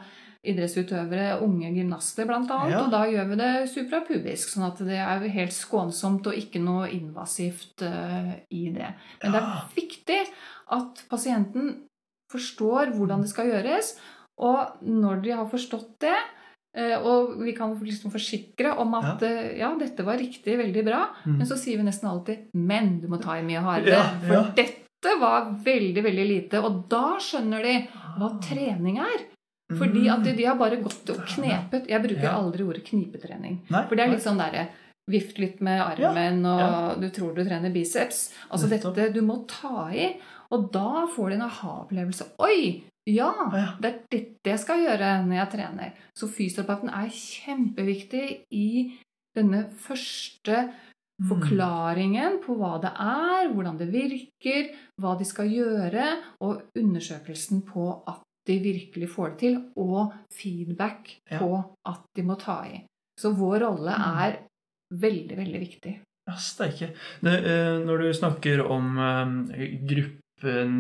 idrettsutøvere, 0.49 1.41
unge 1.43 1.71
gymnaster 1.75 2.27
bl.a. 2.29 2.59
Ja. 2.71 2.83
Og 2.85 2.93
da 2.93 3.03
gjør 3.11 3.29
vi 3.33 3.39
det 3.41 3.53
suprapubisk, 3.73 4.53
sånn 4.55 4.69
at 4.69 4.79
det 4.87 5.01
er 5.03 5.27
helt 5.35 5.53
skånsomt 5.57 6.29
og 6.31 6.39
ikke 6.39 6.61
noe 6.63 6.89
invasivt 6.95 7.83
uh, 7.83 8.33
i 8.55 8.69
det. 8.75 8.93
Men 9.23 9.35
det 9.35 9.43
er 9.43 9.67
viktig 9.75 10.21
at 10.79 11.03
pasienten 11.11 11.88
forstår 12.33 12.93
hvordan 12.97 13.23
det 13.25 13.31
skal 13.33 13.47
gjøres, 13.53 13.95
og 14.39 14.83
når 14.87 15.23
de 15.25 15.31
har 15.35 15.47
forstått 15.51 15.97
det 16.05 16.17
eh, 16.77 16.97
og 17.01 17.39
vi 17.43 17.55
kan 17.57 17.73
liksom 17.81 18.13
forsikre 18.13 18.75
om 18.79 18.93
at 18.95 19.23
ja. 19.25 19.31
ja, 19.65 19.71
dette 19.81 20.05
var 20.07 20.19
riktig, 20.21 20.59
veldig 20.61 20.85
bra, 20.87 21.09
Mm. 21.27 21.39
men 21.39 21.47
så 21.49 21.57
sier 21.59 21.77
vi 21.81 21.87
nesten 21.89 22.09
alltid 22.11 22.49
'men 22.55 23.01
du 23.01 23.09
må 23.09 23.21
ta 23.21 23.39
i 23.39 23.43
mye 23.43 23.61
hardere'. 23.65 23.97
Ja, 23.97 24.05
For 24.27 24.35
ja. 24.35 24.43
dette 24.55 25.19
var 25.21 25.51
veldig, 25.65 26.03
veldig 26.05 26.27
lite. 26.29 26.63
Og 26.63 26.89
da 26.89 27.19
skjønner 27.19 27.63
de 27.63 27.89
hva 28.19 28.31
trening 28.43 28.99
er. 28.99 29.27
Fordi 29.71 30.09
at 30.09 30.23
de, 30.25 30.33
de 30.33 30.45
har 30.45 30.57
bare 30.57 30.79
gått 30.83 31.11
og 31.11 31.19
knepet. 31.29 31.87
Jeg 31.89 32.01
bruker 32.03 32.29
Mm. 32.31 32.39
Aldri 32.39 32.63
ordet 32.65 32.85
knipetrening. 32.85 33.59
Nei, 33.71 33.83
For 33.89 33.95
det 33.97 34.05
er 34.07 34.11
litt 34.11 34.23
sånn 34.25 34.39
derre 34.39 34.69
Vift 35.09 35.39
litt 35.39 35.61
med 35.63 35.81
armen, 35.81 36.45
og 36.45 37.01
du 37.01 37.09
tror 37.09 37.35
du 37.35 37.43
trener 37.43 37.73
biceps. 37.73 38.31
Altså 38.53 38.69
dette 38.69 39.11
du 39.15 39.23
må 39.23 39.47
ta 39.49 39.89
i. 39.91 40.17
Og 40.55 40.71
da 40.73 41.07
får 41.13 41.31
de 41.31 41.35
en 41.39 41.47
aha-opplevelse. 41.49 42.25
Oi! 42.41 42.85
Ja, 43.09 43.31
det 43.81 43.89
er 43.89 43.99
dette 44.13 44.51
jeg 44.53 44.61
skal 44.61 44.83
gjøre 44.85 45.11
når 45.25 45.37
jeg 45.39 45.51
trener. 45.55 45.93
Så 46.17 46.29
fysioterapeuten 46.29 46.91
er 46.93 47.09
kjempeviktig 47.15 48.27
i 48.53 48.69
denne 49.37 49.65
første 49.81 50.69
Mm. 51.19 51.27
forklaringen 51.33 52.37
på 52.45 52.55
hva 52.55 52.77
det 52.81 52.93
er, 52.95 53.49
hvordan 53.51 53.77
det 53.81 53.89
virker, 53.91 54.69
hva 55.03 55.17
de 55.19 55.25
skal 55.27 55.49
gjøre, 55.51 56.05
og 56.47 56.61
undersøkelsen 56.79 57.65
på 57.67 57.89
at 58.07 58.21
de 58.47 58.59
virkelig 58.63 59.09
får 59.11 59.33
det 59.33 59.39
til, 59.41 59.57
og 59.77 60.13
feedback 60.33 61.17
på 61.41 61.49
at 61.91 62.05
de 62.15 62.23
må 62.23 62.37
ta 62.39 62.61
i. 62.71 62.85
Så 63.19 63.33
vår 63.35 63.59
rolle 63.67 63.91
Mm. 63.99 64.23
er 64.23 64.39
veldig, 64.95 65.37
veldig 65.37 65.61
viktig. 65.61 65.99
Ja, 66.29 66.35
steike. 66.37 66.93
Eh, 67.25 67.79
Når 67.83 67.99
du 67.99 68.13
snakker 68.15 68.63
om 68.71 68.99
eh, 68.99 69.77
gruppen 69.91 70.21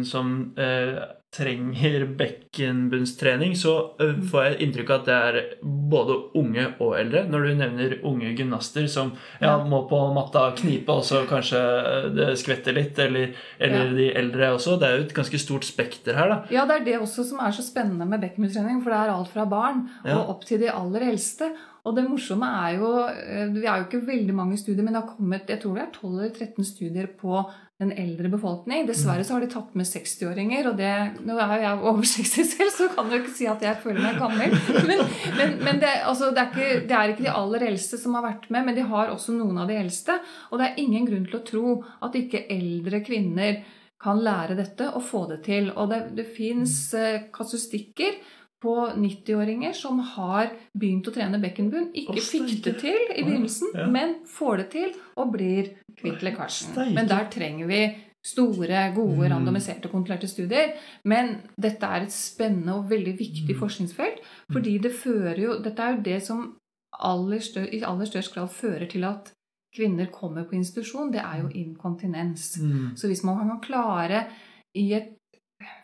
som 0.04 0.54
eh, 0.56 0.98
trenger 1.30 2.06
bekkenbunnstrening, 2.16 3.56
så 3.56 3.72
eh, 4.00 4.06
Mm. 4.08 4.22
får 4.30 4.44
jeg 4.44 4.58
inntrykk 4.64 4.90
av 4.90 5.00
at 5.00 5.06
det 5.06 5.14
er 5.14 5.56
både 5.62 6.14
unge 6.40 6.64
og 6.80 6.94
eldre. 6.98 7.24
Når 7.28 7.42
du 7.46 7.54
nevner 7.54 7.94
unge 8.08 8.30
gymnaster 8.36 8.86
som 8.88 9.12
ja, 9.40 9.58
må 9.64 9.82
på 9.90 9.98
matta 10.14 10.52
knipe, 10.56 10.88
og 10.88 11.04
så 11.04 11.24
kanskje 11.28 11.58
eh, 11.60 12.08
det 12.16 12.28
skvetter 12.40 12.72
litt, 12.76 12.98
eller, 12.98 13.34
eller 13.60 13.84
Ja. 13.84 13.94
de 13.98 14.08
eldre 14.16 14.52
også. 14.56 14.78
Det 14.80 14.88
er 14.88 14.96
jo 14.96 15.04
et 15.04 15.14
ganske 15.14 15.38
stort 15.38 15.64
spekter 15.68 16.14
her, 16.14 16.28
da. 16.28 16.38
Ja, 16.50 16.64
det 16.66 16.80
er 16.80 16.84
det 16.84 17.00
også 17.02 17.24
som 17.28 17.40
er 17.44 17.50
så 17.52 17.62
spennende 17.66 18.06
med 18.08 18.20
bekkenbunnstrening, 18.24 18.82
for 18.82 18.90
det 18.90 18.98
er 18.98 19.12
alt 19.14 19.28
fra 19.34 19.44
barn 19.44 19.88
Ja. 20.04 20.16
og 20.18 20.30
opp 20.36 20.44
til 20.48 20.58
de 20.60 20.70
aller 20.72 21.00
eldste. 21.12 21.52
Og 21.84 21.94
det 21.96 22.08
morsomme 22.08 22.44
er 22.44 22.78
jo 22.78 22.88
eh, 23.08 23.46
Vi 23.52 23.64
er 23.66 23.78
jo 23.78 23.84
ikke 23.86 24.06
veldig 24.06 24.34
mange 24.34 24.56
studier, 24.58 24.82
men 24.84 24.92
det 24.94 25.02
har 25.02 25.14
kommet 25.16 25.46
jeg 25.48 25.60
tror 25.62 25.74
det 25.74 25.82
er 25.84 25.92
12 25.92 26.18
eller 26.18 26.30
13 26.34 26.64
studier 26.64 27.06
på 27.20 27.44
den 27.78 27.92
eldre 27.94 28.26
befolkning. 28.32 28.88
Dessverre 28.88 29.23
så 29.25 29.37
har 29.37 29.44
de 29.44 29.50
tatt 29.52 29.75
med 29.78 29.87
60-åringer, 29.87 30.66
og 30.66 30.80
det, 30.80 30.90
nå 31.26 31.37
er 31.38 31.52
jo 31.52 31.58
jeg 31.62 31.82
over 31.92 32.08
60 32.12 32.50
selv, 32.52 32.73
så 32.75 32.88
kan 32.94 33.11
du 33.11 33.18
ikke 33.20 33.35
si 33.37 33.47
at 33.50 33.62
jeg 33.62 33.78
føler 33.85 34.02
meg 34.02 34.18
gammel. 34.18 34.56
Men, 34.88 35.02
men, 35.38 35.56
men 35.62 35.82
det, 35.82 35.92
altså, 36.08 36.32
det, 36.35 36.42
er 36.42 36.50
ikke, 36.50 36.87
det 36.90 36.99
er 36.99 37.14
ikke 37.14 37.26
de 37.28 37.35
aller 37.38 37.66
eldste 37.70 38.00
som 38.02 38.18
har 38.18 38.26
vært 38.26 38.49
med, 38.50 38.66
men 38.66 38.78
de 38.78 38.87
har 38.90 39.14
også 39.14 39.37
noen 39.37 39.62
av 39.62 39.70
de 39.70 39.78
eldste. 39.78 40.18
Og 40.50 40.58
det 40.58 40.70
er 40.70 40.82
ingen 40.82 41.06
grunn 41.06 41.28
til 41.28 41.38
å 41.38 41.44
tro 41.52 41.75
at 42.06 42.18
ikke 42.18 42.49
eldre 42.50 43.02
kvinner 43.06 43.62
kan 43.99 44.20
lære 44.23 44.54
dette 44.58 44.90
og 44.94 45.02
få 45.02 45.25
det 45.30 45.40
til. 45.47 45.70
Og 45.75 45.90
det, 45.90 46.02
det 46.18 46.26
fins 46.35 46.75
eh, 46.99 47.25
kasustikker 47.35 48.18
på 48.62 48.74
90-åringer 48.96 49.72
som 49.72 50.00
har 50.00 50.50
begynt 50.76 51.06
å 51.06 51.14
trene 51.14 51.38
bekkenbunn. 51.40 51.92
Ikke 51.94 52.20
fikk 52.24 52.62
det 52.64 52.78
til 52.80 52.98
i 53.16 53.22
begynnelsen, 53.22 53.68
Ja. 53.74 53.86
men 53.86 54.16
får 54.26 54.56
det 54.56 54.70
til 54.70 54.92
og 55.16 55.32
blir 55.32 55.70
kvitt 55.96 56.20
lekkasjen. 56.22 56.94
Men 56.94 57.06
der 57.06 57.28
trenger 57.30 57.66
vi 57.66 57.96
store, 58.26 58.92
gode, 58.94 59.28
Mm. 59.28 59.30
randomiserte, 59.32 59.88
kontrollerte 59.88 60.26
studier. 60.28 60.74
Men 61.04 61.40
dette 61.58 61.82
er 61.86 62.02
et 62.02 62.10
spennende 62.12 62.74
og 62.74 62.88
veldig 62.90 63.16
viktig 63.16 63.54
Mm. 63.54 63.60
forskningsfelt. 63.60 64.18
Fordi 64.52 64.78
det 64.80 64.92
fører 64.92 65.38
jo 65.38 65.58
Dette 65.62 65.78
er 65.80 65.96
jo 65.96 66.02
det 66.02 66.22
som 66.22 66.56
aller 67.00 67.38
stør, 67.38 67.72
i 67.72 67.80
aller 67.83 68.06
størst 68.06 68.35
grad 68.35 68.50
fører 68.50 68.88
til 68.90 69.04
at 69.04 69.33
kvinner 69.76 70.06
kommer 70.11 70.44
på 70.44 70.54
institusjon. 70.54 71.12
Det 71.12 71.20
er 71.20 71.42
jo 71.42 71.48
inkontinens. 71.48 72.59
Mm. 72.61 72.96
Så 72.96 73.06
hvis 73.06 73.22
man 73.24 73.37
kan 73.48 73.61
klare 73.61 74.26
i 74.74 74.92
et 74.94 75.14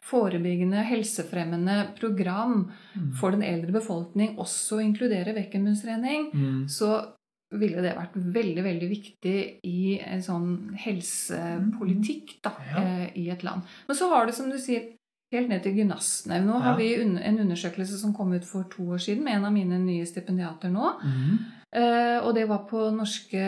forebyggende, 0.04 0.82
helsefremmende 0.84 1.76
program 1.98 2.70
for 3.18 3.30
den 3.32 3.42
eldre 3.42 3.72
befolkning 3.72 4.36
også 4.38 4.80
inkludere 4.84 5.34
bekkenbunnstrening, 5.34 6.30
Mm. 6.34 6.64
så 6.68 7.06
ville 7.54 7.80
det 7.82 7.94
vært 7.96 8.14
veldig 8.14 8.62
veldig 8.64 8.88
viktig 8.90 9.60
i 9.64 10.00
en 10.02 10.20
sånn 10.20 10.74
helsepolitikk 10.76 12.40
da, 12.42 12.52
Ja. 12.70 12.82
eh, 12.82 13.10
i 13.16 13.30
et 13.30 13.42
land. 13.44 13.62
Men 13.88 13.96
så 13.96 14.08
har 14.08 14.26
det, 14.26 14.34
som 14.34 14.50
du 14.50 14.56
sier, 14.58 14.92
helt 15.32 15.48
ned 15.48 15.62
til 15.62 15.74
gymnastene. 15.74 16.44
Nå 16.44 16.60
har 16.62 16.76
vi 16.76 16.94
en 16.94 17.38
undersøkelse 17.38 17.98
som 17.98 18.12
kom 18.14 18.32
ut 18.32 18.44
for 18.44 18.64
to 18.64 18.82
år 18.94 18.98
siden 18.98 19.24
med 19.24 19.34
en 19.36 19.44
av 19.46 19.52
mine 19.52 19.78
nye 19.84 20.04
stipendiater 20.06 20.70
nå. 20.70 21.00
Mm. 21.02 21.38
Eh, 21.74 22.18
og 22.22 22.34
det 22.36 22.44
var 22.48 22.60
på 22.70 22.84
norske 22.94 23.40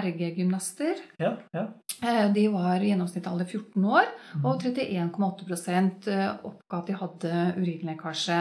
RG-gymnaster. 0.00 0.96
Ja, 1.20 1.34
ja. 1.52 1.66
Eh, 2.02 2.32
De 2.32 2.46
var 2.52 2.80
i 2.80 2.88
gjennomsnitt 2.90 3.26
alder 3.28 3.44
14 3.44 3.84
år, 3.84 4.06
Mm. 4.34 4.44
og 4.46 4.62
31,8 4.62 6.08
eh, 6.08 6.32
oppga 6.44 6.78
at 6.78 6.86
de 6.86 6.94
hadde 6.94 7.54
urinlekkasje. 7.60 8.38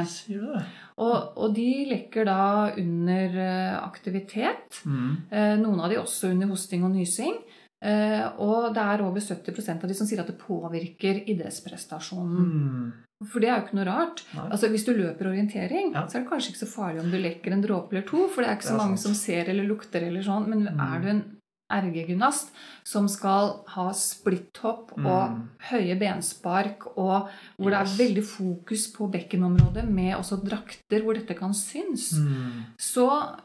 Og, 0.97 1.37
og 1.37 1.55
de 1.55 1.85
lekker 1.89 2.25
da 2.25 2.71
under 2.77 3.37
aktivitet. 3.83 4.81
Mm. 4.85 5.27
Noen 5.61 5.79
av 5.83 5.89
de 5.91 5.97
også 5.99 6.31
under 6.31 6.47
hosting 6.47 6.83
og 6.85 6.91
nysing. 6.95 7.35
Eh, 7.83 8.27
Og 8.39 8.73
det 8.73 8.81
er 8.81 9.01
over 9.03 9.19
70% 9.19 9.83
av 9.83 9.87
de 9.89 9.93
som 9.93 10.07
sier 10.07 10.19
at 10.21 10.27
det 10.27 10.37
påvirker 10.39 11.25
idrettsprestasjonen. 11.27 12.45
Mm. 12.45 12.93
For 13.31 13.39
det 13.39 13.49
er 13.49 13.59
jo 13.61 13.65
ikke 13.67 13.77
noe 13.77 13.85
rart. 13.87 14.23
Altså 14.51 14.69
Hvis 14.69 14.85
du 14.85 14.93
løper 14.93 15.27
orientering, 15.31 15.93
Ja. 15.93 16.05
så 16.07 16.17
er 16.17 16.21
det 16.23 16.29
kanskje 16.29 16.51
ikke 16.51 16.65
så 16.65 16.73
farlig 16.75 17.01
om 17.03 17.11
du 17.11 17.17
lekker 17.17 17.51
en 17.53 17.61
dråpe 17.63 17.91
eller 17.93 18.07
to, 18.07 18.27
for 18.29 18.41
det 18.43 18.49
er 18.49 18.55
ikke 18.57 18.67
så 18.69 18.73
er 18.73 18.77
mange 18.77 18.97
sant. 18.97 18.99
som 18.99 19.13
ser 19.13 19.49
eller 19.49 19.63
lukter 19.67 20.01
eller 20.03 20.21
sånn. 20.21 20.47
Men 20.47 20.67
Mm. 20.67 20.79
er 20.95 20.99
du 21.01 21.07
en 21.09 21.23
RG-gymnast 21.71 22.51
som 22.83 23.07
skal 23.07 23.63
ha 23.67 23.89
splitthopp 23.91 24.91
og 24.97 25.29
Mm. 25.31 25.47
høye 25.71 25.97
benspark, 25.99 26.85
og 26.97 27.29
hvor 27.59 27.69
det 27.71 27.79
er 27.79 28.05
veldig 28.05 28.23
fokus 28.23 28.87
på 28.93 29.09
bekkenområdet 29.11 29.89
med 29.89 30.15
også 30.15 30.43
drakter 30.43 31.01
hvor 31.01 31.13
dette 31.15 31.33
kan 31.35 31.53
synes, 31.53 32.13
Mm. 32.19 32.65
så 32.77 33.39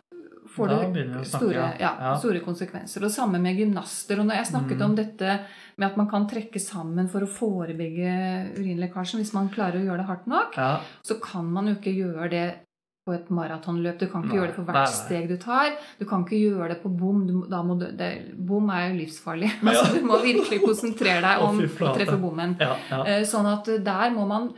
får 0.60 0.92
snakke, 0.92 1.24
store, 1.32 1.66
ja. 1.80 2.14
store 2.22 2.40
konsekvenser. 2.44 3.04
Og 3.06 3.10
samme 3.14 3.40
med 3.42 3.56
gymnaster. 3.58 4.20
Og 4.20 4.26
når 4.30 4.40
jeg 4.40 4.50
snakket 4.52 4.78
Mm. 4.78 4.86
om 4.90 4.96
dette 4.96 5.38
med 5.76 5.86
at 5.90 5.96
man 5.96 6.08
kan 6.10 6.26
trekke 6.28 6.60
sammen 6.60 7.08
for 7.08 7.20
å 7.24 7.28
forebygge 7.28 8.14
urinlekkasjen 8.58 9.20
hvis 9.22 9.32
man 9.34 9.48
klarer 9.52 9.80
å 9.80 9.84
gjøre 9.86 10.02
det 10.02 10.06
hardt 10.10 10.26
nok, 10.26 10.58
så 11.02 11.20
kan 11.22 11.46
man 11.52 11.66
jo 11.70 11.74
ikke 11.78 11.94
gjøre 11.96 12.30
det 12.30 12.48
på 13.06 13.14
et 13.14 13.30
maratonløp. 13.32 13.98
Du 13.98 14.06
kan 14.12 14.22
ikke 14.22 14.28
Nei, 14.34 14.36
gjøre 14.38 14.50
det 14.50 14.56
for 14.58 14.64
hvert 14.68 14.90
nei. 14.90 14.98
steg 14.98 15.28
du 15.30 15.36
tar. 15.40 15.70
Du 15.98 16.04
kan 16.04 16.24
ikke 16.24 16.36
gjøre 16.40 16.68
det 16.74 16.82
på 16.82 16.90
bom. 16.92 17.22
Du, 17.26 17.32
du, 17.48 18.34
bom 18.36 18.68
er 18.70 18.90
jo 18.90 18.98
livsfarlig. 19.00 19.48
Ja. 19.62 19.70
Altså, 19.72 19.94
du 19.96 20.04
må 20.06 20.18
virkelig 20.22 20.60
konsentrere 20.62 21.22
deg 21.24 21.46
om 21.46 21.58
å 21.64 21.94
treffe 21.96 22.18
bommen. 22.20 22.56
Ja, 22.60 22.76
ja. 22.90 23.00
Eh, 23.06 23.24
Sånn 23.24 23.48
at 23.48 23.64
der 23.84 24.12
må 24.14 24.26
man, 24.28 24.50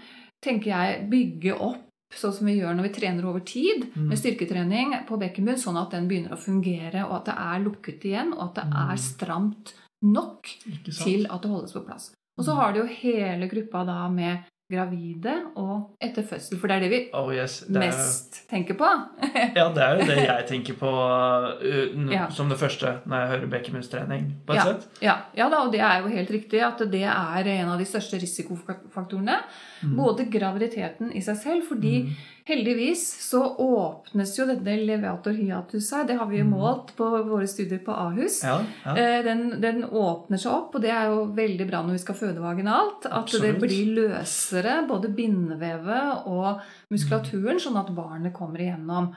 tenker 0.42 0.72
jeg, 0.74 1.08
bygge 1.12 1.54
opp 1.54 1.88
sånn 2.14 2.32
som 2.32 2.46
vi 2.46 2.58
gjør 2.60 2.74
når 2.76 2.82
vi 2.88 2.94
trener 3.00 3.24
over 3.24 3.40
tid, 3.40 3.88
Mm. 3.94 4.08
med 4.08 4.18
styrketrening 4.18 5.06
på 5.06 5.18
bekkenbunn, 5.18 5.58
sånn 5.58 5.80
at 5.80 5.90
den 5.90 6.08
begynner 6.08 6.32
å 6.32 6.38
fungere, 6.38 7.04
og 7.08 7.16
at 7.16 7.24
det 7.26 7.34
er 7.36 7.64
lukket 7.64 8.00
igjen, 8.04 8.32
og 8.32 8.42
at 8.50 8.54
det 8.54 8.64
Mm. 8.64 8.90
er 8.92 8.96
stramt 8.96 9.72
nok 10.02 10.42
til 10.84 11.26
at 11.30 11.42
det 11.42 11.50
holdes 11.50 11.72
på 11.72 11.84
plass. 11.86 12.10
Og 12.38 12.44
så 12.44 12.54
har 12.54 12.72
du 12.72 12.80
jo 12.80 12.86
hele 12.86 13.48
gruppa 13.48 13.84
da 13.86 14.08
med 14.08 14.44
gravide 14.72 15.34
og 15.60 15.92
etter 16.02 16.24
fødsel, 16.26 16.58
for 16.60 16.70
det 16.70 16.78
er 16.78 16.84
det 16.86 16.90
vi 16.92 17.00
Oh 17.18 17.28
yes. 17.34 17.60
Det 17.68 17.76
er, 17.76 17.92
mest 17.92 18.40
tenker 18.50 18.78
på. 18.80 18.88
ja, 19.58 19.66
det 19.74 19.84
er 19.84 19.98
jo 19.98 20.08
det 20.08 20.18
jeg 20.22 20.46
tenker 20.48 20.78
på 20.80 20.92
uh, 20.92 22.14
som 22.34 22.50
det 22.52 22.58
første 22.60 22.96
når 23.04 23.24
jeg 23.24 23.32
hører 23.34 23.52
bekkenbunnstrening. 23.56 24.28
Ja. 24.52 24.66
Ja, 25.04 25.16
ja 25.36 25.48
da, 25.52 25.62
og 25.66 25.72
det 25.74 25.82
er 25.84 26.02
jo 26.02 26.12
helt 26.12 26.32
riktig 26.34 26.62
at 26.64 26.82
det 26.92 27.04
er 27.04 27.52
en 27.56 27.72
av 27.74 27.80
de 27.80 27.88
største 27.88 28.20
risikofaktorene. 28.22 29.38
Mm. 29.82 29.96
Både 29.98 30.28
graviditeten 30.32 31.12
i 31.12 31.22
seg 31.24 31.40
selv, 31.42 31.68
fordi 31.68 31.92
Mm. 32.02 32.14
Heldigvis 32.48 33.02
så 33.22 33.40
åpnes 33.62 34.32
jo 34.38 34.46
dette 34.48 34.74
levator 34.86 35.36
hiatus 35.36 35.90
her. 35.94 36.04
Det 36.08 36.16
har 36.18 36.26
vi 36.30 36.40
jo 36.40 36.46
målt 36.48 36.94
på 36.98 37.08
våre 37.28 37.46
studier 37.50 37.78
på 37.86 37.94
Ahus. 37.94 38.40
Ja, 38.44 38.56
ja. 38.84 38.96
Eh, 38.98 39.20
Den, 39.24 39.60
den 39.62 39.84
åpner 39.84 40.40
seg 40.42 40.52
opp, 40.52 40.74
og 40.74 40.82
det 40.82 40.90
er 40.90 41.12
jo 41.12 41.26
veldig 41.36 41.68
bra 41.70 41.82
når 41.86 41.98
vi 41.98 42.02
skal 42.04 42.18
føde 42.18 42.42
vaginalt. 42.42 43.06
At 43.06 43.20
Absolutt. 43.24 43.60
det 43.60 43.60
blir 43.62 43.92
løsere, 44.00 44.80
både 44.88 45.12
bindevevet 45.14 46.26
og 46.26 46.64
muskulaturen, 46.90 47.60
sånn 47.62 47.78
at 47.78 47.94
barnet 47.94 48.34
kommer 48.34 48.64
igjennom. 48.64 49.12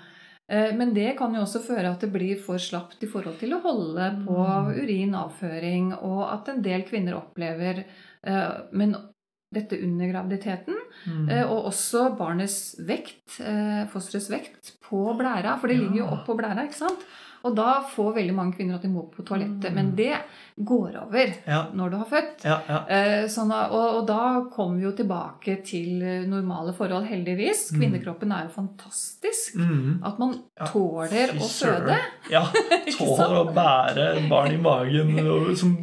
Eh, 0.48 0.72
Men 0.78 0.94
det 0.94 1.16
kan 1.18 1.34
jo 1.34 1.42
også 1.42 1.64
føre 1.66 1.90
at 1.96 2.02
det 2.06 2.12
blir 2.14 2.38
for 2.38 2.62
slapt 2.62 3.02
i 3.02 3.10
forhold 3.10 3.40
til 3.42 3.56
å 3.58 3.64
holde 3.66 4.12
på 4.28 4.38
urinavføring, 4.78 5.94
og 6.06 6.22
at 6.30 6.50
en 6.54 6.62
del 6.66 6.86
kvinner 6.86 7.18
opplever 7.18 7.82
eh, 7.82 8.52
Men 8.72 8.96
dette 9.54 9.78
under 9.84 10.08
graviditeten, 10.12 10.76
Mm. 11.06 11.30
eh, 11.30 11.44
og 11.52 11.66
også 11.66 12.18
barnets 12.18 12.76
vekt, 12.80 13.40
eh, 13.40 13.86
fosterets 13.88 14.30
vekt, 14.30 14.74
på 14.82 15.14
blæra. 15.18 15.60
For 15.60 15.68
det 15.68 15.78
ligger 15.78 15.98
jo 15.98 16.06
oppå 16.18 16.36
blæra, 16.38 16.64
ikke 16.66 16.74
sant? 16.82 17.00
Og 17.44 17.56
da 17.56 17.82
får 17.84 18.16
veldig 18.16 18.34
mange 18.34 18.54
kvinner 18.58 18.76
at 18.76 18.82
de 18.82 18.88
må 18.90 19.04
på 19.12 19.24
toalettet. 19.24 19.72
Men 19.74 19.96
det 19.96 20.16
går 20.58 20.94
over. 21.02 21.32
Ja, 21.44 21.66
når 21.76 21.90
du 21.92 21.96
har 22.00 22.06
født. 22.08 22.44
ja, 22.48 22.60
ja. 22.70 22.78
Eh, 22.88 23.26
Sånn, 23.28 23.50
og, 23.52 23.74
og 24.00 24.06
da 24.08 24.20
kommer 24.54 24.78
vi 24.80 24.86
jo 24.86 24.92
tilbake 24.96 25.58
til 25.68 26.00
normale 26.32 26.72
forhold, 26.78 27.10
heldigvis. 27.10 27.66
Mm. 27.74 27.80
Kvinnekroppen 27.82 28.32
er 28.32 28.46
jo 28.46 28.54
fantastisk. 28.56 29.58
Mm. 29.60 29.98
At 30.08 30.22
man 30.22 30.38
tåler 30.70 31.34
å 31.36 31.50
føde. 31.50 31.98
Ja, 32.32 32.46
tåler 32.96 33.36
å 33.42 33.44
bære 33.56 34.06
barn 34.32 34.56
i 34.56 34.62
magen 34.62 35.12
som 35.60 35.76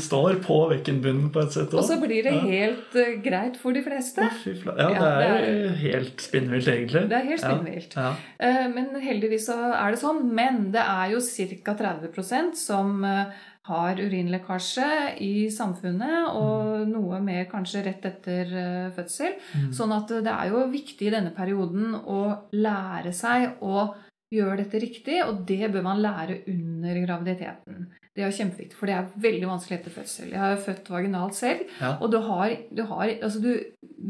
står 0.00 0.40
på 0.46 0.58
bekkenbunnen 0.72 1.28
på 1.34 1.44
et 1.44 1.58
sett 1.58 1.74
Og 1.76 1.84
så 1.86 1.98
blir 2.00 2.24
det 2.26 2.32
helt 2.46 2.96
uh, 2.96 3.12
greit 3.24 3.60
for 3.60 3.76
de 3.76 3.84
fleste. 3.84 4.24
Oh, 4.24 4.48
Ja, 4.80 4.88
det 4.96 5.10
er 5.10 5.44
det 5.44 5.52
jo 5.52 5.76
helt 5.84 6.24
spinnvilt, 6.24 6.72
egentlig. 6.72 7.04
Det 7.10 7.18
er 7.20 7.28
helt 7.28 7.44
spinnvilt. 7.44 7.98
Eh, 8.00 8.64
Men 8.72 8.90
heldigvis 9.02 9.46
så 9.50 9.58
er 9.74 9.92
det 9.92 10.00
sånn. 10.00 10.24
Men 10.34 10.70
det 10.72 10.82
er 10.88 11.12
jo 11.14 11.20
ca. 11.20 11.76
30% 11.80 12.56
som 12.58 13.04
eh, 13.04 13.36
har 13.68 13.98
urinlekkasje 14.00 14.88
i 15.20 15.32
samfunnet, 15.52 16.32
og 16.32 16.88
noe 16.88 17.20
mer 17.24 17.44
kanskje 17.50 17.84
rett 17.86 18.06
etter 18.08 18.54
eh, 18.56 18.92
fødsel. 18.96 19.36
Mm. 19.52 19.72
Sånn 19.76 19.92
at 19.94 20.14
det 20.24 20.32
er 20.32 20.54
jo 20.54 20.64
viktig 20.72 21.10
i 21.10 21.12
denne 21.12 21.34
perioden 21.36 21.92
å 22.00 22.22
lære 22.56 23.12
seg 23.16 23.60
å 23.60 23.90
gjøre 24.30 24.60
dette 24.62 24.78
riktig, 24.82 25.16
og 25.26 25.40
det 25.48 25.72
bør 25.74 25.82
man 25.82 26.02
lære 26.04 26.40
under 26.52 27.00
graviditeten. 27.06 27.88
Det 28.14 28.24
er 28.26 28.32
kjempeviktig, 28.34 28.74
for 28.76 28.90
det 28.90 28.94
er 28.98 29.10
veldig 29.22 29.46
vanskelig 29.46 29.76
etter 29.78 29.92
fødsel. 29.94 30.32
Jeg 30.34 30.40
har 30.42 30.56
født 30.60 30.88
vaginalt 30.90 31.34
selv, 31.38 31.60
Ja. 31.80 31.92
og 32.02 32.10
du 32.10 32.18
har, 32.26 32.50
du, 32.74 32.82
har, 32.88 33.12
altså 33.22 33.38
du, 33.42 33.52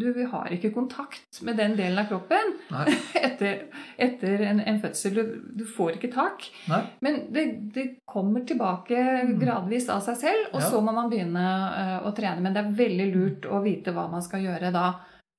du 0.01 0.07
har 0.33 0.49
ikke 0.57 0.71
kontakt 0.73 1.41
med 1.45 1.57
den 1.61 1.77
delen 1.77 1.99
av 2.01 2.09
kroppen 2.09 2.55
etter, 3.21 3.67
etter 4.01 4.45
en, 4.49 4.61
en 4.65 4.81
fødsel. 4.83 5.15
Du, 5.21 5.23
du 5.61 5.65
får 5.69 5.99
ikke 5.99 6.13
tak. 6.15 6.49
Nei. 6.73 6.81
Men 7.05 7.21
det, 7.33 7.45
det 7.77 7.87
kommer 8.09 8.45
tilbake 8.49 9.05
gradvis 9.41 9.89
av 9.93 10.01
seg 10.09 10.17
selv, 10.25 10.49
og 10.55 10.61
Ja. 10.65 10.71
så 10.73 10.81
må 10.81 10.97
man 10.97 11.13
begynne 11.13 11.45
eh, 11.77 11.97
å 12.09 12.13
trene. 12.17 12.41
Men 12.45 12.57
det 12.57 12.65
er 12.65 12.77
veldig 12.81 13.09
lurt 13.15 13.51
å 13.53 13.61
vite 13.65 13.93
hva 13.97 14.09
man 14.13 14.25
skal 14.25 14.41
gjøre 14.49 14.73
da 14.75 14.89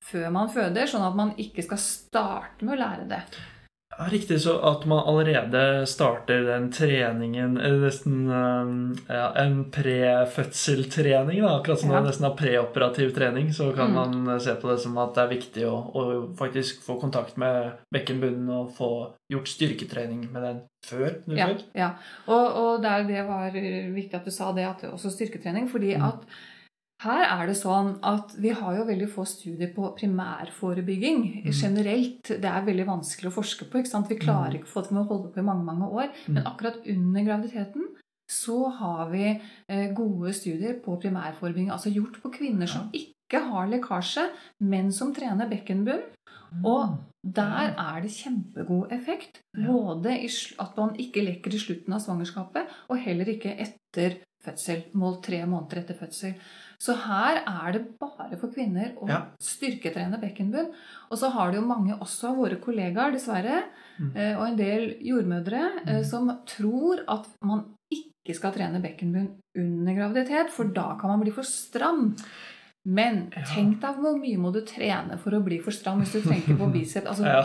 før 0.05 0.31
man 0.33 0.49
føder, 0.49 0.87
sånn 0.89 1.03
at 1.05 1.17
man 1.17 1.33
ikke 1.37 1.61
skal 1.65 1.77
starte 1.81 2.65
med 2.65 2.73
å 2.77 2.79
lære 2.81 3.03
det. 3.09 3.19
Ja, 4.01 4.07
riktig, 4.09 4.39
så 4.41 4.55
at 4.65 4.85
man 4.89 5.03
allerede 5.07 5.85
starter 5.87 6.41
den 6.47 6.71
treningen 6.73 7.53
Nesten 7.81 8.23
eh, 8.33 9.15
ja, 9.15 9.27
en 9.43 9.59
prefødseltrening, 9.71 11.41
da. 11.41 11.51
Akkurat 11.59 11.79
som 11.79 11.89
Ja. 11.91 11.95
man 11.99 12.07
nesten 12.09 12.23
har 12.25 12.35
preoperativ 12.37 13.13
trening, 13.15 13.53
så 13.53 13.71
kan 13.75 13.91
Mm. 13.91 13.93
man 13.95 14.27
eh, 14.35 14.39
se 14.39 14.55
på 14.55 14.67
det 14.71 14.79
som 14.79 14.97
at 14.97 15.13
det 15.15 15.21
er 15.23 15.27
viktig 15.35 15.65
å, 15.65 15.75
å 15.95 16.35
faktisk 16.37 16.81
få 16.83 16.99
kontakt 16.99 17.37
med 17.37 17.71
bekkenbunnen 17.93 18.49
og 18.49 18.73
få 18.77 18.91
gjort 19.31 19.47
styrketrening 19.47 20.31
med 20.33 20.41
den 20.43 20.61
før 20.85 21.21
Ja, 21.37 21.49
ja. 21.75 21.91
Og, 22.27 22.55
og 22.57 22.81
der 22.81 23.03
det 23.03 23.27
var 23.27 23.51
viktig 23.51 24.15
at 24.15 24.25
du 24.25 24.31
sa 24.31 24.51
det, 24.51 24.65
at 24.65 24.81
det 24.81 24.89
er 24.89 24.93
også 24.93 25.11
styrketrening. 25.11 25.69
fordi 25.69 25.95
Mm. 25.95 26.03
at 26.07 26.25
her 27.01 27.23
er 27.25 27.47
det 27.49 27.55
sånn 27.57 27.95
at 28.05 28.33
vi 28.37 28.51
har 28.53 28.75
jo 28.77 28.85
veldig 28.85 29.07
få 29.09 29.23
studier 29.25 29.71
på 29.73 29.89
primærforebygging 29.97 31.43
Mm. 31.45 31.51
generelt. 31.51 32.23
Det 32.27 32.45
er 32.45 32.65
veldig 32.65 32.85
vanskelig 32.85 33.31
å 33.31 33.37
forske 33.41 33.65
på. 33.69 33.79
ikke 33.79 33.87
sant? 33.89 34.07
Vi 34.09 34.15
klarer 34.19 34.53
ikke 34.53 34.69
å 34.69 34.75
få 34.75 34.87
til 34.87 34.97
med 34.97 35.05
å 35.05 35.09
holde 35.09 35.33
på 35.33 35.39
i 35.39 35.43
mange 35.43 35.65
mange 35.65 35.89
år. 35.89 36.09
Men 36.27 36.43
Mm. 36.43 36.51
akkurat 36.53 36.77
under 36.87 37.21
graviditeten 37.21 37.87
så 38.29 38.71
har 38.71 39.09
vi 39.11 39.41
eh, 39.69 39.93
gode 39.93 40.33
studier 40.33 40.79
på 40.79 40.99
primærforebygging. 41.01 41.71
Altså 41.71 41.93
gjort 41.93 42.21
på 42.21 42.31
kvinner 42.31 42.67
som 42.67 42.89
ikke 42.93 43.39
har 43.49 43.67
lekkasje, 43.67 44.29
men 44.61 44.91
som 44.91 45.13
trener 45.13 45.49
bekkenbunn. 45.49 46.03
Og 46.65 46.97
der 47.25 47.73
er 47.77 48.01
det 48.01 48.11
kjempegod 48.11 48.91
effekt. 48.91 49.39
Ja. 49.57 49.67
Både 49.67 50.17
at 50.59 50.77
man 50.77 50.95
ikke 50.95 51.23
lekker 51.25 51.53
i 51.53 51.57
slutten 51.57 51.93
av 51.93 52.01
svangerskapet, 52.01 52.67
og 52.89 52.97
heller 52.97 53.25
ikke 53.25 53.57
etter 53.57 54.17
fødsel. 54.43 54.83
Mål 54.93 55.21
tre 55.21 55.45
måneder 55.45 55.77
etter 55.83 55.95
fødsel. 55.95 56.33
Så 56.81 56.95
her 56.97 57.43
er 57.45 57.75
det 57.75 57.81
bare 58.01 58.37
for 58.41 58.49
kvinner 58.49 58.95
å 58.97 59.07
Ja. 59.07 59.19
styrketrene 59.39 60.17
bekkenbunn. 60.19 60.71
Og 61.11 61.17
så 61.19 61.29
har 61.31 61.51
det 61.51 61.59
jo 61.61 61.67
mange 61.67 61.93
også 61.99 62.31
av 62.31 62.37
våre 62.37 62.57
kollegaer, 62.59 63.13
dessverre, 63.13 63.63
Mm. 63.99 64.15
eh, 64.17 64.35
og 64.39 64.47
en 64.47 64.55
del 64.57 64.97
jordmødre, 64.99 65.61
eh, 65.85 65.99
Mm. 66.01 66.05
som 66.05 66.39
tror 66.47 67.03
at 67.07 67.27
man 67.43 67.65
ikke 67.93 68.33
skal 68.35 68.51
trene 68.53 68.81
bekkenbunn 68.81 69.29
under 69.55 69.93
graviditet, 69.93 70.49
for 70.49 70.63
da 70.65 70.95
kan 70.97 71.09
man 71.11 71.19
bli 71.21 71.31
for 71.31 71.43
stram. 71.43 72.15
Men 72.83 73.27
tenk 73.45 73.75
deg 73.83 73.97
hvor 74.01 74.15
mye 74.17 74.39
må 74.41 74.49
du 74.51 74.63
trene 74.65 75.13
for 75.21 75.35
å 75.37 75.41
bli 75.45 75.59
for 75.61 75.69
stram 75.69 75.99
hvis 76.01 76.15
du 76.15 76.23
tenker 76.25 76.55
på 76.57 76.65
biceps. 76.73 77.05
Altså, 77.11 77.27
Ja. 77.29 77.41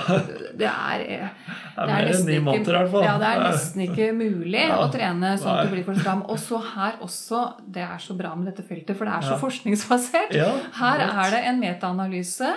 det 0.57 0.65
er, 0.71 1.03
eh, 1.05 1.29
Det 1.77 1.83
er 1.83 1.87
det 1.87 1.97
er 1.97 2.09
nesten 2.09 2.45
måneder, 2.47 2.73
i 2.73 2.79
hvert 2.79 2.91
fall. 2.95 3.05
Ja, 3.05 3.19
det 3.21 3.29
er 3.29 3.43
nesten 3.45 3.83
ikke 3.85 4.07
mulig 4.17 4.63
Ja. 4.63 4.79
å 4.81 4.87
trene 4.95 5.35
sånn 5.37 5.53
at 5.59 5.69
du 5.69 5.75
blir 5.75 5.85
for 5.85 5.95
stram. 6.01 6.23
Og 6.33 6.39
så 6.41 6.63
her 6.73 6.97
også, 7.05 7.43
det 7.69 7.83
er 7.85 7.99
så 8.01 8.17
bra 8.17 8.35
med 8.35 8.49
dette 8.49 8.65
feltet, 8.67 8.97
for 8.97 9.05
det 9.05 9.13
er 9.13 9.29
så 9.29 9.37
forskningsbasert. 9.45 10.33
Her 10.81 11.05
er 11.05 11.31
det 11.37 11.45
en 11.53 11.61
metaanalyse 11.61 12.55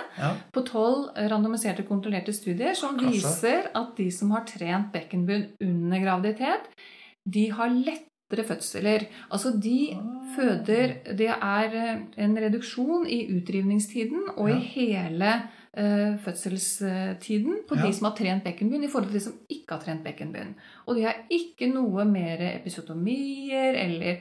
på 0.50 0.64
tolv 0.64 1.10
randomiserte, 1.16 1.84
kontrollerte 1.86 2.32
studier 2.32 2.74
som 2.74 2.96
viser 2.96 3.68
at 3.74 3.94
de 3.96 4.08
som 4.10 4.30
har 4.32 4.46
trent 4.48 4.88
bekkenbunn 4.92 5.50
under 5.60 5.98
graviditet, 6.00 6.72
de 7.28 7.50
har 7.52 7.68
lettere 7.68 8.06
fødsler. 8.38 9.06
Altså 9.30 9.60
de 9.60 9.90
Ah. 9.92 10.36
føder 10.36 11.16
Det 11.16 11.28
er 11.28 11.70
eh, 11.74 12.24
en 12.24 12.36
reduksjon 12.36 13.06
i 13.06 13.26
utdrivningstiden 13.36 14.22
og 14.36 14.48
Ja. 14.48 14.56
i 14.56 14.60
hele 14.60 15.42
uh, 15.78 16.18
fødselstiden 16.18 17.56
på 17.68 17.76
Ja. 17.76 17.86
de 17.86 17.92
som 17.92 18.04
har 18.06 18.16
trent 18.16 18.44
bekkenbunn, 18.44 18.84
i 18.84 18.88
forhold 18.88 19.10
til 19.10 19.20
de 19.20 19.24
som 19.24 19.32
ikke 19.48 19.70
har 19.70 19.80
trent 19.80 20.04
bekkenbunn. 20.04 20.54
Og 20.86 20.96
de 20.96 21.02
har 21.02 21.14
ikke 21.30 21.72
noe 21.72 22.04
mer 22.04 22.38
episotomier 22.60 23.74
eller 23.74 24.16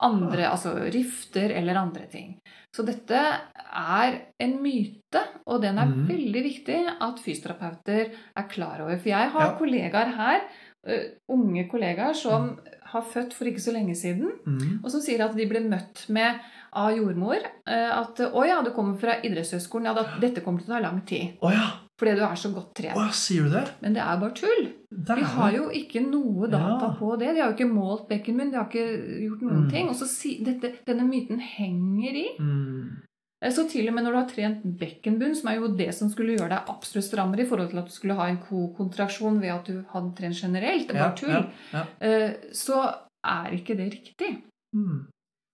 andre, 0.00 0.50
altså 0.50 0.74
rifter 0.92 1.50
eller 1.54 1.76
andre 1.76 2.06
ting. 2.10 2.38
Så 2.74 2.82
dette 2.84 3.14
er 3.14 4.16
en 4.40 4.62
myte, 4.62 5.20
og 5.46 5.62
den 5.62 5.78
er 5.78 5.86
mm. 5.86 6.08
veldig 6.08 6.42
viktig 6.42 6.80
at 7.00 7.20
fysioterapeuter 7.22 8.10
er 8.36 8.48
klar 8.50 8.80
over. 8.82 8.96
For 8.98 9.08
jeg 9.08 9.30
har 9.30 9.46
Ja. 9.52 9.58
kollegaer 9.58 10.16
her, 10.16 10.40
unge 11.30 11.68
kollegaer, 11.70 12.14
som 12.14 12.58
har 12.94 13.02
født 13.02 13.32
for 13.34 13.44
ikke 13.46 13.60
så 13.60 13.72
lenge 13.72 13.94
siden, 13.96 14.30
Mm. 14.46 14.80
og 14.84 14.90
som 14.90 15.00
sier 15.00 15.24
at 15.24 15.34
de 15.36 15.46
ble 15.46 15.60
møtt 15.60 16.08
med 16.08 16.40
av 16.72 16.90
jordmor 16.96 17.38
at 17.66 18.16
'Å 18.18 18.46
ja, 18.46 18.62
du 18.62 18.70
kommer 18.70 18.98
fra 18.98 19.20
idrettshøyskolen. 19.22 19.84
Ja, 19.86 19.94
da, 19.94 20.04
dette 20.20 20.40
kommer 20.42 20.58
til 20.60 20.72
å 20.74 20.76
ta 20.76 20.80
lang 20.80 21.00
tid.' 21.06 21.38
Å 21.42 21.50
ja. 21.52 21.70
Fordi 21.96 22.14
du 22.16 22.22
er 22.22 22.34
så 22.34 22.52
godt 22.52 22.74
trent. 22.74 22.96
ja, 22.96 23.08
sier 23.10 23.44
du 23.44 23.50
det? 23.50 23.68
Men 23.80 23.94
det 23.94 24.02
er 24.02 24.18
bare 24.18 24.34
tull. 24.34 24.72
Der 24.90 25.14
De 25.16 25.22
har 25.22 25.52
jo 25.52 25.68
ikke 25.70 26.00
noe 26.10 26.48
data 26.50 26.86
Ja. 26.90 26.96
på 26.98 27.16
det. 27.18 27.34
De 27.34 27.40
har 27.40 27.52
jo 27.52 27.56
ikke 27.56 27.72
målt 27.72 28.08
bekkenmunn. 28.08 28.50
de 28.50 28.56
har 28.56 28.66
ikke 28.66 29.20
gjort 29.22 29.42
noen 29.42 29.64
Mm. 29.66 29.70
ting. 29.70 29.88
Og 29.88 29.94
så 29.94 30.06
si, 30.08 30.42
dette, 30.44 30.72
denne 30.86 31.02
myten 31.08 31.38
henger 31.40 32.12
i. 32.14 32.28
Mm. 32.40 32.96
Eh, 33.42 33.50
Så 33.52 33.66
til 33.70 33.88
og 33.88 33.94
med 33.94 34.04
når 34.04 34.12
du 34.12 34.18
har 34.18 34.28
trent 34.30 34.62
bekkenbunn, 34.78 35.34
som 35.34 35.48
er 35.50 35.56
jo 35.60 35.72
det 35.76 35.90
som 35.94 36.10
skulle 36.12 36.36
gjøre 36.36 36.48
deg 36.54 36.68
absolutt 36.68 37.08
strammere 37.08 37.42
i 37.42 37.48
forhold 37.48 37.70
til 37.70 37.78
at 37.78 37.86
du 37.86 37.92
skulle 37.96 38.14
ha 38.18 38.28
en 38.28 38.38
kokontraksjon 38.44 39.40
ved 39.42 39.50
at 39.56 39.66
du 39.66 39.82
hadde 39.94 40.14
trent 40.16 40.34
generelt, 40.42 40.88
det 40.88 40.96
Ja, 40.96 41.10
tull, 41.16 41.30
ja, 41.72 41.84
ja. 42.00 42.30
så 42.52 42.84
er 43.24 43.52
ikke 43.56 43.76
det 43.76 43.92
riktig. 43.92 44.30
Mm. 44.76 45.06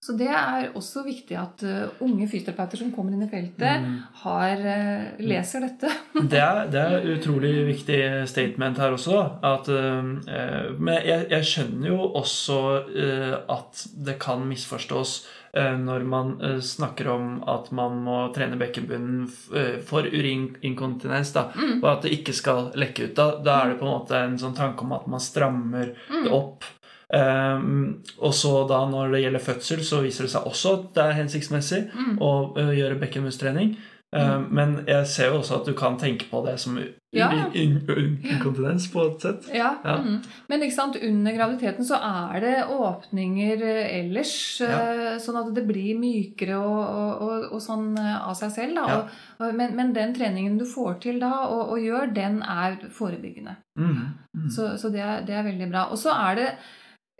Så 0.02 0.14
det 0.16 0.28
er 0.32 0.70
også 0.74 1.02
viktig 1.04 1.36
at 1.36 1.60
eh, 1.62 1.90
unge 2.00 2.24
fysioterapeuter 2.26 2.78
som 2.80 2.92
kommer 2.92 3.12
inn 3.12 3.22
i 3.26 3.28
feltet, 3.28 3.82
Mm. 3.84 3.98
har, 4.22 4.56
eh, 4.56 5.10
leser 5.20 5.60
dette. 5.60 5.90
Det 6.32 6.38
er, 6.40 6.70
det 6.72 6.80
er 6.80 7.18
utrolig 7.18 7.66
viktig 7.68 8.26
statement 8.26 8.78
her 8.78 8.92
også. 8.96 9.18
At, 9.44 9.68
eh, 9.68 10.72
men 10.80 10.94
jeg, 11.04 11.26
jeg 11.30 11.44
skjønner 11.44 11.88
jo 11.92 11.98
også 12.16 12.58
eh, 12.96 13.36
at 13.52 13.84
det 14.06 14.18
kan 14.18 14.40
misforstås 14.48 15.26
eh, 15.26 15.36
når 15.52 16.04
man 16.06 16.40
eh, 16.40 16.58
snakker 16.62 17.08
om 17.10 17.42
at 17.48 17.72
man 17.72 17.96
må 18.04 18.32
trene 18.34 18.56
bekkenbunnen 18.60 19.24
eh, 19.56 19.80
for 19.82 20.02
urininkontinens. 20.06 21.32
Da, 21.32 21.48
Mm. 21.56 21.82
Og 21.82 21.88
at 21.92 22.02
det 22.02 22.12
ikke 22.20 22.32
skal 22.34 22.70
lekke 22.78 23.08
ut. 23.10 23.14
Da, 23.16 23.30
da 23.42 23.56
er 23.64 23.68
det 23.72 23.78
på 23.80 23.86
en 23.88 23.94
måte 23.98 24.14
en 24.16 24.38
sånn 24.38 24.54
tanke 24.56 24.80
om 24.86 24.92
at 24.92 25.06
man 25.10 25.20
strammer 25.20 25.94
Mm. 26.10 26.24
det 26.24 26.32
opp. 26.32 26.64
Um, 27.12 28.02
og 28.22 28.30
så 28.38 28.68
da 28.70 28.84
når 28.86 29.10
det 29.10 29.22
gjelder 29.24 29.42
fødsel, 29.42 29.80
så 29.82 29.98
viser 30.04 30.22
det 30.28 30.30
seg 30.30 30.44
også 30.46 30.74
at 30.76 30.94
det 30.94 31.02
er 31.08 31.16
hensiktsmessig 31.18 31.80
Mm. 31.92 32.18
å 32.22 32.54
gjøre 32.54 33.00
bekkenbunnstrening. 33.00 33.76
Eh, 34.12 34.40
Men 34.50 34.84
jeg 34.88 35.06
ser 35.06 35.28
jo 35.30 35.38
også 35.38 35.60
at 35.60 35.66
du 35.66 35.72
kan 35.78 35.96
tenke 35.98 36.26
på 36.30 36.40
det 36.46 36.56
som 36.58 36.76
Ja, 37.12 37.28
ja. 37.32 37.44
in- 37.54 37.82
in- 37.88 38.18
inkontinens 38.24 38.88
på 38.92 39.04
et 39.06 39.20
sett. 39.22 39.46
Ja, 39.54 39.76
Ja. 39.84 39.96
Mm. 40.02 40.16
Men 40.48 40.60
ikke 40.62 40.74
sant, 40.74 40.96
under 41.02 41.32
graviditeten 41.32 41.84
så 41.86 41.94
er 42.34 42.40
det 42.40 42.64
åpninger 42.70 43.62
eh, 43.62 44.00
ellers, 44.00 44.60
Ja. 44.60 45.16
sånn 45.18 45.38
at 45.48 45.54
det 45.54 45.66
blir 45.68 45.94
mykere 45.98 46.58
og, 46.58 47.22
og, 47.22 47.52
og, 47.52 47.60
sånn 47.60 47.96
eh, 47.98 48.28
av 48.28 48.34
seg 48.34 48.50
selv. 48.50 48.74
Da. 48.74 49.08
Og, 49.40 49.54
men, 49.54 49.76
men 49.76 49.92
den 49.92 50.14
treningen 50.14 50.58
du 50.58 50.64
får 50.64 51.00
til 51.00 51.20
da 51.20 51.32
og, 51.46 51.70
og 51.70 51.78
gjør, 51.78 52.12
den 52.14 52.42
er 52.42 52.76
forebyggende. 52.90 53.56
Mm. 53.78 53.96
Mm. 54.36 54.50
Så, 54.50 54.76
så 54.78 54.90
det, 54.90 55.00
er, 55.00 55.24
det 55.26 55.34
er 55.34 55.42
veldig 55.46 55.70
bra. 55.70 55.86
Og 55.90 55.98
så 55.98 56.10
er 56.30 56.34
det 56.34 56.48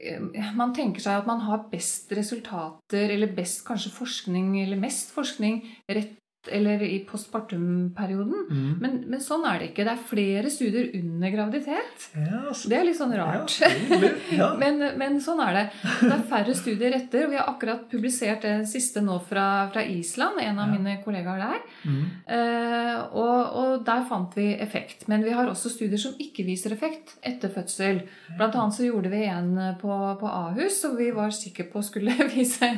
eh, 0.02 0.52
Man 0.56 0.74
tenker 0.74 1.00
seg 1.00 1.18
at 1.22 1.26
man 1.26 1.40
har 1.40 1.66
best 1.70 2.10
resultater, 2.12 3.10
eller 3.10 3.30
best 3.34 3.64
kanskje 3.66 3.90
forskning, 3.94 4.56
eller 4.62 4.76
mest 4.76 5.10
forskning 5.14 5.62
rett 5.88 6.16
eller 6.48 6.82
i 6.82 6.98
postpartum-perioden. 7.04 8.46
Mm. 8.50 8.76
Men, 8.80 8.94
men 9.12 9.20
sånn 9.20 9.44
er 9.48 9.58
det 9.60 9.68
ikke. 9.70 9.84
Det 9.86 9.92
er 9.92 10.04
flere 10.08 10.50
studier 10.52 10.88
under 10.96 11.30
graviditet. 11.34 12.06
Ja, 12.16 12.52
så- 12.54 12.68
Det 12.70 12.78
er 12.78 12.84
litt 12.84 12.96
sånn 12.98 13.12
rart. 13.16 13.58
Ja, 13.60 13.68
ja. 14.32 14.48
men, 14.62 14.78
men 14.98 15.18
sånn 15.20 15.40
er 15.44 15.52
det. 15.58 15.64
Det 16.00 16.12
er 16.14 16.24
færre 16.30 16.54
studier 16.56 16.96
etter. 16.96 17.26
Vi 17.30 17.36
har 17.36 17.48
akkurat 17.50 17.84
publisert 17.90 18.42
det 18.46 18.54
siste 18.70 19.02
nå 19.04 19.18
fra, 19.26 19.68
fra 19.72 19.84
Island, 19.84 20.40
en 20.40 20.58
av 20.58 20.70
mine 20.72 20.96
kollegaer 21.04 21.42
der. 21.44 21.60
Mm. 21.84 22.00
Eh, 22.26 22.96
og, 23.12 23.56
og 23.60 23.84
der 23.86 24.06
fant 24.08 24.34
vi 24.38 24.48
effekt. 24.60 25.06
Men 25.08 25.24
vi 25.26 25.34
har 25.36 25.48
også 25.50 25.70
studier 25.74 26.00
som 26.00 26.16
ikke 26.20 26.46
viser 26.48 26.72
effekt 26.72 27.16
etter 27.26 27.52
fødsel. 27.52 28.02
Blant 28.38 28.54
annet 28.56 28.78
så 28.78 28.86
gjorde 28.88 29.10
vi 29.12 29.24
en 29.28 29.52
på, 29.80 29.90
på 30.20 30.30
Ahus, 30.30 30.80
som 30.80 30.96
vi 30.96 31.10
var 31.14 31.30
sikre 31.34 31.68
på 31.70 31.82
skulle 31.84 32.14
vise 32.34 32.70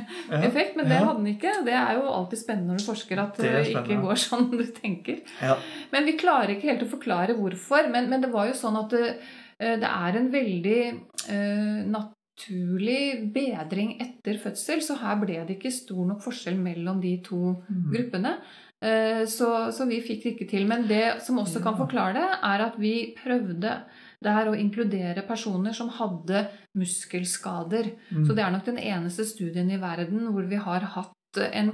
effekt, 0.43 0.75
men 0.77 0.89
det 0.89 0.99
hadde 0.99 1.19
den 1.21 1.33
ikke. 1.37 1.53
Det 1.67 1.75
er 1.77 1.99
jo 2.01 2.09
alltid 2.11 2.41
spennende 2.43 2.73
når 2.73 2.83
du 2.83 2.89
forsker 2.91 3.21
at 3.23 3.37
Det 3.37 3.49
er 3.51 3.52
ikke 3.61 4.01
går 4.03 4.19
sånn 4.27 4.51
du 4.51 4.65
tenker. 4.77 5.21
Ja. 5.43 5.57
Men 5.93 6.05
vi 6.09 6.17
klarer 6.21 6.55
ikke 6.57 6.71
helt 6.73 6.83
å 6.87 6.91
forklare 6.97 7.37
hvorfor. 7.39 7.89
Men, 7.93 8.09
men 8.11 8.21
det 8.25 8.31
var 8.33 8.49
jo 8.51 8.57
sånn 8.59 8.77
at 8.81 8.91
det, 8.97 9.13
eh, 9.59 9.77
det 9.83 9.91
er 9.93 10.19
en 10.19 10.31
veldig 10.33 10.81
uh, 11.29 11.81
naturlig 11.93 13.33
bedring 13.35 13.97
etter 14.01 14.39
fødsel, 14.43 14.81
så 14.83 14.97
her 15.03 15.17
ble 15.21 15.41
det 15.47 15.59
ikke 15.59 15.71
stor 15.75 16.05
nok 16.09 16.23
forskjell 16.25 16.57
mellom 16.59 17.01
de 17.01 17.17
to 17.23 17.41
Mm. 17.69 17.91
gruppene. 17.93 18.37
Eh, 18.83 19.25
Så, 19.31 19.71
så 19.73 19.87
vi 19.87 20.01
fikk 20.03 20.23
det 20.25 20.31
ikke 20.35 20.49
til. 20.51 20.67
Men 20.67 20.89
det 20.89 21.23
som 21.23 21.39
også 21.39 21.63
kan 21.63 21.77
forklare 21.79 22.15
det, 22.15 22.31
er 22.43 22.65
at 22.67 22.75
vi 22.79 23.15
prøvde 23.23 23.77
der 24.23 24.47
å 24.51 24.55
inkludere 24.59 25.23
personer 25.27 25.73
som 25.75 25.89
hadde 25.89 26.49
muskelskader. 26.79 27.93
Mm. 28.11 28.25
Så 28.27 28.35
det 28.35 28.45
er 28.45 28.51
nok 28.55 28.65
den 28.67 28.79
eneste 28.79 29.25
studien 29.27 29.71
i 29.71 29.81
verden 29.83 30.29
hvor 30.33 30.47
vi 30.49 30.57
har 30.57 30.81
hatt 30.81 31.13
en 31.41 31.73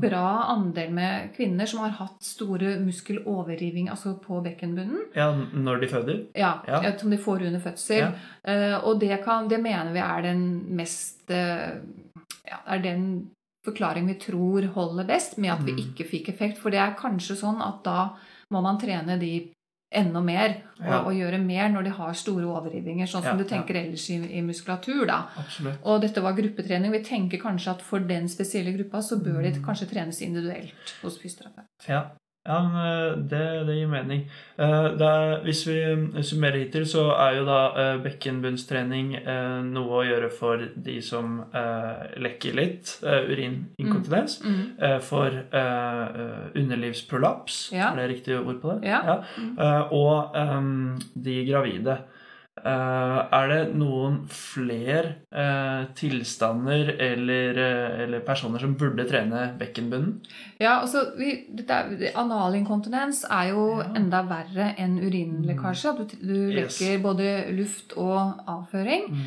bra 0.00 0.44
andel 0.50 0.90
med 0.92 1.34
kvinner 1.36 1.66
som 1.66 1.80
har 1.84 1.90
hatt 1.90 2.22
store 2.24 2.78
muskeloverriving 2.82 3.88
altså 3.92 4.16
på 4.20 4.40
bekkenbunnen. 4.42 5.04
ja, 5.14 5.28
når 5.52 5.80
de 5.80 5.88
føder? 5.88 6.24
Ja, 6.34 6.62
Ja. 6.66 6.82
ja, 6.82 6.98
Som 6.98 7.10
de 7.10 7.16
får 7.18 7.42
under 7.46 7.60
fødsel. 7.60 7.98
Ja. 7.98 8.12
Eh, 8.44 8.84
og 8.84 8.98
det, 9.00 9.22
kan, 9.24 9.48
det 9.48 9.60
mener 9.62 9.92
vi 9.92 9.98
er 10.00 10.22
den 10.22 10.74
mest 10.76 11.30
eh, 11.30 11.78
ja, 12.48 12.58
er 12.66 12.78
den 12.82 13.30
forklaring 13.64 14.06
vi 14.06 14.14
tror 14.20 14.66
holder 14.74 15.04
best, 15.06 15.38
med 15.38 15.50
at 15.52 15.62
vi 15.64 15.72
Mm. 15.72 15.78
ikke 15.78 16.04
fikk 16.10 16.28
effekt. 16.28 16.58
For 16.58 16.70
det 16.70 16.78
er 16.80 16.96
kanskje 16.98 17.36
sånn 17.36 17.62
at 17.62 17.82
da 17.84 18.10
må 18.50 18.60
man 18.62 18.78
trene 18.78 19.18
de 19.18 19.52
enda 19.94 20.20
mer, 20.20 20.56
Ja. 20.80 21.00
og 21.04 21.12
gjøre 21.14 21.38
mer 21.40 21.68
når 21.70 21.84
de 21.84 21.90
har 21.90 22.12
store 22.14 22.44
overrivinger, 22.44 23.06
sånn 23.06 23.22
som 23.22 23.38
Ja, 23.38 23.42
du 23.42 23.44
tenker 23.44 23.74
ellers 23.78 24.08
i, 24.10 24.16
i 24.38 24.42
muskulatur. 24.42 25.06
Og 25.84 26.00
dette 26.02 26.20
var 26.22 26.32
gruppetrening. 26.34 26.90
Vi 26.92 27.02
tenker 27.04 27.38
kanskje 27.38 27.70
at 27.70 27.82
for 27.82 28.00
den 28.00 28.26
spesielle 28.28 28.72
gruppa 28.76 28.98
så 29.02 29.16
bør 29.22 29.42
de 29.42 29.52
Mm. 29.58 29.64
kanskje 29.64 29.88
trenes 29.90 30.20
individuelt 30.22 30.94
hos 31.02 31.18
fysioterapeut. 31.18 31.88
Ja, 31.88 32.10
ja 32.46 32.56
men 32.68 32.74
eh, 32.86 33.12
det, 33.30 33.42
det 33.66 33.74
gir 33.78 33.88
mening. 33.88 34.24
Eh, 34.60 34.86
er, 35.00 35.38
hvis 35.46 35.62
vi 35.66 35.76
summerer 36.22 36.58
hittil, 36.64 36.84
så 36.86 37.06
er 37.16 37.38
jo 37.38 37.44
da 37.48 37.58
eh, 37.80 37.96
bekkenbunnstrening 38.04 39.14
eh, 39.22 39.58
noe 39.64 40.00
å 40.00 40.04
gjøre 40.04 40.28
for 40.30 40.62
de 40.76 40.98
som 41.02 41.38
eh, 41.56 42.18
lekker 42.20 42.58
litt, 42.58 42.98
eh, 43.02 43.24
urininkontinens. 43.32 44.38
Mm. 44.44 44.58
Mm. 44.76 45.00
For 45.08 45.40
eh, 45.40 46.18
eh, 46.24 46.48
underlivsprolaps, 46.62 47.70
Ja. 47.72 47.92
er 47.92 48.02
det 48.02 48.10
riktig 48.16 48.36
ord 48.42 48.60
på 48.62 48.74
det? 48.74 48.90
Ja. 48.92 49.22
Mm. 49.38 49.54
Eh, 49.58 49.92
Og 49.96 50.36
eh, 50.36 50.60
de 51.24 51.38
gravide. 51.48 51.98
Eh, 52.64 53.18
er 53.36 53.48
det 53.50 53.74
noen 53.76 54.14
flere 54.32 55.10
eh, 55.36 55.82
tilstander 55.98 56.94
eller, 56.96 57.58
eh, 57.60 57.98
eller 58.06 58.22
personer 58.24 58.62
som 58.62 58.72
burde 58.80 59.04
trene 59.04 59.42
bekkenbunnen? 59.60 60.14
Ja, 60.62 60.78
altså, 60.80 61.02
vi, 61.18 61.34
er, 61.68 61.92
Analinkontinens 62.16 63.24
er 63.28 63.50
jo 63.52 63.66
Ja. 63.82 63.90
enda 64.00 64.22
verre 64.30 64.70
enn 64.80 64.96
urinlekkasje. 64.98 65.92
At 65.92 65.98
du, 65.98 66.16
du 66.24 66.34
Yes. 66.54 66.80
lekker 66.80 67.02
både 67.02 67.28
luft 67.56 67.92
og 68.00 68.40
avføring. 68.48 69.10
Mm. 69.10 69.24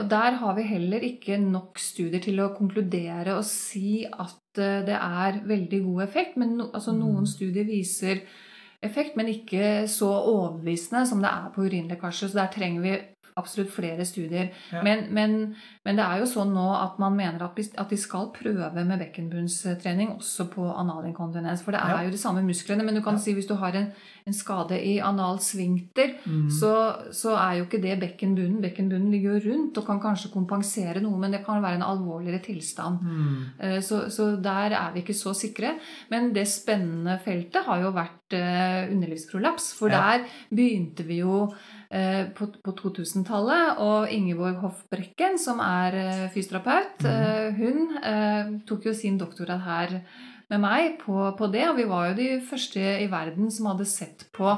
og 0.00 0.08
Der 0.08 0.30
har 0.40 0.54
vi 0.56 0.62
heller 0.62 1.00
ikke 1.04 1.36
nok 1.38 1.78
studier 1.78 2.20
til 2.22 2.40
å 2.40 2.54
konkludere 2.56 3.36
og 3.36 3.44
si 3.44 4.06
at 4.06 4.34
det 4.54 4.88
er 4.96 5.40
veldig 5.46 5.84
god 5.84 6.02
effekt. 6.08 6.36
Men 6.36 6.56
no, 6.56 6.70
altså, 6.72 6.92
noen 6.96 7.20
Mm. 7.24 7.26
studier 7.26 7.64
viser 7.68 8.22
effekt, 8.82 9.16
men 9.16 9.28
ikke 9.28 9.88
så 9.88 10.08
overbevisende 10.08 11.06
som 11.06 11.22
det 11.22 11.30
er 11.30 11.50
på 11.54 11.66
urinlekkasje. 11.66 12.28
Så 12.28 12.38
der 12.38 12.52
trenger 12.54 12.84
vi 12.84 12.94
absolutt 13.36 13.72
flere 13.72 14.04
studier. 14.04 14.48
Ja. 14.72 14.82
Men, 14.82 15.06
men, 15.14 15.56
men 15.84 15.96
det 15.96 16.04
er 16.04 16.18
jo 16.20 16.26
sånn 16.28 16.52
nå 16.52 16.66
at 16.76 16.98
man 17.00 17.16
mener 17.16 17.42
at, 17.46 17.56
de 17.90 17.96
skal 17.96 18.30
prøve 18.36 18.84
med 18.84 18.98
bekkenbunnstrening 19.00 20.10
også 20.18 20.44
på 20.52 20.66
analinkontinens. 20.76 21.62
For 21.64 21.72
det 21.72 21.80
er 21.80 21.88
Ja. 21.96 22.02
jo 22.04 22.10
de 22.10 22.18
samme 22.18 22.42
musklene. 22.44 22.84
Men 22.84 22.94
du 22.94 23.00
kan 23.02 23.14
Ja. 23.14 23.18
si 23.18 23.32
hvis 23.34 23.46
du 23.48 23.54
har 23.56 23.72
en, 23.74 23.92
en 24.26 24.32
skade 24.32 24.76
i 24.76 24.98
analsvinkter, 25.00 26.14
Mm. 26.26 26.50
så, 26.50 26.96
så 27.12 27.34
er 27.36 27.58
jo 27.58 27.64
ikke 27.64 27.80
det 27.82 27.98
bekkenbunnen. 28.00 28.60
Bekkenbunnen 28.60 29.10
ligger 29.10 29.38
jo 29.40 29.50
rundt 29.52 29.78
og 29.78 29.86
kan 29.86 30.00
kanskje 30.00 30.30
kompensere 30.32 31.00
noe, 31.00 31.18
men 31.18 31.30
det 31.32 31.44
kan 31.46 31.62
være 31.62 31.76
en 31.80 31.82
alvorligere 31.82 32.42
tilstand. 32.44 33.00
Mm. 33.02 33.80
Så, 33.82 34.10
så 34.10 34.36
der 34.42 34.72
er 34.76 34.92
vi 34.92 35.00
ikke 35.02 35.14
så 35.16 35.32
sikre. 35.34 35.78
Men 36.10 36.32
det 36.34 36.46
spennende 36.46 37.18
feltet 37.24 37.64
har 37.64 37.80
jo 37.82 37.90
vært 37.96 38.32
eh, 38.36 38.92
underlivsprolaps. 38.92 39.72
For 39.78 39.88
Ja. 39.88 40.18
der 40.18 40.24
begynte 40.54 41.04
vi 41.06 41.20
jo 41.20 41.52
eh, 41.90 42.26
på, 42.36 42.46
på 42.62 42.72
2000-tallet. 42.76 43.78
Og 43.78 44.08
Ingeborg 44.12 44.60
Hoff 44.60 44.84
Brekken, 44.90 45.38
som 45.38 45.58
er 45.58 45.69
eh, 45.94 46.26
fysioterapeut, 46.34 47.02
Mhm. 47.02 47.10
eh, 47.10 47.52
hun 47.60 47.98
eh, 48.02 48.60
tok 48.66 48.84
jo 48.86 48.92
sin 48.94 49.18
doktorgrad 49.18 49.60
her 49.64 50.00
med 50.50 50.60
meg 50.64 50.96
på, 50.98 51.14
på 51.38 51.46
det. 51.52 51.68
Og 51.70 51.76
vi 51.76 51.84
var 51.86 52.08
jo 52.08 52.14
de 52.18 52.40
første 52.42 52.80
i 53.04 53.06
verden 53.10 53.50
som 53.54 53.66
hadde 53.70 53.86
sett 53.86 54.24
på 54.34 54.50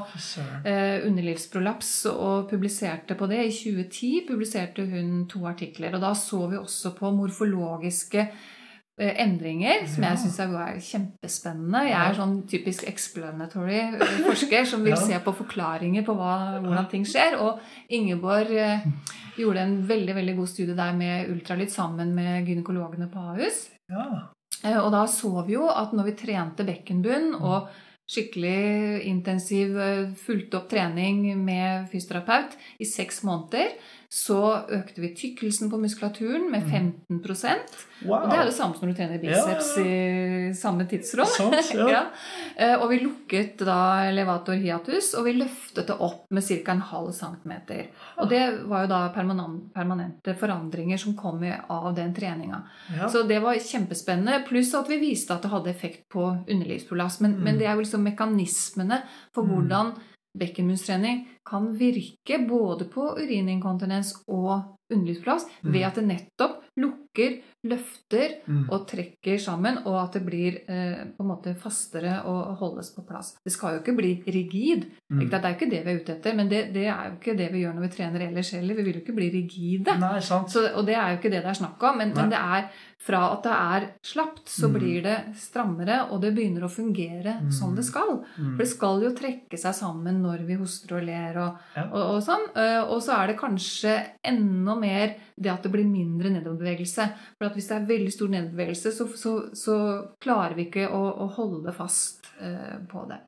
eh, 0.65 1.03
underlivsprolaps 1.07 2.07
og 2.13 2.49
publiserte 2.51 3.15
på 3.19 3.29
det. 3.29 3.43
I 3.45 3.51
2010 3.53 4.27
publiserte 4.31 4.87
hun 4.89 5.27
to 5.29 5.45
artikler. 5.47 5.95
Og 5.95 6.01
da 6.01 6.15
så 6.17 6.47
vi 6.51 6.57
også 6.57 6.95
på 6.97 7.11
morfologiske 7.13 8.25
eh, 8.99 9.15
endringer, 9.25 9.87
som 9.89 10.03
Ja. 10.05 10.11
jeg 10.11 10.19
syns 10.19 10.39
er 10.41 10.81
kjempespennende. 10.81 11.85
Jeg 11.89 12.11
er 12.11 12.15
sånn 12.15 12.35
typisk 12.49 12.85
explanatory 12.89 13.99
forsker 14.27 14.65
som 14.67 14.83
vil 14.85 14.93
Ja. 14.97 14.97
se 14.97 15.19
på 15.25 15.33
forklaringer 15.35 16.05
på 16.05 16.15
hva, 16.17 16.61
hvordan 16.61 16.89
ting 16.91 17.05
skjer. 17.05 17.39
Og 17.41 17.61
Ingeborg 17.91 18.51
eh, 18.51 18.81
gjorde 19.37 19.65
en 19.65 19.79
veldig 19.89 20.15
veldig 20.19 20.37
god 20.37 20.51
studie 20.51 20.77
der 20.79 20.93
med 20.97 21.31
ultralyd 21.33 21.73
sammen 21.73 22.13
med 22.17 22.49
gynekologene 22.49 23.09
på 23.13 23.23
Ahus. 23.33 23.65
Ja. 23.93 24.29
Eh, 24.65 24.79
Og 24.79 24.93
da 24.95 25.07
så 25.11 25.47
vi 25.47 25.57
jo 25.57 25.69
at 25.71 25.95
når 25.97 26.11
vi 26.11 26.19
trente 26.25 26.67
bekkenbunn 26.69 27.35
og 27.41 27.71
skikkelig 28.13 29.03
intensiv 29.09 29.79
eh, 29.79 30.13
fulgte 30.19 30.61
opp 30.61 30.69
trening 30.71 31.25
med 31.39 31.89
fysioterapeut 31.93 32.57
i 32.83 32.89
seks 32.89 33.23
måneder, 33.27 33.73
så 34.13 34.39
økte 34.69 35.01
vi 35.01 35.09
tykkelsen 35.17 35.71
på 35.73 35.79
muskulaturen 35.81 36.51
med 36.53 36.67
15 36.69 37.23
Wow. 38.03 38.25
Og 38.25 38.31
det 38.33 38.39
er 38.41 38.49
det 38.49 38.55
samme 38.57 38.75
som 38.75 38.89
når 38.89 38.93
du 38.93 38.99
trener 38.99 39.21
biceps 39.23 39.69
Ja, 39.79 39.83
i 39.87 40.55
samme 40.59 40.85
tidsrom. 40.91 41.53
Ja. 41.55 41.87
ja. 41.95 42.01
Eh, 42.57 42.75
Og 42.83 42.91
vi 42.91 42.99
lukket 42.99 43.63
da 43.63 44.09
elevator 44.11 44.59
hiatus, 44.59 45.13
og 45.15 45.25
vi 45.29 45.37
løftet 45.39 45.87
det 45.87 45.97
opp 46.03 46.27
med 46.35 46.43
ca. 46.45 46.73
en 46.75 46.83
halv 46.91 47.13
centimeter. 47.15 47.87
Og 48.19 48.29
det 48.29 48.43
var 48.69 48.85
jo 48.85 48.91
da 48.91 49.01
permanente 49.15 50.35
forandringer 50.37 50.99
som 50.99 51.15
kom 51.17 51.41
av 51.71 51.95
den 51.95 52.13
treninga. 52.13 52.65
Ja. 52.99 53.09
Så 53.09 53.23
det 53.29 53.39
var 53.41 53.55
kjempespennende. 53.55 54.43
Pluss 54.49 54.75
at 54.75 54.91
vi 54.91 54.99
viste 54.99 55.33
at 55.33 55.47
det 55.47 55.55
hadde 55.55 55.71
effekt 55.71 56.09
på 56.13 56.27
underlivsprolaps. 56.43 57.21
Men, 57.21 57.39
Mm. 57.39 57.45
men 57.45 57.59
det 57.59 57.67
er 57.67 57.75
jo 57.77 57.81
liksom 57.87 58.03
mekanismene 58.03 59.03
for 59.33 59.45
Mm. 59.45 59.55
hvordan 59.55 59.95
bekkenbunnstrening 60.39 61.27
kan 61.45 61.73
virke 61.77 62.39
både 62.49 62.85
på 62.91 63.17
urininkontinens 63.19 64.15
og 64.29 64.79
underlivsplass 64.93 65.47
Mm. 65.65 65.73
ved 65.73 65.83
at 65.87 65.95
det 65.95 66.05
nettopp 66.05 66.59
lukker, 66.77 67.39
løfter 67.65 68.29
Mm. 68.49 68.69
og 68.71 68.87
trekker 68.89 69.39
sammen, 69.41 69.79
og 69.87 69.97
at 70.05 70.13
det 70.13 70.23
blir 70.27 70.55
eh, 70.69 71.05
på 71.17 71.21
en 71.23 71.29
måte 71.29 71.55
fastere 71.57 72.23
og 72.27 72.57
holdes 72.59 72.91
på 72.95 73.07
plass. 73.07 73.37
Det 73.45 73.53
skal 73.53 73.75
jo 73.77 73.81
ikke 73.81 73.97
bli 73.97 74.23
rigid. 74.27 74.85
Mm. 75.11 75.21
Ikke? 75.23 75.31
Det 75.41 75.45
er 75.45 75.49
jo 75.55 75.59
ikke 75.61 75.71
det 75.71 75.85
vi 75.87 75.91
er 75.93 76.01
ute 76.01 76.13
etter, 76.17 76.35
men 76.37 76.49
det, 76.49 76.73
det 76.75 76.87
er 76.89 77.09
jo 77.09 77.17
ikke 77.21 77.37
det 77.39 77.53
vi 77.53 77.63
gjør 77.65 77.75
når 77.75 77.81
vi 77.89 77.89
trener 77.97 78.21
ellers 78.29 78.51
heller. 78.53 78.75
Vi 78.75 78.83
vil 78.83 78.95
jo 78.95 79.01
ikke 79.01 79.15
bli 79.17 79.31
rigide. 79.31 79.99
Nei, 80.01 80.21
sant. 80.21 80.51
Så, 80.51 80.67
og 80.77 80.85
det 80.87 80.95
er 80.97 81.11
jo 81.13 81.19
ikke 81.21 81.31
det 81.31 81.43
det 81.43 81.51
er 81.55 81.61
snakk 81.65 81.83
om, 81.83 81.99
men, 81.99 82.13
men 82.15 82.31
det 82.31 82.39
er 82.39 82.69
fra 83.03 83.33
at 83.33 83.43
det 83.43 83.53
er 83.53 83.89
slapt, 84.05 84.45
så 84.47 84.69
Mm. 84.69 84.73
blir 84.79 85.03
det 85.03 85.19
strammere, 85.37 86.11
og 86.13 86.21
det 86.21 86.35
begynner 86.35 86.65
å 86.65 86.71
fungere 86.71 87.41
Mm. 87.43 87.51
som 87.53 87.75
det 87.75 87.85
skal. 87.85 88.25
Mm. 88.39 88.57
For 88.57 88.59
det 88.59 88.69
skal 88.69 89.01
jo 89.03 89.11
trekke 89.15 89.59
seg 89.59 89.75
sammen 89.75 90.21
når 90.23 90.47
vi 90.47 90.55
hoster 90.55 90.97
og 90.99 91.05
ler 91.07 91.32
og, 91.41 91.57
Ja. 91.77 91.85
og, 91.89 92.03
og 92.17 92.21
sånn. 92.23 92.45
Eh, 92.57 92.83
Og 92.85 93.01
så 93.03 93.17
er 93.17 93.27
det 93.33 93.39
kanskje 93.41 93.95
enda 94.25 94.75
mer 94.79 95.15
det 95.41 95.51
at 95.53 95.63
det 95.63 95.73
blir 95.73 95.85
mindre 95.89 96.31
nedoverbevegelse. 96.31 97.09
For 97.39 97.47
at 97.49 97.55
hvis 97.55 97.69
det 97.69 97.77
er 97.81 97.89
veldig 97.91 98.13
stor 98.13 98.29
nedoverbevegelse, 98.29 98.93
så, 98.93 99.09
så, 99.17 99.35
så 99.55 99.77
klarer 100.23 100.55
vi 100.59 100.69
ikke 100.69 100.89
å, 100.91 101.03
å 101.25 101.27
holde 101.39 101.73
fast 101.73 102.27
uh, 102.41 102.79
på 102.91 103.07
det. 103.11 103.21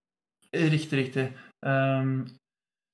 Riktig, 0.55 0.99
riktig. 0.99 1.29
Um, 1.67 2.27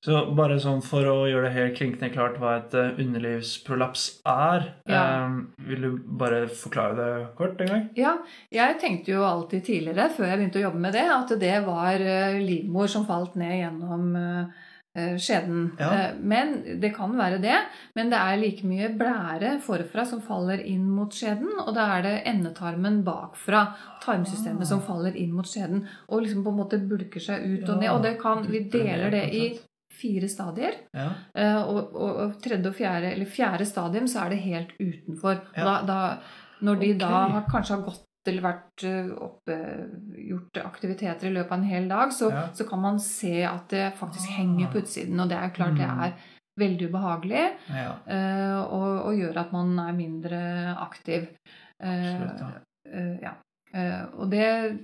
så 0.01 0.23
bare 0.33 0.55
sånn 0.57 0.79
for 0.81 1.05
å 1.05 1.27
gjøre 1.29 1.45
det 1.51 1.53
helt 1.53 1.75
klinkende 1.77 2.07
klart 2.09 2.39
hva 2.41 2.55
et 2.57 2.73
eh, 2.73 2.95
underlivsprolaps 3.03 4.05
er, 4.25 4.63
Ja. 4.89 5.27
um, 5.27 5.53
vil 5.67 5.81
du 5.85 5.99
bare 6.17 6.47
forklare 6.49 6.95
det 6.97 7.27
kort 7.37 7.61
en 7.61 7.67
gang? 7.69 7.83
Ja, 7.95 8.15
jeg 8.49 8.79
tenkte 8.81 9.13
jo 9.13 9.21
alltid 9.21 9.61
tidligere, 9.67 10.09
før 10.09 10.25
jeg 10.31 10.39
begynte 10.39 10.57
å 10.57 10.65
jobbe 10.65 10.81
med 10.87 10.93
det, 10.97 11.05
at 11.05 11.35
det 11.39 11.53
var 11.67 12.01
livmor 12.41 12.89
som 12.89 13.05
falt 13.05 13.35
ned 13.37 13.59
gjennom 13.59 14.15
eh, 14.17 14.65
skjeden. 15.17 15.71
Ja. 15.79 15.89
Eh, 15.93 16.15
Men 16.19 16.79
det 16.81 16.93
kan 16.95 17.13
være 17.17 17.39
det. 17.41 17.57
Men 17.95 18.09
det 18.11 18.17
er 18.19 18.37
like 18.41 18.63
mye 18.67 18.89
blære 18.97 19.61
forfra 19.63 20.05
som 20.05 20.21
faller 20.21 20.59
inn 20.67 20.83
mot 20.89 21.11
skjeden, 21.13 21.47
og 21.65 21.73
da 21.75 21.85
er 21.97 22.01
det 22.03 22.15
endetarmen 22.25 23.03
bakfra, 23.03 23.65
tarmsystemet, 24.03 24.61
Ah. 24.61 24.65
som 24.67 24.81
faller 24.81 25.15
inn 25.15 25.31
mot 25.33 25.45
skjeden, 25.47 25.87
og 26.09 26.21
liksom 26.23 26.43
på 26.43 26.49
en 26.51 26.57
måte 26.59 26.79
bulker 26.89 27.19
seg 27.21 27.43
ut 27.45 27.69
og 27.69 27.79
ned. 27.79 27.89
Og 27.91 28.01
det 28.03 28.19
kan, 28.21 28.43
vi 28.51 28.63
deler 28.69 29.09
det 29.11 29.25
i 29.33 29.59
fire 30.01 30.27
stadier. 30.27 30.73
Ja. 30.93 31.09
Eh, 31.35 31.61
Og, 31.61 31.95
og, 31.95 32.15
og 32.25 32.41
tredje 32.41 32.67
og 32.67 32.75
fjerde, 32.75 33.13
eller 33.13 33.25
fjerde 33.25 33.65
stadium, 33.65 34.07
så 34.07 34.25
er 34.25 34.29
det 34.29 34.39
helt 34.39 34.71
utenfor. 34.79 35.41
Ja. 35.55 35.63
Da, 35.63 35.81
da, 35.85 36.17
når 36.61 36.79
de 36.79 36.93
da 36.97 37.07
har, 37.07 37.45
kanskje 37.51 37.75
har 37.77 37.83
gått 37.85 38.03
eller 38.27 38.41
vært 38.41 38.83
eh, 38.83 39.09
oppe, 39.17 39.55
gjort 40.29 40.59
aktiviteter 40.65 41.27
i 41.27 41.33
løpet 41.33 41.51
av 41.51 41.57
en 41.59 41.63
hel 41.69 41.87
dag, 41.89 42.11
så, 42.13 42.29
Ja. 42.31 42.43
så 42.53 42.67
kan 42.69 42.79
man 42.81 42.99
se 42.99 43.43
at 43.43 43.67
det 43.69 43.93
faktisk 43.97 44.29
Ah. 44.29 44.37
henger 44.41 44.67
på 44.71 44.81
utsiden. 44.83 45.19
Og 45.19 45.29
det 45.29 45.37
er 45.37 45.49
klart 45.49 45.75
det 45.77 45.87
Mm. 45.87 46.03
er 46.03 46.13
veldig 46.59 46.89
ubehagelig 46.91 47.45
ja. 47.69 47.91
uh, 48.05 48.73
og, 48.73 49.05
og 49.07 49.13
gjør 49.15 49.37
at 49.37 49.51
man 49.53 49.79
er 49.79 49.93
mindre 49.93 50.75
aktiv. 50.77 51.27
Absolutt, 51.81 52.39
ja. 52.39 52.51
Uh, 52.93 53.17
ja. 53.21 53.33
Uh, 53.73 54.19
og 54.19 54.29
det 54.29 54.79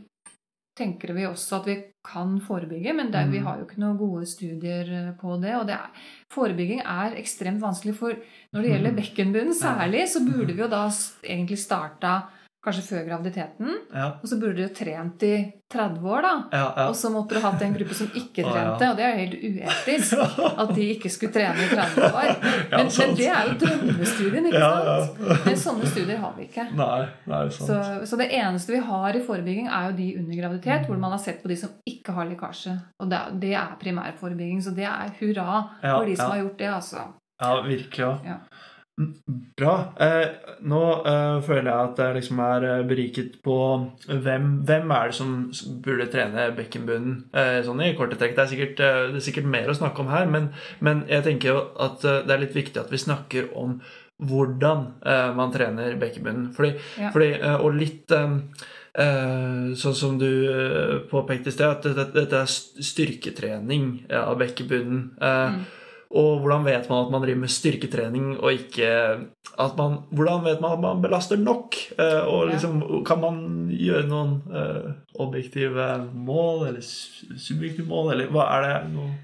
tenker 0.77 1.13
vi 1.13 1.25
også 1.25 1.57
at 1.59 1.65
vi 1.65 1.75
kan 2.05 2.39
forebygge, 2.39 2.93
men 2.95 3.11
det, 3.11 3.31
vi 3.31 3.39
Mm. 3.39 3.45
har 3.45 3.57
jo 3.57 3.65
ikke 3.65 3.79
noen 3.81 3.97
gode 3.97 4.25
studier 4.25 5.13
på 5.19 5.41
det. 5.41 5.55
Og 5.55 5.65
det 5.67 5.73
er, 5.75 5.89
forebygging 6.31 6.81
er 6.85 7.15
ekstremt 7.17 7.59
vanskelig, 7.61 7.95
for 7.95 8.13
når 8.53 8.61
det 8.61 8.71
gjelder 8.71 8.91
Mm. 8.91 8.95
bekkenbunnen 9.01 9.53
særlig, 9.53 10.07
så 10.07 10.19
burde 10.25 10.53
vi 10.53 10.61
jo 10.61 10.67
da 10.67 10.87
egentlig 11.23 11.57
starta 11.57 12.27
kanskje 12.67 12.83
før 12.85 13.05
graviditeten. 13.07 13.77
Ja. 13.93 14.09
Og 14.21 14.29
så 14.29 14.37
burde 14.39 14.59
du 14.59 14.65
jo 14.65 14.73
trent 14.75 15.23
i 15.23 15.35
30 15.71 16.07
år, 16.07 16.21
da. 16.23 16.31
Ja, 16.51 16.65
ja. 16.77 16.85
Og 16.87 16.95
så 16.95 17.09
måtte 17.11 17.35
du 17.35 17.43
hatt 17.43 17.61
en 17.63 17.73
gruppe 17.75 17.95
som 17.95 18.07
ikke 18.15 18.43
trente, 18.47 18.87
og 18.87 18.99
det 18.99 19.05
er 19.05 19.13
jo 19.13 19.23
helt 19.23 19.35
uetisk. 19.41 20.21
At 20.47 20.71
de 20.75 20.87
ikke 20.93 21.11
skulle 21.11 21.35
trene 21.35 21.65
i 21.65 21.69
30 21.71 22.07
år. 22.07 22.31
Men, 22.77 22.89
men 22.91 23.13
det 23.17 23.27
er 23.31 23.47
jo 23.47 23.53
drømmestudien, 23.61 24.47
ikke 24.49 24.61
sant? 24.61 25.21
Men 25.45 25.59
sånne 25.59 25.89
studier 25.89 26.19
har 26.21 26.33
vi 26.37 26.47
ikke. 26.47 26.65
Nei, 26.81 27.03
nei. 27.29 27.41
Så, 27.53 27.77
så 28.07 28.19
det 28.19 28.27
eneste 28.35 28.75
vi 28.75 28.81
har 28.89 29.17
i 29.17 29.23
forebygging, 29.23 29.69
er 29.71 29.89
jo 29.89 29.97
de 29.97 30.07
under 30.21 30.41
graviditet, 30.41 30.87
hvor 30.89 30.99
man 30.99 31.15
har 31.15 31.21
sett 31.23 31.39
på 31.43 31.51
de 31.51 31.57
som 31.59 31.73
ikke 31.87 32.15
har 32.15 32.27
lekkasje. 32.29 32.75
Og 33.01 33.11
det, 33.11 33.21
det 33.43 33.53
er 33.57 33.77
primærforebygging, 33.81 34.61
så 34.63 34.75
det 34.77 34.87
er 34.89 35.13
hurra 35.21 35.61
for 35.81 36.07
de 36.07 36.17
som 36.19 36.33
har 36.33 36.43
gjort 36.43 36.59
det, 36.59 36.71
altså. 36.75 37.07
Ja, 37.41 37.61
virkelig. 37.61 38.11
Ja. 38.25 38.39
Bra. 38.97 39.73
Eh, 40.01 40.23
nå 40.65 40.79
eh, 41.05 41.35
føler 41.45 41.67
jeg 41.69 41.89
at 41.91 41.99
jeg 42.01 42.15
liksom 42.15 42.39
er 42.41 42.63
eh, 42.65 42.79
beriket 42.89 43.35
på 43.45 43.57
hvem, 44.09 44.47
hvem 44.65 44.93
er 44.95 45.11
det 45.11 45.17
som 45.19 45.35
burde 45.85 46.07
trene 46.09 46.47
bekkenbunnen. 46.57 47.19
Eh, 47.29 47.59
sånn 47.65 47.83
i 47.85 47.91
korte 47.97 48.17
trekk. 48.17 48.33
Det 48.39 48.57
eh, 48.57 48.73
det 48.79 49.19
er 49.19 49.27
sikkert 49.27 49.51
mer 49.53 49.69
å 49.69 49.77
snakke 49.77 50.01
om 50.01 50.09
her, 50.09 50.25
men, 50.33 50.49
men 50.81 51.05
jeg 51.11 51.27
tenker 51.29 51.53
jo 51.53 51.61
at 51.85 52.05
eh, 52.09 52.23
det 52.25 52.33
er 52.35 52.43
litt 52.47 52.57
viktig 52.57 52.81
at 52.81 52.93
vi 52.93 53.03
snakker 53.05 53.51
om 53.57 53.77
hvordan 54.17 54.79
man 55.37 55.51
trener 55.53 55.93
bekkenbunnen. 56.01 56.47
Fordi, 56.57 56.71
Ja. 56.97 57.11
fordi, 57.13 57.27
og 57.61 57.75
litt 57.77 58.09
sånn 59.77 59.93
som 59.99 60.15
du 60.17 61.03
påpekte 61.11 61.51
i 61.51 61.53
sted, 61.53 61.69
at 61.69 61.85
dette, 61.85 62.07
dette 62.15 62.39
er 62.41 62.49
styrketrening 62.81 64.07
av 64.09 64.39
bekkenbunnen. 64.41 65.11
Eh, 65.21 65.51
Mm. 65.53 65.65
Og 66.15 66.39
hvordan 66.39 66.63
vet 66.63 66.87
man 66.89 67.05
at 67.05 67.11
man 67.11 67.23
driver 67.23 67.41
med 67.41 67.51
styrketrening 67.51 68.27
og 68.37 68.53
ikke 68.53 68.91
at 69.57 69.73
man, 69.77 69.97
Hvordan 70.13 70.43
vet 70.45 70.61
man 70.61 70.77
at 70.77 70.79
man 70.83 71.01
belaster 71.01 71.39
nok? 71.41 71.75
Eh, 71.99 72.23
og 72.27 72.47
liksom, 72.51 73.03
Kan 73.05 73.19
man 73.23 73.39
gjøre 73.73 74.07
noen 74.07 74.35
eh, 74.53 74.91
objektive 75.19 75.87
mål, 76.13 76.67
eller 76.69 76.83
subjektive 76.85 77.87
mål, 77.89 78.13
eller 78.13 78.31
hva 78.31 78.45
er 78.57 78.67
det? 78.67 78.75
Noe? 78.93 79.15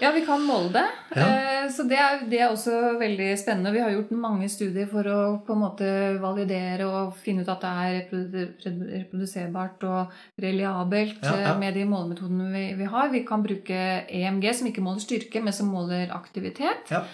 Ja, 0.00 0.10
vi 0.16 0.22
kan 0.24 0.40
måle 0.48 0.70
det. 0.72 0.84
Ja. 1.16 1.26
Eh, 1.26 1.68
Så 1.70 1.84
det 1.86 1.98
er, 2.00 2.22
det 2.30 2.38
er 2.40 2.48
også 2.50 2.72
veldig 2.98 3.26
spennende. 3.38 3.70
Vi 3.74 3.82
har 3.84 3.90
gjort 3.92 4.10
mange 4.16 4.48
studier 4.50 4.88
for 4.90 5.06
å 5.06 5.18
på 5.46 5.52
en 5.54 5.60
måte 5.60 5.90
validere 6.22 6.86
og 6.88 7.12
finne 7.20 7.44
ut 7.44 7.50
at 7.52 7.60
det 7.60 7.72
er 7.84 8.94
reproduserbart 8.96 9.84
og 9.88 10.14
reliabelt 10.42 11.20
Ja, 11.22 11.34
ja. 11.36 11.50
eh, 11.52 11.58
med 11.60 11.74
de 11.76 11.84
målemetodene 11.88 12.48
vi, 12.54 12.64
vi 12.80 12.88
har. 12.90 13.10
Vi 13.12 13.24
kan 13.28 13.42
bruke 13.44 13.80
EMG, 14.08 14.48
som 14.54 14.70
ikke 14.70 14.84
måler 14.84 15.04
styrke, 15.04 15.42
men 15.44 15.52
som 15.56 15.70
måler 15.72 16.10
aktivitet. 16.16 16.90
Ja. 16.90 17.04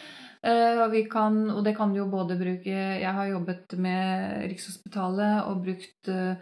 Eh, 0.42 0.78
Og, 0.84 0.90
vi 0.92 1.04
kan, 1.10 1.50
og 1.50 1.64
det 1.66 1.76
kan 1.76 1.90
du 1.92 1.98
jo 2.02 2.06
både 2.12 2.36
bruke 2.38 2.70
Jeg 3.00 3.12
har 3.16 3.26
jobbet 3.32 3.72
med 3.82 4.44
Rikshospitalet 4.52 5.48
og 5.50 5.64
brukt 5.64 6.08
eh, 6.12 6.36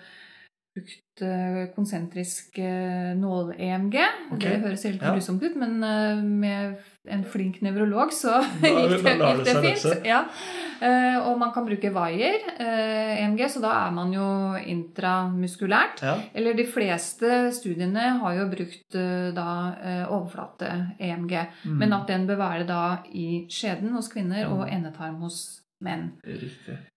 brukt 0.75 1.23
eh, 1.23 1.69
konsentrisk 1.77 2.59
eh, 2.59 3.13
nål-EMG. 3.15 3.95
Okay. 4.35 4.51
Det 4.57 4.61
høres 4.65 4.83
helt 4.89 5.03
Ja. 5.03 5.13
grusomt 5.15 5.43
ut, 5.47 5.55
men 5.57 5.77
eh, 5.87 6.23
med 6.23 6.77
en 7.07 7.23
flink 7.25 7.61
nevrolog 7.63 8.11
så 8.13 8.41
gikk 8.63 9.05
det, 9.05 9.15
gikk 9.21 9.45
det 9.45 9.55
fint. 9.63 10.07
Ja. 10.09 10.25
Og 11.25 11.39
man 11.39 11.53
kan 11.55 11.65
bruke 11.65 11.89
wire, 11.95 12.33
EMG, 12.61 13.41
så 13.49 13.61
da 13.63 13.71
er 13.87 13.93
man 13.95 14.11
jo 14.13 14.25
intramuskulært. 14.59 16.03
Ja. 16.05 16.17
Eller 16.35 16.57
de 16.59 16.67
fleste 16.69 17.53
studiene 17.57 18.19
har 18.21 18.35
jo 18.37 18.49
brukt 18.51 18.97
da 19.37 19.47
overflate-EMG. 20.13 21.35
Mm. 21.65 21.79
Men 21.81 21.93
at 21.97 22.09
den 22.11 22.27
bør 22.29 22.37
være 22.43 22.67
da 22.69 22.81
i 23.15 23.45
skjeden 23.53 23.95
hos 23.95 24.11
kvinner 24.13 24.47
og 24.51 24.65
Mm. 24.67 24.73
endetarm 24.77 25.21
hos 25.23 25.61
menn. 25.81 26.13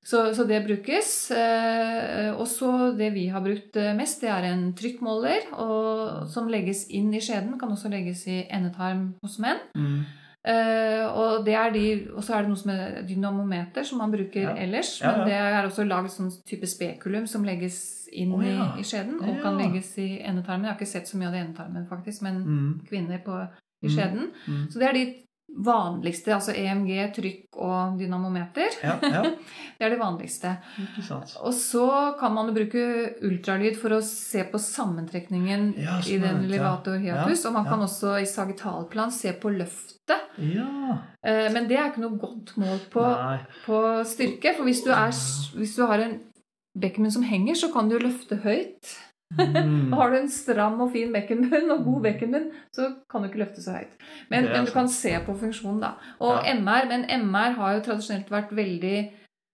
Så, 0.06 0.34
så 0.36 0.44
det 0.48 0.62
brukes. 0.68 1.32
Eh, 1.32 2.30
og 2.36 2.48
så 2.48 2.92
det 2.98 3.13
vi 3.13 3.28
har 3.34 3.42
brukt 3.42 3.76
eh, 3.76 3.94
mest, 3.98 4.22
det 4.22 4.30
er 4.30 4.44
en 4.52 4.74
trykkmåler 4.78 5.50
og, 5.58 6.28
som 6.30 6.48
legges 6.48 6.86
inn 6.90 7.13
i 7.13 7.20
skjeden. 7.24 7.58
Kan 7.60 7.72
også 7.74 7.90
legges 7.90 8.28
i 8.28 8.44
endetarm 8.54 9.16
hos 9.24 9.40
menn. 9.40 9.60
Mm. 9.76 10.00
Uh, 10.48 11.04
og 11.12 11.42
det 11.44 11.56
er 11.60 11.74
de, 11.74 11.82
og 12.16 12.24
så 12.24 12.38
er 12.38 12.46
det 12.46 12.52
noe 12.54 12.60
som 12.62 12.70
er 12.72 13.02
dynamometer, 13.04 13.84
som 13.84 13.98
man 14.00 14.13
bruker 14.13 14.46
Ja. 14.46 14.54
ellers. 14.63 15.02
Ja, 15.02 15.12
Men 15.18 15.28
det 15.28 15.34
er 15.36 15.66
også 15.68 15.84
laget 15.84 16.13
sånn 16.13 16.30
type 16.48 16.70
spekulum 16.72 17.26
som 17.28 17.44
legges 17.44 18.08
inn 18.16 18.32
oh, 18.32 18.40
ja. 18.46 18.70
i, 18.78 18.80
i 18.80 18.84
skjeden. 18.88 19.18
Og 19.20 19.42
kan 19.44 19.58
legges 19.60 19.90
i 20.00 20.22
endetarmen. 20.24 20.63
Jeg 20.70 20.72
har 20.72 20.80
ikke 20.80 20.88
sett 20.94 21.10
så 21.12 21.18
mye 21.20 21.28
av 21.28 21.34
det 21.36 21.42
i 21.42 21.46
endetarmen, 21.50 21.88
faktisk, 21.90 22.22
men 22.24 22.40
Mm. 22.46 22.70
kvinner 22.88 23.20
på, 23.26 23.42
i 23.84 23.88
Mm. 23.90 23.92
skjeden. 23.98 24.32
Mm. 24.48 24.63
Så 24.72 24.80
det 24.80 24.88
er 24.88 24.94
de 24.94 25.06
vanligste, 25.48 26.34
altså 26.36 26.54
EMG, 26.56 26.92
trykk 27.16 27.58
og 27.64 27.98
dynamometer. 28.00 28.74
Ja, 28.84 28.98
ja. 29.02 29.22
Det 29.78 29.86
er 29.86 29.94
det 29.94 30.00
vanligste. 30.02 30.56
Og 31.46 31.54
så 31.54 31.86
kan 32.20 32.34
man 32.34 32.50
bruke 32.56 32.84
ultralyd 33.26 33.78
for 33.78 33.94
å 33.94 34.00
se 34.02 34.42
på 34.50 34.58
sammentrekningen 34.62 35.68
Ja, 35.78 36.00
i 36.02 36.18
den 36.18 36.44
elevator 36.48 36.98
levator 36.98 37.04
hiatus. 37.04 37.46
Og 37.46 37.54
man 37.54 37.68
kan 37.70 37.84
også 37.86 38.16
i 38.22 38.26
sagittalplan 38.26 39.14
se 39.14 39.36
på 39.38 39.52
løftet. 39.54 40.26
Ja. 40.42 40.98
Eh, 41.22 41.48
Men 41.54 41.70
det 41.70 41.78
er 41.78 41.92
ikke 41.92 42.06
noe 42.06 42.18
godt 42.22 42.56
mål 42.58 42.82
på, 42.94 43.06
på 43.68 43.84
styrke. 44.10 44.56
For 44.58 44.66
hvis 44.66 44.82
du, 44.86 44.90
er, 44.96 45.14
hvis 45.58 45.76
du 45.78 45.86
har 45.86 46.02
en 46.08 46.18
bekkenmunn 46.78 47.14
som 47.14 47.26
henger, 47.26 47.58
så 47.58 47.70
kan 47.74 47.90
du 47.90 48.00
løfte 48.02 48.42
høyt. 48.42 48.98
Mm. 49.36 49.92
Har 49.98 50.12
du 50.12 50.18
en 50.18 50.30
stram 50.32 50.80
og 50.82 50.92
fin 50.94 51.12
bekkenbunn 51.13 51.72
og 51.76 51.84
god 51.86 52.02
bekkenbunn, 52.08 52.50
så 52.74 52.90
kan 53.12 53.22
du 53.22 53.28
ikke 53.30 53.44
løfte 53.44 53.62
så 53.62 53.76
høyt. 53.76 53.98
Men, 54.32 54.46
men 54.54 54.66
du 54.66 54.72
kan 54.72 54.88
se 54.88 55.12
på 55.26 55.36
funksjonen, 55.38 55.82
da. 55.84 55.94
Og 56.24 56.46
Ja. 56.46 56.56
MR, 56.56 56.88
men 56.88 57.06
MR 57.28 57.58
har 57.60 57.74
jo 57.78 57.86
tradisjonelt 57.90 58.30
vært 58.32 58.56
veldig 58.56 58.98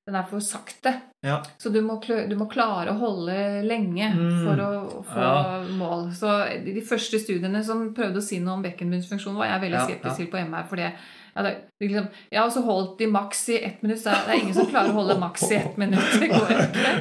den 0.04 0.16
er 0.20 0.26
for 0.28 0.44
sakte. 0.44 0.92
Ja. 1.24 1.38
Så 1.58 1.70
du 1.72 1.80
må, 1.82 1.96
du 2.04 2.36
må 2.36 2.50
klare 2.52 2.92
å 2.92 2.98
holde 3.00 3.64
lenge 3.64 4.10
Mm. 4.12 4.44
for 4.44 4.60
å 4.60 5.04
få 5.08 5.22
Ja. 5.22 5.64
mål. 5.80 6.12
Så 6.12 6.28
de 6.66 6.82
første 6.82 7.20
studiene 7.24 7.64
som 7.64 7.94
prøvde 7.96 8.20
å 8.20 8.22
si 8.22 8.40
noe 8.40 8.58
om 8.58 8.64
bekkenbunnsfunksjon, 8.64 9.36
var 9.36 9.46
jeg 9.48 9.62
veldig 9.62 9.80
skeptisk 9.88 10.16
til 10.18 10.28
på 10.28 10.42
MR. 10.44 10.68
For 10.68 10.76
det, 10.76 10.92
ja, 11.36 11.41
det, 11.48 11.54
liksom, 11.82 12.06
jeg 12.32 12.39
har 12.39 12.46
også 12.50 12.62
holdt 12.65 12.98
de 13.00 13.08
maks 13.10 13.39
i 13.50 13.56
ett 13.65 13.82
minutt. 13.84 14.00
Så 14.04 14.10
det 14.13 14.30
er- 14.36 14.41
ingen 14.41 14.54
som 14.54 14.65
klarer 14.69 14.89
å 14.93 15.00
holde 15.00 15.15
maks 15.19 15.48
i 15.52 15.56
ett 15.56 15.78
minutt. 15.82 16.12
Det 16.22 16.28
går 16.30 16.52
ikke. 16.54 16.93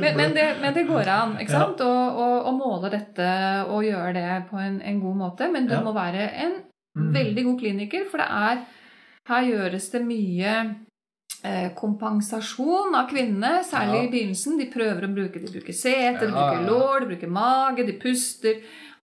men, 0.00 0.16
men, 0.16 0.34
det, 0.34 0.46
men 0.60 0.74
det 0.76 0.84
går 0.88 1.08
an 1.08 1.36
ikke 1.40 1.52
sant? 1.56 1.80
Å, 1.80 1.90
å, 1.90 2.28
å 2.50 2.54
måle 2.56 2.90
dette 2.92 3.28
og 3.70 3.84
gjøre 3.86 4.12
det 4.16 4.26
på 4.50 4.60
en, 4.62 4.80
en 4.82 5.00
god 5.02 5.16
måte. 5.24 5.50
Men 5.52 5.66
du 5.68 5.74
Ja. 5.76 5.82
må 5.84 5.92
være 5.96 6.30
en 6.46 6.56
Mm. 6.96 7.10
veldig 7.12 7.42
god 7.44 7.58
kliniker, 7.60 8.04
for 8.08 8.16
det 8.16 8.26
er 8.32 8.60
her 9.28 9.42
gjøres 9.44 9.90
det 9.92 10.00
mye 10.06 10.52
eh, 11.44 11.66
kompensasjon 11.76 12.94
av 12.96 13.04
kvinnene, 13.10 13.58
særlig 13.68 13.98
Ja. 13.98 14.02
i 14.06 14.10
begynnelsen. 14.14 14.56
De 14.58 14.64
prøver 14.72 15.04
å 15.04 15.10
bruke 15.14 15.38
de 15.42 15.50
bruker 15.52 15.74
sete, 15.76 16.20
de 16.24 16.32
Ja, 16.32 16.54
bruker 16.54 16.64
lår, 16.70 17.00
de 17.00 17.06
bruker 17.10 17.28
mage, 17.28 17.84
de 17.86 17.92
puster. 18.00 18.54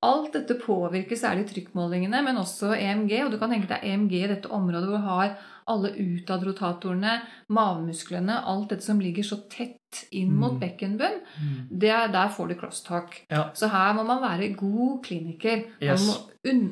Alt 0.04 0.34
dette 0.36 0.58
påvirker 0.60 1.16
særlig 1.16 1.46
trykkmålingene, 1.48 2.20
men 2.26 2.36
også 2.42 2.74
EMG. 2.76 3.14
Og 3.26 3.32
du 3.32 3.38
kan 3.40 3.54
tenke 3.54 3.70
deg 3.72 3.86
EMG 3.88 4.14
i 4.20 4.28
dette 4.34 4.52
området 4.52 4.90
hvor 4.90 5.00
du 5.00 5.08
har 5.08 5.36
alle 5.72 5.94
utadrotatorene, 5.96 7.14
mavemusklene, 7.56 8.36
alt 8.52 8.70
dette 8.74 8.84
som 8.84 9.00
ligger 9.00 9.24
så 9.24 9.38
tett 9.50 10.02
inn 10.12 10.34
mot 10.36 10.58
Mm. 10.58 10.60
bekkenbunn. 10.60 11.20
Mm. 11.40 11.80
Det 11.80 11.90
er, 11.90 12.08
der 12.12 12.28
får 12.36 12.50
du 12.50 12.56
crosstalk. 12.60 13.22
Ja. 13.32 13.46
Så 13.54 13.70
her 13.72 13.94
må 13.94 14.04
man 14.04 14.22
være 14.22 14.54
god 14.60 15.04
kliniker. 15.06 15.64
Man, 15.82 16.06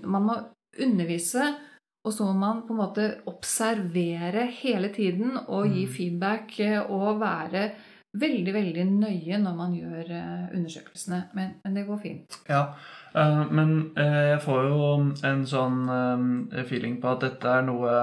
må 0.04 0.10
man 0.10 0.24
må 0.28 0.36
undervise, 0.82 1.56
og 2.04 2.12
så 2.14 2.26
må 2.26 2.34
man 2.34 2.62
på 2.68 2.74
en 2.74 2.82
måte 2.82 3.22
observere 3.28 4.48
hele 4.62 4.90
tiden 4.90 5.38
og 5.48 5.68
gi 5.70 5.86
Mm. 5.86 5.94
feedback 5.94 6.60
eh, 6.60 6.82
og 6.92 7.20
være 7.22 7.72
veldig, 8.18 8.54
veldig 8.54 8.86
nøye 8.92 9.38
når 9.40 9.56
man 9.56 9.74
gjør 9.74 10.10
eh, 10.12 10.58
undersøkelsene. 10.58 11.24
Men, 11.34 11.54
men 11.64 11.74
det 11.76 11.86
går 11.88 12.02
fint. 12.02 12.40
Ja, 12.50 12.74
eh, 13.14 13.42
men 13.52 13.74
eh, 14.00 14.22
jeg 14.34 14.42
får 14.46 14.70
jo 14.70 14.86
en 15.28 15.44
sånn 15.48 15.82
eh, 15.96 16.64
feeling 16.70 17.00
på 17.02 17.12
at 17.12 17.26
dette 17.26 17.58
er 17.58 17.68
noe 17.68 17.98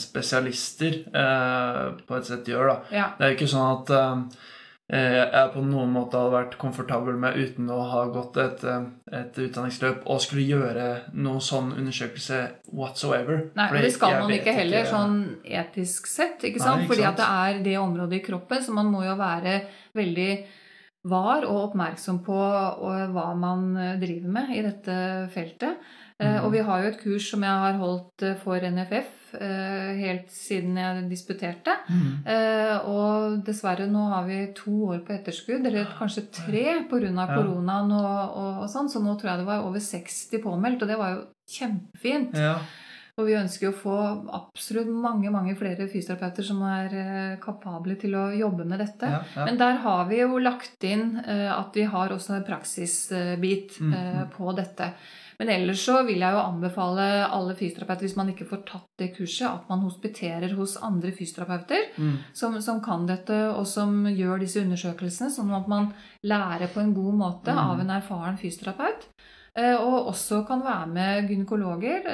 spesialister 0.00 1.02
på 1.12 2.16
et 2.16 2.28
sett 2.28 2.48
gjør, 2.48 2.72
da. 2.72 2.78
Ja. 2.94 3.06
Det 3.18 3.24
er 3.24 3.32
jo 3.32 3.38
ikke 3.40 3.52
sånn 3.52 3.70
at 3.76 3.94
jeg 4.92 5.48
på 5.54 5.60
noen 5.64 5.92
måte 5.94 6.18
hadde 6.20 6.34
vært 6.34 6.56
komfortabel 6.60 7.16
med 7.16 7.38
uten 7.38 7.70
å 7.72 7.78
ha 7.88 8.02
gått 8.12 8.36
et, 8.42 8.64
et 9.08 9.38
utdanningsløp 9.40 10.02
og 10.10 10.20
skulle 10.20 10.44
gjøre 10.44 10.88
noen 11.14 11.40
sånn 11.40 11.70
undersøkelse 11.78 12.40
whatsoever. 12.76 13.46
Nei, 13.56 13.68
Fordi 13.70 13.84
det 13.86 13.92
skal 13.94 14.18
man 14.18 14.34
ikke 14.36 14.56
heller, 14.58 14.88
sånn 14.90 15.14
etisk 15.48 16.10
sett. 16.10 16.44
ikke 16.44 16.60
Nei, 16.60 16.66
sant? 16.66 16.90
Fordi 16.90 17.06
at 17.08 17.22
det 17.22 17.30
er 17.46 17.62
det 17.70 17.78
området 17.80 18.18
i 18.18 18.26
kroppen, 18.26 18.60
så 18.66 18.76
man 18.76 18.92
må 18.92 19.06
jo 19.06 19.16
være 19.16 19.62
veldig 19.96 20.28
var 21.08 21.42
og 21.48 21.72
oppmerksom 21.72 22.20
på 22.22 22.36
hva 23.12 23.26
man 23.38 23.72
eh, 23.76 23.96
driver 24.02 24.30
med 24.38 24.54
i 24.54 24.62
dette 24.62 24.96
feltet. 25.34 25.82
Eh, 26.18 26.36
Mhm. 26.36 26.44
Og 26.44 26.52
vi 26.52 26.60
har 26.62 26.82
jo 26.82 26.88
et 26.92 27.00
kurs 27.00 27.30
som 27.30 27.42
jeg 27.42 27.50
har 27.50 27.78
holdt 27.80 28.22
eh, 28.22 28.36
for 28.38 28.56
NFF 28.62 29.18
helt 29.32 30.28
siden 30.28 30.76
jeg 30.76 31.08
disputerte. 31.08 31.72
Mm. 31.88 32.18
Og 32.84 33.38
dessverre 33.46 33.86
nå 33.88 34.02
har 34.10 34.26
vi 34.26 34.52
to 34.52 34.74
år 34.92 34.98
på 35.06 35.14
etterskudd, 35.14 35.64
eller 35.64 35.88
kanskje 35.96 36.26
tre 36.28 36.84
pga. 36.84 37.24
Koronaen 37.30 37.94
og, 37.96 38.36
og, 38.36 38.58
og 38.60 38.68
sånn. 38.68 38.90
Så 38.92 39.00
nå 39.00 39.16
tror 39.16 39.30
jeg 39.30 39.40
det 39.40 39.48
var 39.48 39.64
over 39.64 39.80
60 39.80 40.42
påmeldt, 40.44 40.84
og 40.84 40.92
det 40.92 40.98
var 41.00 41.14
jo 41.14 41.22
kjempefint. 41.48 42.36
Ja. 42.36 42.58
Og 43.20 43.26
vi 43.28 43.34
ønsker 43.36 43.68
å 43.68 43.76
få 43.76 43.94
absolutt 44.32 44.88
mange 44.88 45.28
mange 45.30 45.52
flere 45.60 45.84
fysioterapeuter 45.90 46.46
som 46.48 46.62
er 46.64 46.94
eh, 46.96 47.34
kapable 47.42 47.96
til 48.00 48.14
å 48.16 48.30
jobbe 48.32 48.64
med 48.64 48.80
dette. 48.80 49.10
Ja, 49.12 49.18
ja. 49.36 49.44
Men 49.44 49.58
der 49.60 49.76
har 49.84 50.06
vi 50.08 50.22
jo 50.22 50.38
lagt 50.40 50.86
inn 50.88 51.18
eh, 51.20 51.50
at 51.52 51.76
vi 51.76 51.84
har 51.92 52.14
også 52.14 52.38
en 52.38 52.46
praksisbit 52.48 53.76
Mm, 53.82 53.92
eh, 53.94 54.16
mm. 54.22 54.30
på 54.36 54.52
dette. 54.56 54.92
Men 55.38 55.48
ellers 55.48 55.80
så 55.84 55.98
vil 56.06 56.20
jeg 56.22 56.32
jo 56.36 56.40
anbefale 56.40 57.04
alle 57.26 57.54
fysioterapeuter, 57.58 58.06
hvis 58.06 58.16
man 58.16 58.28
ikke 58.30 58.46
får 58.48 58.60
tatt 58.68 58.88
det 59.00 59.10
kurset, 59.16 59.48
at 59.48 59.68
man 59.68 59.80
hospiterer 59.84 60.52
hos 60.56 60.76
andre 60.80 61.10
fysioterapeuter 61.12 61.88
Mm. 61.98 62.16
som, 62.32 62.60
som 62.62 62.80
kan 62.84 63.06
dette, 63.06 63.38
og 63.52 63.66
som 63.66 64.04
gjør 64.06 64.40
disse 64.40 64.60
undersøkelsene, 64.62 65.30
sånn 65.34 65.52
at 65.56 65.68
man 65.68 65.92
lærer 66.24 66.68
på 66.72 66.80
en 66.80 66.94
god 66.94 67.14
måte 67.14 67.52
Mm. 67.52 67.58
av 67.58 67.80
en 67.80 67.90
erfaren 67.90 68.38
fysioterapeut. 68.38 69.08
Eh, 69.54 69.74
Og 69.76 70.06
også 70.08 70.46
kan 70.48 70.62
være 70.64 70.86
med 70.88 71.26
gynekologer. 71.28 72.06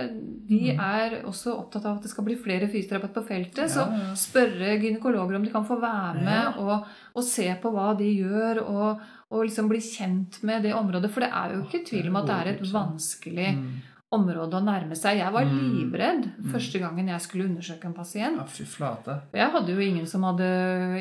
De 0.49 0.73
Mm. 0.75 0.81
er 0.81 1.23
også 1.25 1.53
opptatt 1.57 1.85
av 1.87 1.97
at 1.97 2.03
det 2.03 2.11
skal 2.11 2.25
bli 2.25 2.35
flere 2.35 2.67
fysioterapeuter 2.67 3.15
på 3.15 3.27
feltet. 3.29 3.71
Så 3.71 3.85
spørre 4.17 4.79
gynekologer 4.83 5.37
om 5.37 5.45
de 5.45 5.51
kan 5.53 5.65
få 5.65 5.79
være 5.81 6.15
med 6.25 6.59
og, 6.59 6.85
og 7.15 7.23
se 7.23 7.55
på 7.63 7.71
hva 7.71 7.97
de 7.97 8.09
gjør, 8.25 8.63
og, 8.67 9.01
og 9.31 9.45
liksom 9.45 9.69
bli 9.69 9.79
kjent 9.79 10.43
med 10.43 10.63
det 10.65 10.75
området. 10.75 11.11
For 11.13 11.21
det 11.21 11.31
er 11.33 11.55
jo 11.55 11.63
ikke 11.63 11.85
tvil 11.87 12.09
om 12.09 12.17
at 12.17 12.27
det 12.27 12.35
er 12.35 12.51
et 12.57 12.73
vanskelig 12.73 13.55
Mm. 13.55 13.71
Område 14.11 14.57
å 14.57 14.63
nærme 14.65 14.97
seg. 14.97 15.19
Jeg 15.19 15.33
var 15.33 15.45
Mm. 15.45 15.57
livredd 15.77 16.25
Mm. 16.39 16.51
første 16.53 16.79
gangen 16.81 17.09
jeg 17.09 17.21
skulle 17.21 17.45
undersøke 17.45 17.85
en 17.85 17.93
pasient. 17.95 18.37
Ja, 18.39 18.45
fy 18.45 18.65
flate. 18.65 19.21
Jeg 19.35 19.51
hadde 19.53 19.69
jo 19.69 19.79
ingen 19.85 20.07
som 20.07 20.23
hadde 20.23 20.47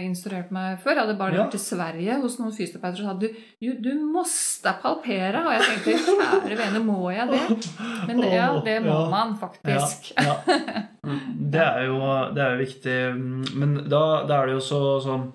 instruert 0.03 0.51
meg 0.51 0.79
før. 0.83 0.95
Jeg 0.95 1.05
hadde 1.05 1.17
bare 1.17 1.33
Ja. 1.35 1.43
vært 1.45 1.55
i 1.55 1.57
Sverige 1.57 2.21
hos 2.21 2.37
noen 2.39 2.51
fysioterapeuter 2.51 2.99
og 2.99 3.07
sa 3.07 3.13
du, 3.13 3.29
du, 3.61 3.73
du 3.81 3.93
måste 4.11 4.73
palpere. 4.81 5.45
Og 5.45 5.53
jeg 5.53 5.61
tenkte 5.61 5.95
kjære 6.03 6.57
vene, 6.57 6.83
må 6.83 7.09
jeg 7.13 7.29
det? 7.29 7.69
Men 8.07 8.17
det, 8.21 8.33
ja, 8.33 8.61
det 8.61 8.83
må 8.83 8.87
Ja. 9.05 9.09
man 9.09 9.37
faktisk. 9.37 10.11
Ja, 10.17 10.35
ja. 10.47 10.83
Mm, 11.05 11.51
Det 11.51 11.61
er 11.61 11.85
jo, 11.85 12.33
det 12.33 12.43
er 12.43 12.57
jo 12.57 12.65
viktig. 12.65 13.15
mm, 13.15 13.55
Men 13.55 13.75
da, 13.89 14.25
da 14.27 14.41
er 14.43 14.45
det 14.47 14.55
jo 14.55 14.59
så 14.59 15.01
sånn 15.01 15.31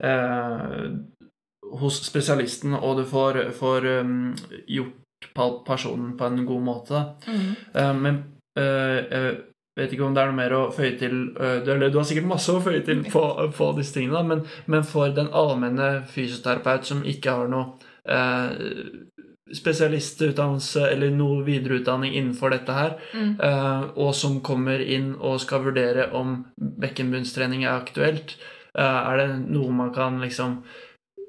eh, 0.00 0.98
Hos 1.78 2.02
spesialisten, 2.04 2.74
og 2.74 2.98
du 2.98 3.04
får, 3.08 3.50
får 3.56 3.86
um, 4.00 4.34
gjort 4.68 4.98
personen 5.66 6.16
på 6.18 6.24
en 6.28 6.44
god 6.46 6.62
måte. 6.66 7.04
Mm. 7.28 7.48
Eh, 7.74 7.94
men 7.94 8.20
eh, 8.58 8.98
jeg 9.12 9.86
vet 9.86 9.92
ikke 9.96 10.04
om 10.04 10.14
det 10.14 10.20
er 10.22 10.28
noe 10.28 10.36
mer 10.36 10.52
å 10.52 10.62
føye 10.74 10.98
til 11.00 11.14
eh, 11.40 11.62
du, 11.64 11.70
eller, 11.72 11.88
du 11.88 11.96
har 12.00 12.04
sikkert 12.08 12.28
masse 12.28 12.52
å 12.52 12.60
føye 12.60 12.82
til 12.84 13.04
på, 13.08 13.22
på 13.56 13.70
disse 13.78 13.96
tingene, 13.96 14.20
men, 14.28 14.44
men 14.66 14.84
for 14.84 15.08
den 15.16 15.30
allmenne 15.32 16.02
fysioterapeut 16.12 16.84
som 16.84 17.00
ikke 17.08 17.38
har 17.38 17.48
noe 17.48 17.78
eh, 18.04 19.00
spesialistutdannelse 19.52 20.86
eller 20.92 21.10
noe 21.12 21.42
videreutdanning 21.44 22.14
innenfor 22.16 22.54
dette 22.54 22.72
her, 22.76 22.94
Mm. 23.12 23.32
eh, 23.40 23.82
og 23.96 24.14
som 24.14 24.40
kommer 24.40 24.80
inn 24.80 25.14
og 25.20 25.40
skal 25.40 25.64
vurdere 25.64 26.10
om 26.12 26.44
bekkenbunnstrening 26.56 27.64
er 27.64 27.80
aktuelt, 27.80 28.36
eh, 28.78 28.82
er 29.12 29.16
det 29.16 29.50
noe 29.50 29.70
man 29.72 29.92
kan 29.92 30.20
liksom 30.20 30.62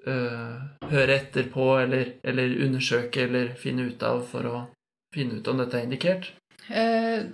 eh, 0.08 0.90
høre 0.92 1.20
etter 1.20 1.50
på 1.54 1.70
eller, 1.82 2.18
eller 2.24 2.58
undersøke 2.66 3.28
eller 3.28 3.54
finne 3.60 3.90
ut 3.90 4.04
av 4.04 4.24
for 4.30 4.50
å 4.50 4.66
finne 5.14 5.40
ut 5.40 5.48
om 5.48 5.62
dette 5.62 5.80
er 5.80 5.88
indikert? 5.88 6.32
Uh, 6.70 7.30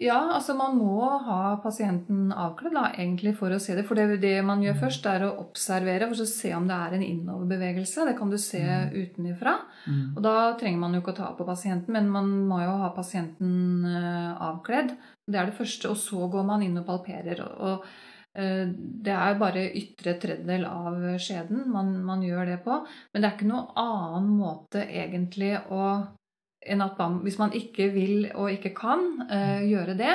ja, 0.00 0.16
altså 0.34 0.54
man 0.58 0.74
må 0.78 1.06
ha 1.26 1.54
pasienten 1.62 2.32
avkledd 2.34 2.74
da, 2.74 2.88
egentlig 2.98 3.34
for 3.38 3.54
å 3.54 3.60
se 3.62 3.76
det. 3.76 3.84
For 3.86 3.98
det, 3.98 4.18
det 4.22 4.36
man 4.46 4.62
gjør 4.64 4.80
først, 4.82 5.06
er 5.06 5.26
å 5.26 5.34
observere 5.44 6.08
for 6.10 6.24
å 6.24 6.28
se 6.28 6.50
om 6.56 6.66
det 6.68 6.78
er 6.86 6.96
en 6.96 7.04
innoverbevegelse. 7.06 8.06
Det 8.08 8.16
kan 8.18 8.32
du 8.32 8.38
se 8.40 8.62
utenifra. 8.94 9.54
Og 10.16 10.22
da 10.24 10.34
trenger 10.58 10.82
man 10.82 10.96
jo 10.96 11.02
ikke 11.02 11.14
å 11.14 11.20
ta 11.20 11.30
på 11.38 11.46
pasienten, 11.46 11.94
men 11.94 12.10
man 12.10 12.32
må 12.48 12.58
jo 12.64 12.74
ha 12.82 12.90
pasienten 12.96 13.86
eh, 13.86 14.32
avkledd. 14.48 14.96
Det 15.30 15.40
er 15.40 15.50
det 15.50 15.58
første, 15.60 15.92
og 15.92 16.00
så 16.00 16.26
går 16.32 16.48
man 16.48 16.66
inn 16.66 16.80
og 16.80 16.88
palperer. 16.88 17.44
Og, 17.46 17.62
og 17.68 18.03
det 18.34 19.12
er 19.14 19.36
bare 19.38 19.60
ytre 19.78 20.16
tredjedel 20.18 20.64
av 20.66 20.96
skjeden 21.22 21.68
man, 21.70 21.92
man 22.02 22.22
gjør 22.26 22.48
det 22.50 22.56
på. 22.64 22.80
Men 23.12 23.22
det 23.22 23.28
er 23.28 23.36
ikke 23.36 23.50
noen 23.52 23.78
annen 23.78 24.32
måte 24.40 24.82
egentlig 24.90 25.52
å 25.70 25.84
enn 26.64 26.84
at 26.84 26.98
man, 27.00 27.20
hvis 27.24 27.38
man 27.40 27.54
ikke 27.56 27.90
vil 27.94 28.26
og 28.32 28.50
ikke 28.54 28.74
kan 28.76 29.04
uh, 29.28 29.60
gjøre 29.64 29.96
det 29.98 30.14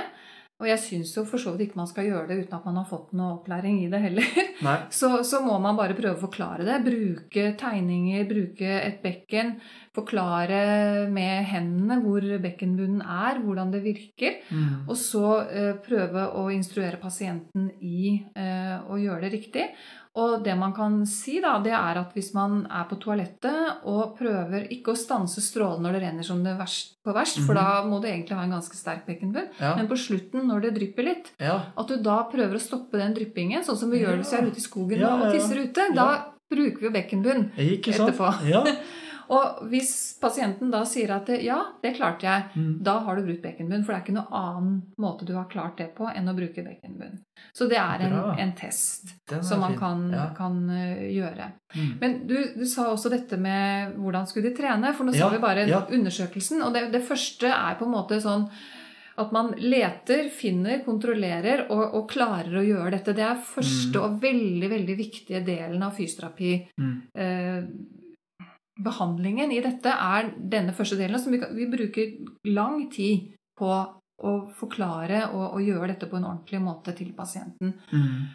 Og 0.60 0.68
jeg 0.68 0.82
syns 0.84 1.14
jo 1.16 1.24
for 1.28 1.42
så 1.42 1.54
vidt 1.54 1.70
ikke 1.70 1.80
man 1.80 1.88
skal 1.88 2.10
gjøre 2.10 2.28
det 2.32 2.40
uten 2.42 2.58
at 2.58 2.66
man 2.68 2.82
har 2.82 2.88
fått 2.90 3.14
noe 3.16 3.38
opplæring 3.38 3.78
i 3.84 3.92
det 3.92 4.02
heller. 4.04 4.26
Så, 5.00 5.22
så 5.24 5.40
må 5.40 5.56
man 5.64 5.78
bare 5.78 5.96
prøve 5.96 6.18
å 6.18 6.24
forklare 6.26 6.66
det. 6.68 6.82
Bruke 6.84 7.46
tegninger, 7.56 8.26
bruke 8.28 8.74
et 8.82 8.98
bekken. 9.00 9.54
Forklare 10.00 11.08
med 11.12 11.46
hendene 11.52 12.00
hvor 12.04 12.24
bekkenbunnen 12.42 13.02
er, 13.04 13.40
hvordan 13.44 13.72
det 13.74 13.84
virker. 13.84 14.40
Mm. 14.50 14.88
Og 14.90 14.96
så 14.98 15.24
eh, 15.52 15.74
prøve 15.86 16.28
å 16.40 16.48
instruere 16.56 17.00
pasienten 17.02 17.70
i 17.84 18.16
eh, 18.36 18.78
å 18.88 18.98
gjøre 19.00 19.28
det 19.28 19.34
riktig. 19.36 19.66
Og 20.20 20.42
det 20.44 20.56
man 20.58 20.72
kan 20.74 20.96
si, 21.08 21.38
da, 21.40 21.60
det 21.64 21.72
er 21.78 22.00
at 22.02 22.16
hvis 22.18 22.32
man 22.36 22.64
er 22.66 22.88
på 22.90 22.98
toalettet 23.00 23.86
og 23.88 24.16
prøver 24.18 24.66
ikke 24.74 24.92
å 24.96 24.98
stanse 24.98 25.40
strålen 25.44 25.86
når 25.86 25.96
det 25.96 26.02
renner 26.04 26.26
som 26.28 26.42
det 26.44 26.56
verst 26.60 26.98
på 27.06 27.14
verst, 27.16 27.38
for 27.46 27.54
Mhm. 27.54 27.60
da 27.62 27.84
må 27.88 28.02
du 28.02 28.08
egentlig 28.10 28.36
ha 28.36 28.44
en 28.44 28.56
ganske 28.58 28.76
sterk 28.76 29.06
bekkenbunn, 29.06 29.48
Ja. 29.62 29.76
men 29.78 29.88
på 29.88 29.96
slutten, 29.96 30.48
når 30.50 30.62
det 30.66 30.74
drypper 30.80 31.04
litt, 31.06 31.32
ja. 31.40 31.62
at 31.78 31.88
du 31.88 31.96
da 32.02 32.24
prøver 32.32 32.56
å 32.58 32.60
stoppe 32.60 32.98
den 32.98 33.14
dryppingen, 33.14 33.64
sånn 33.64 33.78
som 33.78 33.90
vi 33.92 34.02
gjør 34.02 34.18
hvis 34.18 34.34
vi 34.34 34.38
er 34.38 34.50
ute 34.50 34.58
i 34.58 34.68
skogen 34.68 35.04
og 35.06 35.32
tisser 35.32 35.62
ute. 35.64 35.94
Da 35.96 36.34
bruker 36.50 36.80
vi 36.80 36.86
jo 36.90 36.92
bekkenbunn. 36.92 37.52
Etterpå. 37.56 38.34
Ja. 38.50 38.64
Og 39.30 39.60
hvis 39.70 39.92
pasienten 40.22 40.72
da 40.74 40.80
sier 40.90 41.12
at 41.14 41.28
ja, 41.44 41.60
det 41.84 41.92
klarte 42.00 42.26
jeg, 42.26 42.46
Mm. 42.56 42.72
da 42.84 42.96
har 43.06 43.16
du 43.16 43.28
brukt 43.28 43.44
bekkenbunn. 43.44 43.84
For 43.86 43.94
det 43.94 44.00
er 44.00 44.06
ikke 44.06 44.16
noen 44.18 44.34
annen 44.40 44.82
måte 44.98 45.26
du 45.28 45.36
har 45.36 45.46
klart 45.52 45.78
det 45.78 45.92
på 45.96 46.08
enn 46.10 46.32
å 46.32 46.34
bruke 46.36 46.64
bekkenbunn. 46.66 47.20
Så 47.54 47.68
det 47.70 47.78
er 47.78 48.02
en, 48.08 48.16
en 48.40 48.54
test 48.58 49.14
som 49.46 49.62
man 49.62 49.78
kan, 49.78 50.10
Ja. 50.12 50.26
kan 50.38 50.58
eh, 50.74 51.06
gjøre. 51.14 51.52
Mm. 51.76 51.94
Men 52.02 52.18
du, 52.28 52.36
du 52.58 52.66
sa 52.66 52.90
også 52.90 53.12
dette 53.14 53.38
med 53.38 53.96
hvordan 54.02 54.26
skulle 54.28 54.50
de 54.50 54.56
trene? 54.58 54.96
For 54.98 55.06
nå 55.06 55.14
sa 55.14 55.30
vi 55.30 55.38
bare 55.38 55.68
ja. 55.70 55.86
undersøkelsen. 55.86 56.64
Og 56.66 56.74
det, 56.74 56.88
det 56.92 57.06
første 57.06 57.48
er 57.54 57.78
på 57.78 57.86
en 57.86 57.94
måte 57.94 58.20
sånn 58.24 58.50
at 59.20 59.34
man 59.36 59.50
leter, 59.60 60.30
finner, 60.32 60.80
kontrollerer 60.86 61.66
og, 61.70 61.82
og 62.00 62.06
klarer 62.10 62.62
å 62.62 62.64
gjøre 62.64 62.94
dette. 62.96 63.14
Det 63.18 63.26
er 63.28 63.42
første 63.44 64.00
og 64.00 64.22
veldig 64.24 64.70
veldig 64.72 64.96
viktige 64.96 65.42
delen 65.44 65.84
av 65.84 65.92
fysioterapi. 65.98 66.54
Mm. 66.80 66.94
Eh, 67.14 67.64
behandlingen 68.84 69.52
i 69.52 69.62
dette 69.64 69.92
er 69.92 70.34
denne 70.38 70.76
første 70.76 70.98
delen. 71.00 71.20
Som 71.20 71.36
vi, 71.36 71.42
kan- 71.42 71.56
vi 71.56 71.70
bruker 71.70 72.14
lang 72.50 72.86
tid 72.94 73.34
på 73.60 73.72
å 74.20 74.34
forklare 74.60 75.30
og, 75.32 75.46
og 75.56 75.64
gjøre 75.64 75.94
dette 75.94 76.10
på 76.12 76.20
en 76.20 76.28
ordentlig 76.28 76.60
måte 76.64 76.96
til 76.98 77.14
pasienten. 77.16 77.76
Mm. 77.92 78.28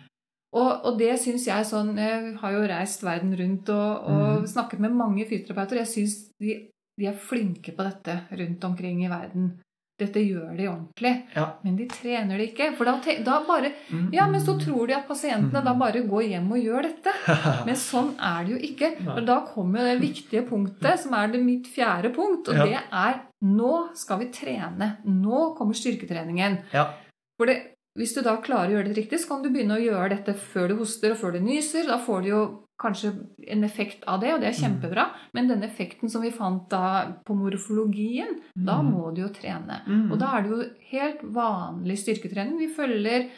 Og, 0.55 0.71
og 0.87 0.99
det 1.01 1.17
syns 1.19 1.49
jeg 1.49 1.67
sånn 1.67 1.97
Jeg 1.99 2.37
har 2.39 2.53
jo 2.55 2.67
reist 2.71 3.03
verden 3.03 3.33
rundt 3.35 3.73
og, 3.75 4.07
og 4.07 4.45
mm. 4.45 4.49
snakket 4.53 4.85
med 4.85 4.97
mange 4.97 5.27
fysioterapeuter. 5.27 5.83
Jeg 5.83 5.91
syns 5.91 6.17
de, 6.41 6.57
de 7.01 7.09
er 7.11 7.19
flinke 7.19 7.75
på 7.75 7.87
dette 7.87 8.21
rundt 8.39 8.65
omkring 8.69 9.03
i 9.05 9.11
verden. 9.13 9.57
Dette 9.97 10.19
gjør 10.27 10.57
de 10.59 10.65
ordentlig. 10.67 11.13
Ja. 11.37 11.45
Men 11.63 11.77
de 11.79 11.85
trener 11.87 12.39
det 12.41 12.49
ikke. 12.51 12.73
For 12.77 12.85
da, 12.85 12.97
da 13.23 13.37
bare 13.47 13.71
Mm. 13.91 14.09
Ja, 14.13 14.27
men 14.27 14.41
så 14.41 14.57
tror 14.59 14.89
de 14.89 14.95
at 14.97 15.07
pasientene 15.07 15.53
Mhm. 15.61 15.65
da 15.65 15.75
bare 15.75 16.03
går 16.09 16.23
hjem 16.31 16.51
og 16.53 16.59
gjør 16.59 16.83
dette. 16.83 17.13
Men 17.67 17.75
sånn 17.77 18.15
er 18.19 18.45
det 18.45 18.51
jo 18.53 18.59
ikke. 18.59 18.91
Og 19.17 19.27
da 19.27 19.41
kommer 19.47 19.79
det 19.85 20.01
viktige 20.03 20.43
punktet, 20.49 20.99
som 20.99 21.15
er 21.15 21.29
det 21.29 21.41
mitt 21.45 21.67
fjerde 21.67 22.13
punkt, 22.15 22.49
og 22.49 22.55
Ja. 22.57 22.65
det 22.65 22.81
er 22.93 23.21
nå 23.45 23.95
skal 23.95 24.19
vi 24.19 24.27
trene. 24.33 24.97
Nå 25.07 25.55
kommer 25.57 25.75
styrketreningen. 25.75 26.59
Ja. 26.73 26.91
For 27.39 27.47
det, 27.47 27.75
hvis 27.97 28.15
du 28.15 28.23
da 28.23 28.37
klarer 28.39 28.71
å 28.71 28.73
gjøre 28.83 28.89
det 28.95 28.97
riktig, 28.97 29.21
så 29.21 29.29
kan 29.29 29.43
du 29.43 29.51
begynne 29.51 29.77
å 29.79 29.85
gjøre 29.85 30.09
dette 30.11 30.35
før 30.35 30.69
du 30.69 30.77
hoster 30.77 31.13
og 31.13 31.19
før 31.19 31.33
du 31.33 31.41
nyser. 31.41 31.87
Da 31.87 31.99
får 31.99 32.23
du 32.23 32.29
jo 32.31 32.64
kanskje 32.81 33.13
en 33.49 33.63
effekt 33.65 34.03
av 34.07 34.21
det, 34.21 34.33
og 34.35 34.41
det 34.41 34.49
er 34.49 34.59
Mm. 34.59 34.81
kjempebra. 34.81 35.07
Men 35.33 35.49
den 35.49 35.63
effekten 35.63 36.11
som 36.11 36.23
vi 36.23 36.31
fant 36.31 36.69
da 36.69 37.13
på 37.25 37.35
morfologien, 37.35 38.41
da 38.57 38.83
Mm. 38.83 38.93
må 38.93 39.15
du 39.15 39.23
jo 39.23 39.29
trene. 39.29 39.81
Mm. 39.87 40.11
Og 40.13 40.19
da 40.19 40.37
er 40.39 40.43
det 40.43 40.51
jo 40.51 40.65
helt 40.91 41.23
vanlig 41.23 41.99
styrketrening. 41.99 42.59
Vi 42.59 42.75
følger 42.75 43.31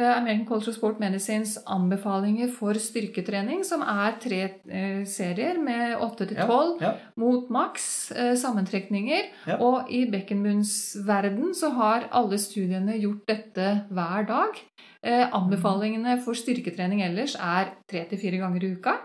eh, 0.00 0.16
American 0.16 0.46
Cultural 0.46 0.74
Sport 0.74 1.00
Medicines 1.00 1.58
anbefalinger 1.66 2.48
for 2.52 2.72
styrketrening, 2.74 3.64
som 3.64 3.82
er 3.82 4.12
tre 4.20 4.42
eh, 4.70 5.04
serier 5.04 5.58
med 5.58 5.96
8 5.98 6.24
til 6.28 6.36
12 6.36 6.80
Ja. 6.80 6.92
mot 7.16 7.48
maks 7.50 8.12
eh, 8.12 8.34
sammentrekninger. 8.36 9.22
Ja. 9.48 9.56
Og 9.58 9.90
i 9.90 10.04
bekkenbunnsverden 10.06 11.52
så 11.54 11.70
har 11.74 12.08
alle 12.12 12.38
studiene 12.38 12.94
gjort 13.00 13.26
dette 13.26 13.86
hver 13.90 14.26
dag. 14.28 14.60
Eh, 15.06 15.28
anbefalingene 15.32 16.16
for 16.24 16.34
styrketrening 16.34 17.02
ellers 17.06 17.36
er 17.38 17.68
tre 17.88 18.04
til 18.10 18.18
fire 18.18 18.38
ganger 18.42 18.64
i 18.64 18.72
uka. 18.74 18.96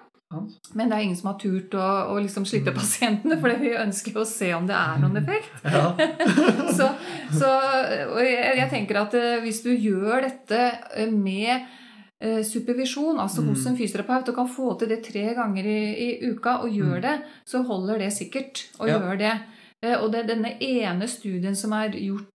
Men 0.73 0.89
det 0.89 0.95
er 0.97 1.03
ingen 1.05 1.15
som 1.19 1.27
har 1.29 1.35
turt 1.37 1.75
å, 1.77 1.87
å 2.09 2.15
liksom 2.17 2.45
slippe 2.49 2.71
pasientene, 2.73 3.35
for 3.37 3.53
vi 3.61 3.75
ønsker 3.77 4.15
å 4.17 4.23
se 4.25 4.47
om 4.57 4.65
det 4.65 4.73
er 4.73 4.97
noen 5.03 5.19
effekt. 5.21 5.51
Ja. 5.75 5.93
så, 6.77 6.87
så 7.37 7.51
og 8.15 8.17
jeg, 8.25 8.57
jeg 8.57 8.69
tenker 8.71 8.97
at 9.03 9.13
eh, 9.19 9.37
hvis 9.45 9.61
du 9.61 9.69
gjør 9.75 10.25
dette 10.25 10.63
eh, 10.97 11.11
med 11.13 11.69
supervisjon, 12.47 13.19
altså 13.19 13.43
hos 13.43 13.65
Mm. 13.65 13.73
en 13.73 13.77
fysioterapeut, 13.77 14.29
og 14.31 14.35
kan 14.37 14.47
få 14.47 14.73
til 14.79 14.87
det 14.89 15.01
tre 15.03 15.33
ganger 15.35 15.65
i, 15.67 15.79
i 16.05 16.29
uka, 16.31 16.53
og 16.63 16.69
gjør 16.71 16.95
Mm. 16.97 17.01
det, 17.01 17.15
så 17.45 17.61
holder 17.67 17.97
det 17.99 18.13
sikkert 18.15 18.61
å 18.79 18.87
Ja. 18.87 18.97
gjøre 18.97 19.17
det. 19.19 19.33
Og 19.99 20.11
det 20.13 20.19
er 20.23 20.27
denne 20.29 20.53
ene 20.63 21.07
studien 21.11 21.55
som 21.55 21.73
er 21.75 21.89
gjort 21.91 22.29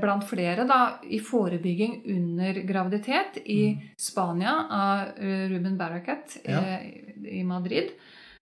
blant 0.00 0.24
flere 0.28 0.64
da, 0.68 0.98
i 1.08 1.18
forebygging 1.20 2.02
under 2.16 2.62
graviditet 2.68 3.36
i 3.44 3.74
Mm. 3.74 3.88
Spania 3.96 4.54
av 4.70 4.98
eh, 5.18 5.48
Ruben 5.50 5.76
Barracat 5.76 6.38
Ja. 6.44 6.58
eh, 6.58 7.38
i 7.38 7.42
Madrid. 7.44 7.90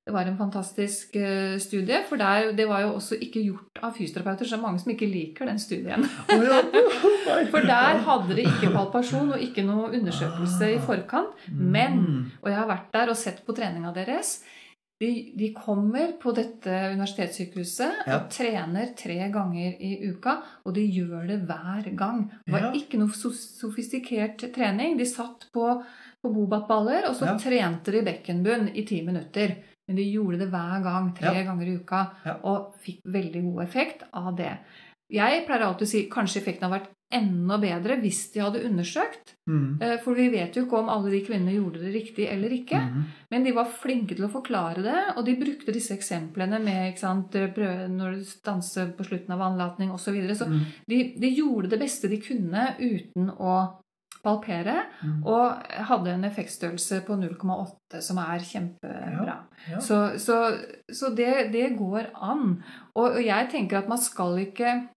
Det 0.06 0.12
var 0.14 0.22
en 0.30 0.36
fantastisk 0.38 1.16
eh, 1.16 1.58
studie, 1.58 2.04
for 2.08 2.16
der, 2.16 2.52
det 2.54 2.68
var 2.68 2.80
jo 2.84 2.92
også 2.94 3.16
ikke 3.18 3.42
gjort 3.42 3.80
av 3.82 3.90
fysioterapeuter, 3.96 4.46
så 4.46 4.54
det 4.54 4.58
er 4.60 4.62
mange 4.62 4.78
som 4.78 4.92
ikke 4.92 5.08
liker 5.10 5.46
den 5.50 5.58
studien. 5.58 6.04
Ja. 6.30 6.60
For 7.50 7.60
der 7.66 7.98
hadde 8.06 8.36
de 8.38 8.44
ikke 8.46 8.70
palpasjon 8.70 9.32
og 9.34 9.40
ikke 9.42 9.64
noe 9.66 9.88
undersøkelse 9.98 10.68
i 10.76 10.78
forkant. 10.78 11.34
Men, 11.50 11.98
Mm. 11.98 12.30
og 12.42 12.48
jeg 12.52 12.58
har 12.60 12.68
vært 12.70 12.92
der 12.92 13.10
og 13.10 13.16
sett 13.18 13.42
på 13.46 13.52
treninga 13.56 13.90
deres, 13.96 14.44
de, 15.00 15.32
de 15.36 15.50
kommer 15.52 16.14
på 16.22 16.32
dette 16.32 16.72
universitetssykehuset 16.94 18.06
Ja. 18.06 18.16
og 18.16 18.30
trener 18.32 18.94
tre 18.96 19.18
ganger 19.32 19.76
i 19.80 19.90
uka, 20.08 20.38
og 20.64 20.74
de 20.74 20.86
gjør 20.88 21.26
det 21.28 21.40
hver 21.48 21.90
gang. 21.96 22.30
Det 22.46 22.52
var 22.54 22.60
Ja. 22.60 22.72
ikke 22.72 22.98
noe 22.98 23.12
sofistikert 23.12 24.38
trening. 24.54 24.96
De 24.98 25.04
satt 25.04 25.48
på, 25.52 25.82
på 26.22 26.32
bobatballer, 26.32 27.08
og 27.10 27.14
så 27.16 27.26
Ja. 27.26 27.36
trente 27.38 27.92
de 27.92 28.02
bekkenbunn 28.02 28.70
i 28.74 28.84
ti 28.86 29.02
minutter. 29.02 29.56
Men 29.88 29.96
de 29.96 30.02
gjorde 30.12 30.38
det 30.38 30.50
hver 30.50 30.82
gang, 30.82 31.12
tre 31.14 31.44
ganger 31.44 31.66
i 31.66 31.76
uka, 31.78 32.00
og 32.42 32.74
fikk 32.82 33.00
veldig 33.06 33.42
god 33.52 33.62
effekt 33.68 34.02
av 34.12 34.34
det. 34.36 34.58
Jeg 35.12 35.46
pleier 35.46 35.62
alltid 35.62 35.86
å 35.86 35.90
si 35.90 36.08
kanskje 36.10 36.40
effekten 36.42 36.62
har 36.68 36.80
vært 36.80 36.88
enda 37.12 37.56
bedre 37.62 37.96
hvis 38.02 38.32
de 38.34 38.40
hadde 38.42 38.64
undersøkt. 38.66 39.34
Mm. 39.46 39.78
Eh, 39.82 39.96
For 40.02 40.14
vi 40.18 40.28
vet 40.32 40.56
jo 40.58 40.64
ikke 40.64 40.80
om 40.80 40.88
alle 40.90 41.10
de 41.12 41.20
kvinnene 41.26 41.54
gjorde 41.54 41.80
det 41.84 41.92
riktig 41.94 42.26
eller 42.32 42.50
ikke. 42.50 42.80
Mm. 42.82 43.04
Men 43.30 43.44
de 43.46 43.52
var 43.54 43.70
flinke 43.70 44.16
til 44.16 44.26
å 44.26 44.32
forklare 44.32 44.82
det, 44.82 44.98
og 45.16 45.24
de 45.24 45.36
brukte 45.38 45.72
disse 45.72 45.94
eksemplene 45.94 46.58
med 46.62 46.90
ikke 46.92 47.04
sant, 47.04 47.30
prøve 47.54 47.86
når 47.92 48.18
du 48.18 48.24
stanser 48.24 48.90
på 48.98 49.06
slutten 49.06 49.32
av 49.36 49.38
vannlatning 49.44 49.90
osv. 49.94 50.04
Så, 50.08 50.12
videre. 50.18 50.34
så 50.34 50.46
Mm. 50.50 50.60
de, 50.88 51.02
de 51.20 51.30
gjorde 51.36 51.70
det 51.70 51.78
beste 51.80 52.08
de 52.08 52.18
kunne 52.20 52.74
uten 52.80 53.30
å 53.38 53.56
palpere, 54.26 54.74
Mm. 55.04 55.22
og 55.26 55.62
hadde 55.86 56.10
en 56.10 56.24
effektstørrelse 56.24 57.04
på 57.06 57.14
0,8 57.20 58.00
som 58.02 58.18
er 58.18 58.38
kjempebra. 58.42 59.36
Ja. 59.70 59.78
Så, 59.78 60.18
så, 60.18 60.58
så 60.90 61.14
det, 61.14 61.52
det 61.52 61.76
går 61.78 62.08
an. 62.14 62.62
Og, 62.96 63.04
og 63.16 63.22
jeg 63.22 63.48
tenker 63.52 63.78
at 63.78 63.88
man 63.88 63.98
skal 64.02 64.34
ikke 64.42 64.88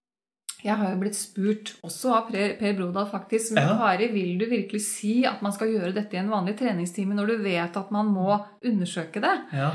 jeg 0.64 0.76
har 0.76 0.89
jo 0.91 0.99
blitt 0.99 1.16
spurt, 1.16 1.74
også 1.88 2.12
av 2.18 2.32
Per, 2.32 2.74
Brodal 2.76 3.07
faktisk, 3.12 3.53
men 3.55 3.68
Ja. 3.68 3.78
Kari, 3.78 4.07
vil 4.12 4.38
du 4.38 4.45
virkelig 4.45 4.82
si 4.82 5.26
at 5.26 5.41
man 5.41 5.51
skal 5.55 5.68
gjøre 5.72 5.93
dette 5.95 6.14
i 6.18 6.20
en 6.20 6.30
vanlig 6.30 6.57
treningstime 6.60 7.16
når 7.16 7.28
du 7.28 7.38
vet 7.43 7.78
at 7.78 7.91
man 7.91 8.07
må 8.12 8.39
undersøke 8.66 9.22
det? 9.24 9.36
Ja. 9.53 9.72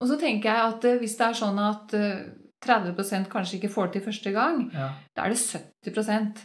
Og 0.00 0.08
så 0.08 0.18
tenker 0.20 0.50
jeg 0.52 0.74
at 0.74 0.84
eh, 0.84 0.98
hvis 1.00 1.16
det 1.18 1.26
er 1.26 1.32
sånn 1.40 1.58
at 1.58 1.94
eh, 1.94 2.26
30% 2.64 3.28
kanskje 3.30 3.56
ikke 3.58 3.70
får 3.72 3.86
det 3.86 3.92
til 3.98 4.06
første 4.12 4.32
gang, 4.34 4.70
Ja. 4.74 4.90
da 5.16 5.24
er 5.24 5.28
det 5.30 5.38
70% 5.38 6.38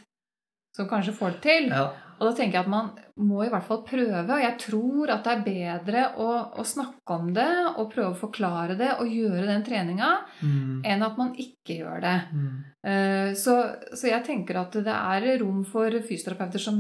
som 0.76 0.88
kanskje 0.90 1.14
får 1.14 1.32
det 1.36 1.42
til. 1.42 1.68
Ja. 1.70 1.92
Og 2.20 2.28
da 2.30 2.32
tenker 2.38 2.58
jeg 2.60 2.64
at 2.66 2.72
man 2.72 2.92
må 3.18 3.44
i 3.46 3.50
hvert 3.52 3.66
fall 3.68 3.82
prøve. 3.88 4.24
Og 4.30 4.42
jeg 4.42 4.58
tror 4.62 5.12
at 5.14 5.24
det 5.26 5.34
er 5.34 5.44
bedre 5.48 6.04
å, 6.22 6.28
å 6.60 6.64
snakke 6.68 7.18
om 7.18 7.32
det 7.36 7.48
og 7.78 7.90
prøve 7.94 8.12
å 8.14 8.20
forklare 8.20 8.78
det 8.80 8.92
og 9.00 9.08
gjøre 9.12 9.48
den 9.50 9.64
treninga, 9.66 10.12
Mm. 10.44 10.82
enn 10.86 11.04
at 11.04 11.18
man 11.18 11.34
ikke 11.40 11.78
gjør 11.82 12.02
det. 12.04 12.16
Mm. 12.34 12.54
Uh, 12.86 13.34
Så, 13.34 13.56
så 13.96 14.08
jeg 14.10 14.24
tenker 14.26 14.60
at 14.62 14.72
det 14.74 14.88
er 14.94 15.40
rom 15.44 15.64
for 15.66 15.90
fysioterapeuter 16.04 16.60
som 16.60 16.80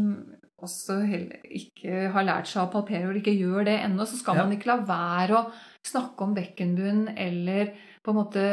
også 0.64 1.02
heller 1.06 1.42
ikke 1.52 2.08
har 2.14 2.24
lært 2.24 2.48
seg 2.48 2.64
å 2.64 2.72
palpere 2.72 3.10
og 3.10 3.18
ikke 3.20 3.34
gjør 3.36 3.66
det 3.68 3.80
ennå. 3.84 4.06
Så 4.08 4.16
skal 4.22 4.38
Ja. 4.38 4.44
man 4.46 4.54
ikke 4.56 4.70
la 4.72 4.78
være 4.88 5.36
å 5.36 5.52
snakke 5.84 6.22
om 6.24 6.34
bekkenbunn 6.36 7.10
eller 7.18 7.74
på 8.04 8.12
en 8.12 8.16
måte 8.16 8.44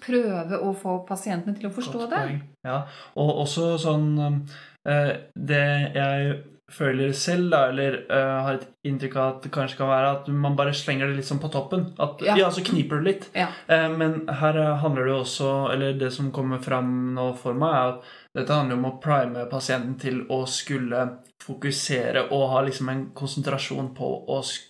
prøve 0.00 0.56
å 0.60 0.72
få 0.76 0.98
pasientene 1.08 1.56
til 1.58 1.68
å 1.68 1.72
forstå 1.72 2.08
det. 2.10 2.40
Ja, 2.64 2.82
og 3.16 3.30
også 3.44 3.74
sånn 3.80 4.08
um, 4.20 4.46
Det 4.84 5.64
jeg 5.94 6.36
føler 6.70 7.12
selv, 7.16 7.50
da, 7.52 7.64
eller 7.70 7.96
uh, 8.10 8.40
har 8.46 8.58
et 8.58 8.66
inntrykk 8.86 9.16
av 9.18 9.28
at 9.34 9.44
det 9.44 9.52
kanskje 9.54 9.80
kan 9.80 9.90
være 9.90 10.12
at 10.14 10.30
man 10.32 10.56
bare 10.58 10.74
slenger 10.76 11.10
det 11.10 11.18
litt 11.18 11.28
sånn 11.28 11.42
på 11.42 11.50
toppen. 11.52 11.88
At, 12.02 12.22
ja. 12.24 12.36
Ja. 12.38 12.50
så 12.54 12.64
kniper 12.66 13.00
du 13.00 13.10
litt. 13.10 13.28
Ja. 13.36 13.48
Uh, 13.70 13.88
men 13.98 14.22
her 14.40 14.58
eh, 14.60 14.72
handler 14.82 15.06
det 15.06 15.14
jo 15.14 15.20
også 15.24 15.50
Eller 15.74 15.98
det 15.98 16.10
som 16.14 16.30
kommer 16.34 16.62
fram 16.62 17.14
nå 17.16 17.30
for 17.40 17.58
meg, 17.58 17.74
er 17.74 17.94
at 17.94 18.10
dette 18.38 18.56
handler 18.56 18.78
om 18.78 18.88
å 18.92 18.96
prime 19.02 19.46
pasienten 19.50 19.96
til 20.00 20.22
å 20.30 20.44
skulle 20.46 21.06
fokusere 21.42 22.28
og 22.30 22.48
ha 22.52 22.64
liksom 22.66 22.90
en 22.92 23.06
konsentrasjon 23.16 23.90
på 23.96 24.10
å 24.30 24.42
skulle 24.46 24.69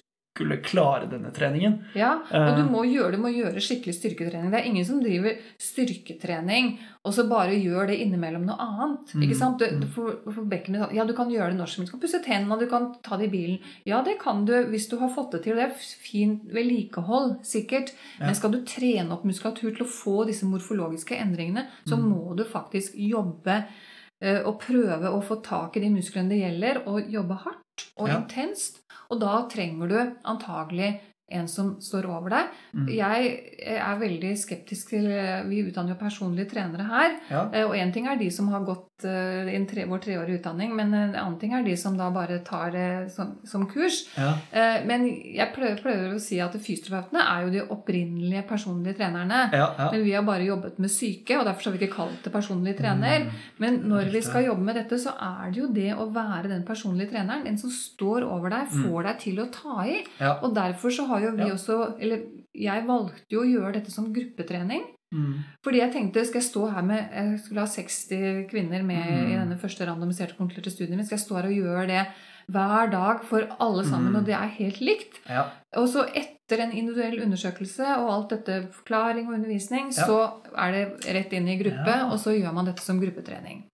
klare 0.62 1.09
denne 1.11 1.30
treningen. 1.32 1.84
Ja, 1.95 2.14
og 2.30 2.32
Eh. 2.32 2.57
du 2.57 2.70
må 2.70 2.84
gjøre, 2.84 3.12
du 3.12 3.18
må 3.18 3.28
gjøre 3.32 3.61
skikkelig 3.61 3.95
styrketrening. 3.95 4.51
Det 4.51 4.61
er 4.61 4.66
ingen 4.68 4.84
som 4.84 5.01
driver 5.03 5.36
styrketrening 5.59 6.78
og 7.03 7.14
så 7.14 7.24
bare 7.28 7.55
gjør 7.57 7.86
det 7.88 7.97
innimellom 8.05 8.43
noe 8.45 8.59
annet. 8.61 9.14
Mm, 9.14 9.22
ikke 9.24 9.36
sant? 9.38 9.59
Du, 9.59 9.64
mm. 9.64 9.80
du 9.80 9.86
får, 9.88 10.11
får 10.34 10.49
bekkenet, 10.53 10.93
ja, 10.93 11.05
du 11.09 11.14
kan 11.16 11.30
gjøre 11.32 11.51
det 11.55 11.57
når 11.57 11.66
som 11.72 11.80
helst. 11.80 11.93
Du 11.93 11.97
kan 11.97 12.03
pusse 12.03 12.20
tennene, 12.24 12.59
du 12.61 12.66
kan 12.68 12.91
ta 13.03 13.16
det 13.16 13.30
i 13.30 13.32
bilen. 13.32 13.59
Ja, 13.88 14.03
det 14.05 14.18
kan 14.20 14.45
du 14.45 14.53
hvis 14.68 14.88
du 14.91 14.99
har 15.01 15.09
fått 15.14 15.32
det 15.32 15.43
til. 15.47 15.57
Det 15.57 15.64
er 15.64 15.78
fint 15.80 16.45
vedlikehold, 16.53 17.38
sikkert. 17.49 17.95
Ja. 18.18 18.26
Men 18.26 18.36
skal 18.36 18.53
du 18.53 18.61
trene 18.68 19.16
opp 19.16 19.24
muskulatur 19.24 19.70
til 19.78 19.86
å 19.86 19.88
få 19.88 20.26
disse 20.28 20.45
morfologiske 20.45 21.16
endringene, 21.16 21.66
så 21.88 21.97
Mm. 21.97 22.11
må 22.12 22.36
du 22.36 22.45
faktisk 22.45 22.93
jobbe 22.97 23.64
eh, 24.20 24.43
og 24.45 24.61
prøve 24.61 25.09
å 25.09 25.22
få 25.24 25.43
tak 25.43 25.78
i 25.78 25.80
de 25.80 25.88
musklene 25.88 26.28
det 26.28 26.43
gjelder, 26.43 26.86
og 26.86 27.09
jobbe 27.09 27.38
hardt 27.41 27.86
og 27.97 28.09
Ja. 28.09 28.20
intenst. 28.20 28.80
Og 29.11 29.19
da 29.23 29.41
trenger 29.51 29.91
du 29.91 29.99
antagelig 30.31 30.91
en 31.31 31.49
som 31.49 31.74
står 31.81 32.07
over 32.11 32.31
deg. 32.35 32.55
Mm. 32.74 32.87
Jeg 32.95 33.31
er 33.76 33.99
veldig 34.01 34.33
skeptisk 34.41 34.91
til 34.95 35.07
Vi 35.51 35.62
utdanner 35.68 35.95
jo 35.95 35.99
personlige 36.01 36.51
trenere 36.51 36.87
her. 36.89 37.16
Ja. 37.31 37.43
Eh, 37.53 37.64
Og 37.66 37.74
én 37.78 37.93
ting 37.95 38.07
er 38.11 38.16
de 38.18 38.31
som 38.35 38.49
har 38.53 38.64
gått 38.66 39.05
eh, 39.05 39.49
en 39.55 39.66
tre, 39.70 39.85
vår 39.89 40.03
treårige 40.05 40.41
utdanning, 40.41 40.74
men 40.76 40.93
en 40.95 41.14
annen 41.14 41.39
ting 41.41 41.55
er 41.55 41.62
de 41.66 41.76
som 41.76 41.97
da 41.99 42.11
bare 42.11 42.41
tar 42.45 42.70
det 42.74 43.12
som, 43.14 43.37
som 43.47 43.66
kurs. 43.70 44.03
Ja. 44.16 44.33
Eh, 44.51 44.81
Men 44.87 45.07
jeg 45.07 45.53
prøver, 45.55 45.78
prøver 45.83 46.14
å 46.16 46.20
si 46.22 46.41
at 46.43 46.55
fysioterapeutene 46.57 47.22
er 47.22 47.47
jo 47.47 47.53
de 47.55 47.62
opprinnelige 47.76 48.43
personlige 48.49 48.97
trenerne. 49.01 49.43
Ja. 49.53 49.68
Men 49.93 50.05
vi 50.05 50.12
har 50.16 50.22
bare 50.26 50.45
jobbet 50.49 50.78
med 50.83 50.91
syke, 50.93 51.39
og 51.39 51.47
derfor 51.47 51.70
har 51.70 51.76
vi 51.76 51.85
ikke 51.85 51.95
kalt 51.97 52.24
det 52.24 52.33
personlig 52.35 52.76
trener. 52.78 53.26
Mm. 53.26 53.39
Men 53.62 53.81
når 53.91 54.11
vi 54.14 54.22
skal 54.26 54.45
jobbe 54.49 54.66
med 54.66 54.76
dette, 54.81 54.99
så 55.01 55.14
er 55.14 55.51
det 55.53 55.61
jo 55.62 55.68
det 55.72 55.91
å 55.95 56.09
være 56.12 56.49
den 56.51 56.64
personlige 56.66 57.12
treneren. 57.14 57.45
Den 57.47 57.59
som 57.61 57.70
står 57.70 58.26
over 58.26 58.51
deg, 58.53 58.68
får 58.72 59.03
deg 59.09 59.18
til 59.24 59.41
å 59.45 59.49
ta 59.55 59.85
i. 59.87 60.01
Mm. 60.18 60.45
Og 60.45 60.55
derfor 60.57 60.91
så 60.95 61.07
har 61.11 61.20
jo 61.23 61.31
vi 61.37 61.49
Ja. 61.49 61.55
også 61.55 62.01
Eller 62.01 62.23
jeg 62.55 62.87
valgte 62.87 63.31
jo 63.31 63.41
å 63.43 63.51
gjøre 63.51 63.73
dette 63.75 63.91
som 63.91 64.12
gruppetrening. 64.12 64.83
Mm. 65.12 65.39
Fordi 65.64 65.79
jeg 65.81 65.93
tenkte, 65.93 66.25
skal 66.25 66.41
jeg 66.41 66.51
stå 66.51 66.73
her 66.73 66.83
med 66.83 67.11
Jeg 67.12 67.39
skulle 67.41 67.61
ha 67.61 67.66
60 67.66 68.49
kvinner 68.51 68.83
med 68.85 69.05
Mm. 69.07 69.31
i 69.33 69.37
denne 69.37 69.59
første 69.59 69.87
randomiserte 69.87 70.37
konkluderte 70.39 70.71
studien 70.71 70.97
min. 70.97 71.05
Skal 71.05 71.18
jeg 71.18 71.27
stå 71.27 71.37
her 71.37 71.49
og 71.49 71.57
gjøre 71.57 71.87
det 71.89 72.07
hver 72.51 72.91
dag 72.91 73.25
for 73.25 73.43
alle 73.61 73.85
sammen, 73.85 74.12
Mm. 74.12 74.16
og 74.18 74.25
det 74.27 74.35
er 74.35 74.47
helt 74.59 74.81
likt? 74.81 75.18
Ja. 75.29 75.45
Og 75.77 75.89
så 75.89 76.07
etter 76.14 76.61
en 76.62 76.73
individuell 76.73 77.21
undersøkelse 77.23 77.81
og 77.99 78.11
alt 78.11 78.29
dette 78.31 78.68
forklaring 78.73 79.29
og 79.29 79.35
undervisning, 79.35 79.91
Ja. 79.97 80.07
så 80.07 80.33
er 80.57 80.73
det 80.73 81.05
rett 81.14 81.33
inn 81.33 81.49
i 81.49 81.59
gruppe, 81.62 82.11
og 82.11 82.18
så 82.18 82.31
gjør 82.41 82.53
man 82.55 82.64
dette 82.66 82.81
som 82.81 83.01
gruppetrening. 83.01 83.64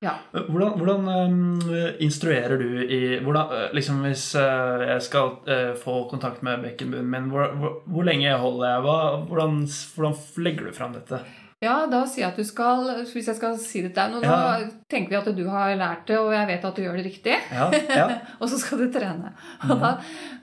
Ja. 0.00 0.14
Hvordan, 0.32 0.78
hvordan 0.80 1.08
øhm, 1.12 1.96
instruerer 2.00 2.56
du 2.56 2.80
i 2.80 3.18
hvordan, 3.20 3.50
øh, 3.52 3.66
liksom 3.76 3.98
Hvis 4.06 4.34
jeg 4.34 5.02
skal 5.04 5.34
få 5.82 6.08
kontakt 6.08 6.42
med 6.42 6.62
bekkenbunnen 6.64 7.10
min, 7.10 7.28
hvor, 7.32 7.52
hvor, 7.60 7.74
hvor 7.84 8.06
lenge 8.08 8.32
holder 8.32 8.68
jeg? 8.70 8.80
Hva, 8.86 8.96
hvordan, 9.28 9.58
hvordan 9.96 10.16
legger 10.46 10.70
du 10.70 10.72
fram 10.72 10.94
dette? 10.96 11.20
Ja, 11.60 11.82
da 11.92 12.06
sier 12.08 12.24
jeg 12.24 12.30
at 12.32 12.38
du 12.40 12.46
skal 12.48 12.86
Hvis 13.12 13.26
jeg 13.28 13.36
skal 13.36 13.58
si 13.60 13.82
det 13.84 13.90
til 13.92 13.98
deg 14.00 14.14
nå, 14.14 14.20
Ja. 14.24 14.62
tenker 14.88 15.12
vi 15.12 15.18
at 15.18 15.36
du 15.36 15.42
har 15.52 15.74
lært 15.76 16.06
det, 16.08 16.16
og 16.16 16.32
jeg 16.32 16.48
vet 16.48 16.64
at 16.64 16.76
du 16.78 16.82
gjør 16.86 16.96
det 16.96 17.04
riktig. 17.04 17.36
Ja, 17.52 17.66
ja. 17.92 18.06
og 18.40 18.48
så 18.48 18.56
skal 18.62 18.80
du 18.80 18.86
trene. 18.94 19.34
Og 19.68 19.76
da, 19.84 19.90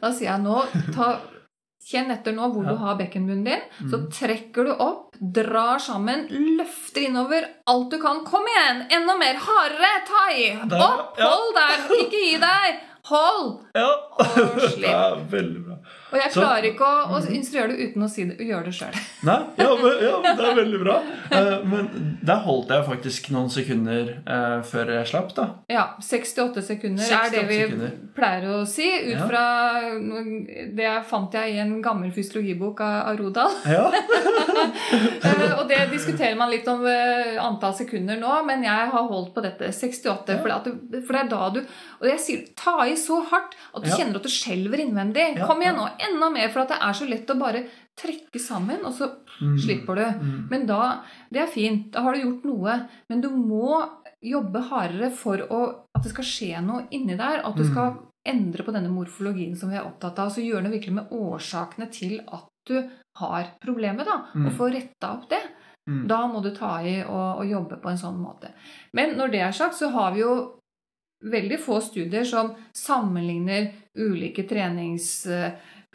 da 0.03 0.11
sier 0.13 0.29
jeg 0.35 0.43
nå 0.45 0.61
ta, 0.93 1.15
Kjenn 1.87 2.11
etter 2.11 2.33
nå 2.35 2.49
hvor 2.51 2.65
Ja. 2.65 2.71
du 2.71 2.75
har 2.81 2.95
bekkenbunnen 2.99 3.45
din. 3.45 3.61
Så 3.89 3.97
Mhm. 3.97 4.09
trekker 4.11 4.63
du 4.65 4.71
opp, 4.73 5.15
drar 5.21 5.79
sammen, 5.79 6.27
løfter 6.57 7.05
innover 7.07 7.45
alt 7.65 7.89
du 7.91 7.97
kan. 8.01 8.25
Kom 8.25 8.43
igjen! 8.45 8.85
Enda 8.91 9.15
mer! 9.17 9.35
Hardere! 9.35 9.93
Ta 10.07 10.25
i! 10.35 10.49
Der, 10.69 10.77
Opp! 10.83 11.15
ja. 11.17 11.29
Hold 11.29 11.55
der! 11.55 11.95
Ikke 12.03 12.11
gi 12.25 12.37
deg! 12.37 12.79
Hold! 13.07 13.59
ja. 13.73 13.87
Og 14.19 14.35
Det 14.59 14.71
slipp. 14.73 15.31
veldig 15.31 15.65
bra. 15.65 15.75
Og 16.07 16.17
jeg 16.21 16.31
Så- 16.31 16.39
klarer 16.41 16.63
ikke 16.69 16.85
å, 16.87 17.17
å 17.17 17.31
instruere 17.35 17.67
det 17.73 17.89
uten 17.89 18.03
å 18.05 18.07
si 18.09 18.23
det, 18.29 18.37
gjøre 18.47 18.69
det 18.69 18.73
sjøl. 18.77 18.95
Ja, 19.27 19.35
ja, 19.59 19.73
det 20.23 20.45
er 20.47 20.55
veldig 20.55 20.79
bra. 20.83 20.95
Eh, 21.35 21.49
men 21.67 21.89
der 22.23 22.39
holdt 22.45 22.69
jeg 22.71 22.85
faktisk 22.87 23.27
noen 23.35 23.49
sekunder 23.51 24.13
eh, 24.23 24.61
før 24.63 24.91
jeg 24.95 25.09
slapp, 25.11 25.33
da. 25.35 25.47
Ja, 25.71 25.83
68 25.99 26.63
sekunder 26.63 27.03
er 27.17 27.29
det 27.33 27.43
vi 27.49 27.57
sekunder. 27.65 27.91
pleier 28.15 28.47
å 28.55 28.61
si. 28.69 28.87
Ut 29.11 29.25
fra 29.27 29.43
Det 30.77 30.93
fant 31.09 31.33
jeg 31.35 31.55
i 31.57 31.59
en 31.59 31.81
gammel 31.83 32.11
fysiologibok 32.15 32.79
av, 32.87 33.17
Rodal. 33.19 33.51
Ja. 33.67 33.91
Eh, 34.87 35.51
og 35.59 35.67
det 35.69 35.77
diskuterer 35.91 36.35
man 36.37 36.49
litt 36.51 36.67
om 36.71 36.83
antall 36.87 37.73
sekunder 37.77 38.17
nå, 38.19 38.31
men 38.47 38.63
jeg 38.65 38.89
har 38.91 39.07
holdt 39.09 39.33
på 39.35 39.41
dette 39.43 39.69
68. 39.73 40.35
Ja. 40.37 40.37
For, 40.41 40.53
du, 40.65 40.99
for 41.05 41.13
det 41.17 41.21
er 41.23 41.29
da 41.31 41.49
du 41.53 41.59
Og 42.01 42.07
jeg 42.09 42.19
sier 42.23 42.43
ta 42.57 42.75
i 42.87 42.95
så 42.99 43.19
hardt 43.31 43.55
at 43.75 43.83
du 43.85 43.89
kjenner 43.91 44.19
at 44.19 44.25
du 44.25 44.31
skjelver 44.31 44.81
innvendig. 44.83 45.27
Kom 45.47 45.61
igjen 45.63 45.77
nå, 45.77 45.87
enda 45.99 46.29
mer, 46.29 46.49
for 46.49 46.61
at 46.61 46.69
det 46.73 46.77
er 46.81 46.93
så 46.93 47.07
lett 47.09 47.29
å 47.33 47.39
bare 47.39 47.63
trekke 47.97 48.39
sammen, 48.39 48.83
og 48.85 48.93
så 48.93 49.11
Mm. 49.37 49.55
slipper 49.61 49.95
du. 49.95 50.01
Mm. 50.25 50.49
Men 50.49 50.65
da 50.65 51.03
Det 51.31 51.41
er 51.41 51.47
fint, 51.47 51.91
da 51.91 52.01
har 52.01 52.13
du 52.13 52.21
gjort 52.23 52.43
noe. 52.45 52.87
Men 53.09 53.21
du 53.21 53.29
må 53.29 53.87
jobbe 54.23 54.63
hardere 54.69 55.11
for 55.11 55.37
å, 55.37 55.59
at 55.95 56.01
det 56.03 56.09
skal 56.11 56.23
skje 56.25 56.63
noe 56.65 56.87
inni 56.91 57.15
der. 57.15 57.45
At 57.45 57.55
du 57.55 57.63
Mm. 57.63 57.71
skal 57.71 57.97
endre 58.25 58.63
på 58.63 58.73
denne 58.73 58.89
morfologien 58.89 59.55
som 59.55 59.69
vi 59.69 59.75
er 59.77 59.83
opptatt 59.85 60.17
av. 60.17 60.29
Så 60.31 60.41
gjøre 60.41 60.63
noe 60.63 60.71
virkelig 60.71 60.93
med 60.93 61.09
årsakene 61.11 61.91
til 61.91 62.19
at 62.27 62.47
du 62.65 62.89
har 63.17 63.51
problemet, 63.63 64.05
da. 64.05 64.25
Mm. 64.35 64.47
Og 64.47 64.53
få 64.53 64.71
retta 64.73 65.11
opp 65.19 65.29
det. 65.29 65.43
Mm. 65.87 66.07
Da 66.07 66.27
må 66.27 66.41
du 66.41 66.49
ta 66.55 66.79
i 66.81 67.03
og, 67.03 67.39
og 67.39 67.45
jobbe 67.47 67.79
på 67.79 67.89
en 67.91 67.97
sånn 67.97 68.17
måte. 68.19 68.49
Men 68.93 69.15
når 69.15 69.31
det 69.31 69.41
er 69.41 69.51
sagt, 69.51 69.75
så 69.75 69.91
har 69.91 70.11
vi 70.13 70.21
jo 70.21 70.53
veldig 71.23 71.59
få 71.59 71.79
studier 71.81 72.25
som 72.25 72.55
sammenligner 72.73 73.71
ulike 73.97 74.47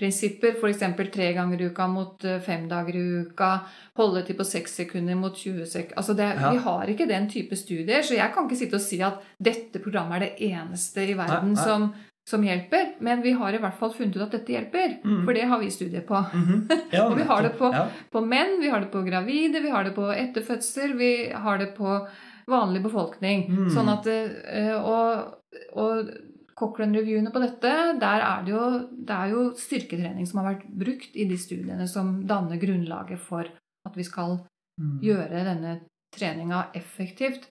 treningsprinsipper, 0.03 0.57
f.eks. 0.59 1.13
tre 1.13 1.33
ganger 1.33 1.61
i 1.61 1.69
uka 1.71 1.87
mot 1.89 2.25
eh, 2.25 2.41
fem 2.41 2.69
dager 2.69 2.97
i 2.97 3.03
uka, 3.27 3.61
holdetid 3.97 4.37
på 4.39 4.45
seks 4.45 4.75
sekunder 4.77 5.15
mot 5.17 5.35
20 5.37 5.67
sekunder 5.67 5.97
altså 5.99 6.15
det, 6.17 6.31
Ja. 6.41 6.51
Vi 6.53 6.59
har 6.59 6.87
ikke 6.89 7.07
den 7.09 7.29
type 7.29 7.57
studier, 7.57 8.03
så 8.03 8.15
jeg 8.17 8.33
kan 8.35 8.47
ikke 8.49 8.57
sitte 8.59 8.77
og 8.77 8.81
si 8.83 9.01
at 9.03 9.21
dette 9.39 9.79
programmet 9.83 10.17
er 10.17 10.27
det 10.27 10.51
eneste 10.51 11.05
i 11.09 11.15
verden 11.15 11.55
nei. 11.55 11.63
Som, 11.65 11.93
som 12.27 12.43
hjelper. 12.43 12.95
Men 13.01 13.23
vi 13.23 13.33
har 13.33 13.53
i 13.55 13.59
hvert 13.59 13.79
fall 13.79 13.93
funnet 13.93 14.17
ut 14.17 14.23
at 14.23 14.33
dette 14.37 14.53
hjelper. 14.53 14.99
Mm. 15.05 15.25
For 15.27 15.35
det 15.35 15.47
har 15.51 15.59
vi 15.61 15.71
studier 15.71 16.05
på. 16.07 16.21
Mhm. 16.33 16.69
Ja, 16.93 17.07
Og 17.09 17.17
vi 17.19 17.23
har 17.25 17.43
det 17.43 17.57
på- 17.59 17.73
ja. 17.73 17.87
På 18.13 18.21
menn, 18.25 18.61
vi 18.61 18.69
har 18.71 18.81
det 18.81 18.91
på 18.93 19.03
gravide, 19.07 19.61
vi 19.63 19.71
har 19.71 19.85
det 19.85 19.95
på 19.95 20.07
etterfødsel, 20.13 20.97
vi 20.99 21.31
har 21.33 21.59
det 21.59 21.75
på 21.77 22.07
vanlig 22.49 22.83
befolkning. 22.83 23.47
Mm. 23.51 23.71
Sånn 23.71 23.89
at 23.93 24.07
eh, 24.07 24.75
Og, 24.79 25.35
og 25.77 26.11
Cochrane-reviewene 26.59 27.33
på 27.33 27.41
dette, 27.43 27.73
der 28.01 28.21
er 28.21 28.43
det 28.45 28.53
jo 28.53 28.65
Det 28.93 29.17
er 29.17 29.31
jo 29.33 29.43
styrketrening 29.59 30.27
som 30.27 30.41
har 30.41 30.55
vært 30.55 30.69
brukt 30.69 31.17
i 31.17 31.25
de 31.29 31.37
studiene 31.39 31.89
som 31.89 32.27
danner 32.27 32.61
grunnlaget 32.61 33.19
for 33.19 33.45
at 33.87 33.97
vi 33.97 34.05
skal 34.05 34.41
Mm. 34.81 35.01
gjøre 35.05 35.45
denne 35.45 35.81
treninga 36.17 36.71
effektivt. 36.75 37.49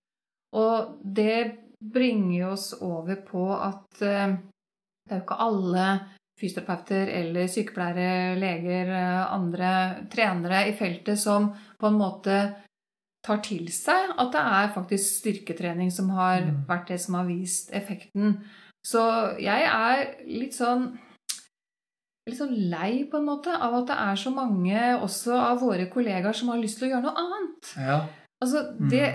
Og 0.53 0.97
det 1.05 1.57
bringer 1.79 2.47
oss 2.51 2.73
over 2.81 3.15
på 3.15 3.43
at 3.53 4.01
eh, 4.01 4.33
det 5.05 5.11
er 5.11 5.19
jo 5.19 5.25
ikke 5.25 5.37
alle 5.39 5.85
fysioterapeuter 6.41 7.07
eller 7.19 7.47
sykepleiere, 7.47 8.35
leger, 8.41 8.89
eh, 8.89 9.33
andre 9.33 10.07
trenere 10.09 10.67
i 10.69 10.73
feltet 10.73 11.19
som 11.19 11.51
på 11.79 11.87
en 11.87 11.99
måte 11.99 12.55
tar 13.23 13.37
til 13.45 13.67
seg 13.69 14.15
at 14.17 14.31
det 14.33 14.41
er 14.41 14.73
faktisk 14.73 15.21
styrketrening 15.21 15.91
som 15.91 16.09
har 16.09 16.41
Mm. 16.41 16.65
vært 16.67 16.87
det 16.87 16.99
som 16.99 17.15
har 17.15 17.25
vist 17.25 17.69
effekten. 17.71 18.39
Så 18.88 19.01
jeg 19.41 19.65
er 19.67 20.05
litt 20.25 20.55
sånn 20.57 20.91
litt 22.29 22.38
sånn 22.38 22.53
lei 22.69 23.03
på 23.09 23.17
en 23.17 23.25
måte 23.27 23.53
av 23.53 23.75
at 23.79 23.88
det 23.89 23.97
er 23.97 24.19
så 24.21 24.32
mange 24.34 24.79
også 25.01 25.34
av 25.41 25.59
våre 25.63 25.88
kollegaer 25.89 26.36
som 26.38 26.51
har 26.53 26.59
lyst 26.61 26.77
til 26.79 26.88
å 26.88 26.91
gjøre 26.93 27.05
noe 27.07 27.23
annet. 27.25 27.71
Ja. 27.82 27.95
Altså, 28.41 28.61
det, 28.91 29.07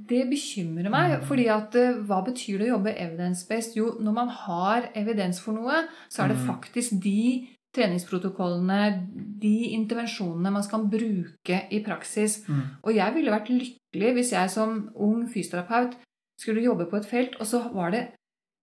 det 0.00 0.22
bekymrer 0.30 0.88
meg. 0.92 1.18
fordi 1.28 1.44
at 1.52 1.76
eh, 1.76 1.98
hva 2.08 2.22
betyr 2.24 2.58
det 2.60 2.68
å 2.70 2.74
jobbe 2.78 2.96
evidence-based? 3.04 3.76
Jo, 3.76 3.90
når 4.00 4.16
man 4.16 4.32
har 4.32 4.88
evidens 4.96 5.40
for 5.44 5.56
noe, 5.56 5.84
så 6.08 6.24
er 6.24 6.32
det 6.32 6.38
Mm. 6.40 6.46
faktisk 6.48 6.96
de 7.04 7.48
treningsprotokollene, 7.74 9.08
de 9.42 9.54
intervensjonene 9.74 10.52
man 10.52 10.62
skal 10.62 10.84
bruke 10.90 11.60
i 11.70 11.80
praksis. 11.84 12.40
Mm. 12.48 12.60
Og 12.82 12.94
jeg 12.94 13.14
ville 13.14 13.32
vært 13.34 13.50
lykkelig 13.50 14.12
hvis 14.18 14.32
jeg 14.32 14.50
som 14.50 14.90
ung 14.94 15.26
fysioterapeut 15.28 15.96
skulle 16.40 16.64
jobbe 16.64 16.86
på 16.90 16.96
et 16.96 17.06
felt, 17.06 17.36
og 17.40 17.46
så 17.46 17.62
var 17.74 17.90
det, 17.90 18.08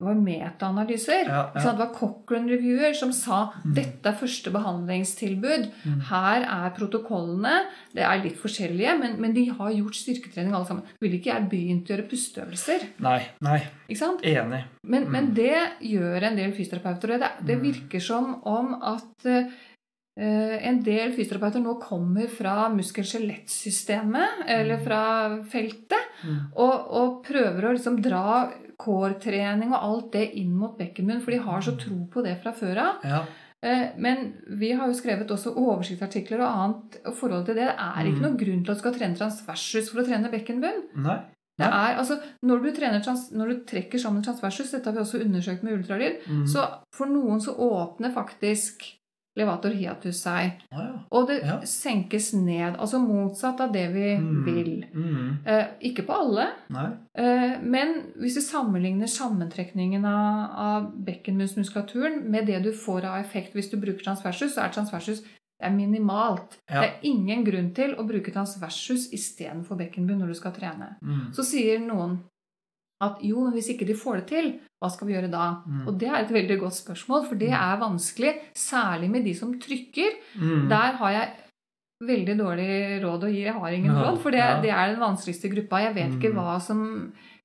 det 0.02 0.08
var 0.10 0.18
metaanalyser. 0.18 1.28
Ja, 1.30 1.42
ja. 1.54 1.62
Det 1.62 1.78
var 1.78 1.92
Cochrane-reviewer 1.94 2.94
som 2.98 3.12
sa 3.14 3.54
Mm. 3.64 3.74
dette 3.78 4.10
er 4.10 4.18
første 4.18 4.52
behandlingstilbud. 4.52 5.70
Mm. 5.86 6.00
Her 6.10 6.42
er 6.42 6.70
protokollene. 6.76 7.56
Det 7.94 8.02
er 8.04 8.24
litt 8.24 8.38
forskjellige, 8.42 8.98
men, 9.00 9.16
men 9.22 9.34
de 9.38 9.46
har 9.54 9.70
gjort 9.72 9.96
styrketrening 9.96 10.54
alle 10.58 10.66
sammen. 10.66 10.84
Ville 11.02 11.20
ikke 11.20 11.32
jeg 11.36 11.50
begynt 11.54 11.86
å 11.88 11.94
gjøre 11.96 12.10
pusteøvelser? 12.10 12.88
Nei. 13.00 13.20
Nei. 13.46 13.60
Ikke 13.88 13.98
sant? 14.02 14.22
Enig. 14.26 14.64
Men, 14.84 15.04
Mm. 15.06 15.12
men 15.12 15.34
det 15.38 15.56
gjør 15.82 16.24
en 16.24 16.36
del 16.36 16.52
fysioterapeuter. 16.52 17.20
Det, 17.20 17.32
det 17.46 17.58
Mm. 17.58 17.64
virker 17.72 18.02
som 18.02 18.42
om 18.44 18.74
at 18.82 19.26
uh, 19.26 19.46
en 20.68 20.82
del 20.84 21.14
fysioterapeuter 21.16 21.62
nå 21.64 21.80
kommer 21.82 22.28
fra 22.28 22.68
muskel-skjelettsystemet, 22.70 24.44
eller 24.48 24.78
Mm. 24.78 24.84
fra 24.84 25.44
feltet, 25.50 26.04
Mm. 26.24 26.52
og, 26.56 26.92
og 26.92 27.24
prøver 27.26 27.64
å 27.64 27.72
liksom 27.74 28.02
dra 28.02 28.52
core-trening 28.82 29.72
og 29.74 29.80
alt 29.84 30.12
det 30.16 30.26
inn 30.42 30.52
mot 30.58 30.78
bekkenbunnen, 30.80 31.22
for 31.24 31.32
de 31.36 31.42
har 31.46 31.62
så 31.66 31.76
tro 31.80 32.00
på 32.12 32.24
det 32.26 32.38
fra 32.44 32.54
før 32.58 32.82
av. 32.88 33.06
Ja. 33.06 33.22
Eh, 33.64 33.90
Men 34.02 34.34
vi 34.58 34.72
har 34.74 34.88
jo 34.90 34.94
skrevet 34.98 35.30
også 35.30 35.54
oversiktsartikler 35.56 36.42
og 36.42 36.50
annet 36.64 36.98
og 37.06 37.14
forhold 37.20 37.46
til 37.46 37.56
det. 37.60 37.68
Det 37.70 37.76
er 37.78 38.08
ikke 38.10 38.18
Mm. 38.22 38.26
noen 38.26 38.40
grunn 38.40 38.64
til 38.66 38.72
at 38.72 38.78
du 38.78 38.82
skal 38.82 38.94
trene 38.96 39.18
transversus 39.20 39.92
for 39.92 40.02
å 40.02 40.06
trene 40.08 40.32
bekkenbunn. 40.32 40.82
Nei. 40.96 41.20
Det 41.60 41.68
Nei. 41.70 41.92
er, 41.92 41.98
altså, 42.00 42.16
når, 42.44 42.64
du 42.64 42.72
trans, 43.04 43.32
når 43.32 43.48
du 43.52 43.56
trekker 43.66 44.00
sammen 44.00 44.24
transversus, 44.24 44.72
dette 44.72 44.86
har 44.86 44.94
vi 44.94 45.00
også 45.04 45.22
undersøkt 45.24 45.64
med 45.64 45.74
ultralyd, 45.78 46.24
Mm. 46.28 46.48
så 46.48 46.66
for 46.96 47.06
noen 47.06 47.40
så 47.40 47.54
åpner 47.56 48.12
faktisk 48.14 48.82
levator 49.38 49.72
hiatus 49.72 50.22
seg. 50.26 50.58
Ah, 50.72 50.82
ja. 50.84 51.00
Og 51.12 51.28
det 51.28 51.42
Ja. 51.44 51.60
senkes 51.64 52.34
ned. 52.34 52.76
Altså 52.78 53.00
motsatt 53.00 53.60
av 53.62 53.72
det 53.72 53.88
vi 53.94 54.18
Mm. 54.18 54.44
vil. 54.46 54.86
Mm. 54.94 55.38
Eh, 55.46 55.68
ikke 55.82 56.06
på 56.06 56.14
alle, 56.14 56.48
eh, 57.16 57.60
men 57.62 58.04
hvis 58.20 58.36
du 58.36 58.42
sammenligner 58.42 59.08
sammentrekningen 59.08 60.06
av, 60.06 60.50
av 60.58 60.92
bekkenbunnsmuskulaturen 61.06 62.24
med 62.30 62.46
det 62.48 62.64
du 62.64 62.72
får 62.72 63.04
av 63.06 63.20
effekt 63.24 63.54
hvis 63.54 63.72
du 63.72 63.78
bruker 63.78 64.04
transversus, 64.04 64.56
så 64.56 64.66
er 64.66 64.70
transversus 64.76 65.22
det 65.62 65.68
er 65.70 65.76
minimalt. 65.78 66.58
Ja. 66.72 66.82
Det 66.82 66.90
er 66.90 67.00
ingen 67.04 67.44
grunn 67.46 67.74
til 67.76 67.94
å 67.96 68.04
bruke 68.08 68.32
transversus 68.34 69.12
istedenfor 69.14 69.78
bekkenbunn 69.78 70.18
når 70.24 70.28
du 70.28 70.34
skal 70.34 70.52
trene. 70.56 70.96
Mm. 71.04 71.28
Så 71.36 71.44
sier 71.46 71.80
noen 71.80 72.20
at 73.02 73.22
jo, 73.26 73.44
men 73.44 73.54
hvis 73.56 73.70
ikke 73.74 73.88
de 73.90 73.96
får 73.98 74.22
det 74.22 74.26
til, 74.32 74.50
hva 74.82 74.90
skal 74.94 75.08
vi 75.08 75.14
gjøre 75.16 75.32
da? 75.32 75.46
Mm. 75.66 75.88
Og 75.88 76.00
det 76.02 76.08
er 76.10 76.20
et 76.24 76.34
veldig 76.34 76.60
godt 76.62 76.76
spørsmål, 76.78 77.26
for 77.28 77.36
det 77.42 77.50
er 77.54 77.80
vanskelig, 77.82 78.34
særlig 78.58 79.10
med 79.14 79.26
de 79.26 79.34
som 79.38 79.54
trykker. 79.62 80.20
Mm. 80.42 80.68
Der 80.70 80.98
har 81.02 81.12
jeg 81.12 81.30
veldig 82.02 82.36
dårlig 82.40 82.70
råd 83.04 83.26
å 83.28 83.30
gi. 83.30 83.44
Jeg 83.46 83.54
har 83.54 83.74
ingen 83.78 83.92
Ja, 83.94 84.06
råd, 84.08 84.22
for 84.24 84.32
det, 84.34 84.40
ja. 84.42 84.62
det 84.62 84.72
er 84.74 84.88
den 84.96 85.04
vanskeligste 85.04 85.52
gruppa. 85.54 85.84
Jeg 85.86 85.96
vet 85.96 86.16
ikke 86.18 86.32
Mm. 86.34 86.40
hva 86.40 86.56
som 86.62 86.80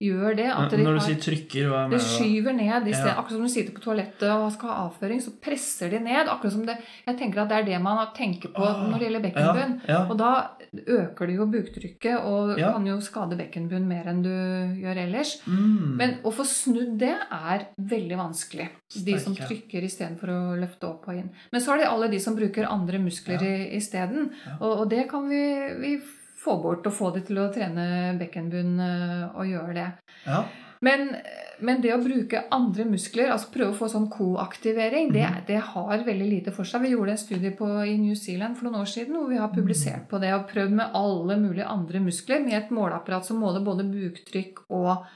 gjør 0.03 0.37
det. 0.37 0.47
At 0.53 0.71
de 0.71 0.77
Når 0.85 0.93
du 0.97 0.99
har, 1.01 1.07
sier 1.09 1.21
trykker, 1.25 1.69
hva 1.71 1.79
mener 1.89 1.91
du? 1.91 1.97
Det 1.97 2.05
skyver 2.05 2.53
ned. 2.57 2.89
i 2.89 2.93
sted- 2.93 3.07
Ja. 3.07 3.15
Akkurat 3.17 3.31
som 3.39 3.43
du 3.43 3.49
sitter 3.49 3.73
på 3.73 3.81
toalettet 3.81 4.29
og 4.31 4.53
skal 4.53 4.69
ha 4.69 4.89
avføring, 4.91 5.21
så 5.23 5.31
presser 5.41 5.91
de 5.91 5.99
ned. 6.01 6.27
akkurat 6.29 6.53
som 6.53 6.67
det, 6.67 6.77
Jeg 7.07 7.17
tenker 7.19 7.41
at 7.43 7.49
det 7.49 7.57
er 7.59 7.65
det 7.65 7.81
man 7.83 8.07
tenker 8.15 8.49
på 8.53 8.61
Ah, 8.63 8.87
når 8.91 8.99
det 8.99 9.09
gjelder 9.09 9.23
bekkenbunn. 9.31 9.81
Ja, 9.89 9.95
ja. 9.95 10.07
Og 10.11 10.19
da 10.19 10.51
øker 10.87 11.27
det 11.27 11.37
jo 11.37 11.47
buktrykket 11.47 12.21
og 12.25 12.57
kan 12.59 12.85
jo 12.87 12.99
skade 13.01 13.37
bekkenbunn 13.39 13.87
mer 13.89 14.05
enn 14.07 14.23
du 14.23 14.29
gjør 14.83 14.97
ellers. 15.07 15.41
Mm. 15.47 15.97
Men 15.97 16.15
å 16.25 16.33
få 16.33 16.45
snudd 16.45 16.99
det 16.99 17.15
er 17.33 17.67
veldig 17.81 18.17
vanskelig. 18.19 18.69
De 19.05 19.19
som 19.19 19.35
trykker 19.35 19.83
istedenfor 19.83 20.29
å 20.29 20.61
løfte 20.61 20.85
opp 20.91 21.09
og 21.09 21.15
inn. 21.17 21.31
Men 21.53 21.61
så 21.61 21.73
er 21.75 21.79
det 21.79 21.87
alle 21.89 22.09
de 22.11 22.19
som 22.21 22.37
bruker 22.37 22.69
andre 22.69 22.99
muskler 22.99 23.41
Ja. 23.41 23.49
i 23.49 23.77
isteden. 23.77 24.31
Og, 24.61 24.81
og 24.81 24.89
det 24.91 25.09
kan 25.09 25.29
vi, 25.29 25.41
vi 25.81 26.01
få 26.47 26.61
bort 26.63 26.87
og 26.87 26.95
få 26.95 27.11
de 27.17 27.25
til 27.27 27.43
å 27.43 27.51
trene 27.55 28.15
bekkenbunn 28.21 28.79
eh, 28.81 29.27
og 29.35 29.51
gjøre 29.51 29.75
det. 29.83 29.91
ja. 30.29 30.45
Men, 30.85 31.07
men 31.65 31.79
det 31.81 31.95
å 31.95 32.03
bruke 32.05 32.43
andre 32.53 32.85
muskler, 32.85 33.31
altså 33.33 33.49
prøve 33.49 33.73
å 33.73 33.77
få 33.79 33.87
sånn 33.89 34.11
koaktivering, 34.13 35.09
det, 35.15 35.23
Mhm. 35.25 35.47
det 35.49 35.57
har 35.71 36.03
veldig 36.05 36.27
lite 36.29 36.53
for 36.53 36.69
seg. 36.69 36.83
Vi 36.85 36.91
gjorde 36.93 37.15
en 37.15 37.23
studie 37.23 37.51
på, 37.57 37.65
i 37.89 37.95
New 37.97 38.15
Zealand 38.15 38.59
for 38.59 38.69
noen 38.69 38.83
år 38.83 38.91
siden 38.93 39.17
hvor 39.17 39.31
vi 39.31 39.39
har 39.41 39.49
publisert 39.55 40.05
på 40.11 40.21
det 40.21 40.35
og 40.37 40.45
prøvd 40.51 40.75
med 40.77 40.93
alle 40.95 41.39
mulige 41.41 41.65
andre 41.67 41.99
muskler 42.05 42.45
med 42.45 42.59
et 42.59 42.71
måleapparat 42.77 43.25
som 43.25 43.41
måler 43.41 43.65
både 43.65 43.89
buktrykk 43.89 44.67
og 44.77 45.07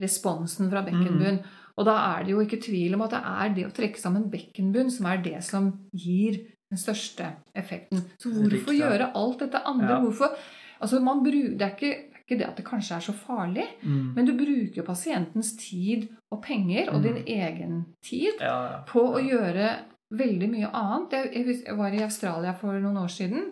responsen 0.00 0.70
fra 0.72 0.82
bekkenbunn. 0.88 1.42
Og 1.78 1.84
da 1.86 1.98
er 2.16 2.24
det 2.24 2.32
jo 2.32 2.40
ikke 2.40 2.60
tvil 2.64 2.96
om 2.96 3.04
at 3.04 3.10
det 3.14 3.20
er 3.24 3.54
det 3.58 3.66
å 3.68 3.74
trekke 3.76 4.00
sammen 4.00 4.24
bekkenbunn 4.32 4.90
som 4.90 5.06
er 5.12 5.20
det 5.24 5.44
som 5.44 5.68
gir 5.92 6.40
den 6.70 6.78
største 6.80 7.28
effekten. 7.56 8.02
Så 8.18 8.32
hvorfor 8.32 8.72
Riktig. 8.72 8.80
gjøre 8.80 9.12
alt 9.14 9.38
dette 9.44 9.60
andre? 9.66 9.88
Ja. 9.96 10.00
Hvorfor? 10.00 10.34
Altså 10.80 11.00
man 11.04 11.22
bruker, 11.24 11.56
det, 11.58 11.62
er 11.62 11.74
ikke, 11.76 11.90
det 12.12 12.24
ikke 12.24 12.38
det 12.38 12.46
at 12.48 12.56
det 12.56 12.64
kanskje 12.64 12.96
er 12.96 13.00
så 13.00 13.12
farlig, 13.12 13.66
Mm. 13.82 14.14
men 14.16 14.26
du 14.26 14.32
bruker 14.38 14.82
pasientens 14.86 15.56
tid 15.56 16.08
og 16.32 16.42
penger 16.42 16.90
og 16.92 17.00
Mm. 17.00 17.02
din 17.02 17.24
egen 17.26 17.84
tid 18.02 18.40
ja, 18.40 18.56
ja. 18.72 18.82
på 18.88 19.00
å 19.14 19.20
gjøre 19.20 19.70
veldig 20.12 20.48
mye 20.50 20.70
annet. 20.72 21.12
Jeg, 21.34 21.62
jeg 21.66 21.76
var 21.76 21.92
i 21.92 22.02
Australia 22.02 22.52
for 22.52 22.72
noen 22.80 22.96
år 22.98 23.08
siden, 23.08 23.44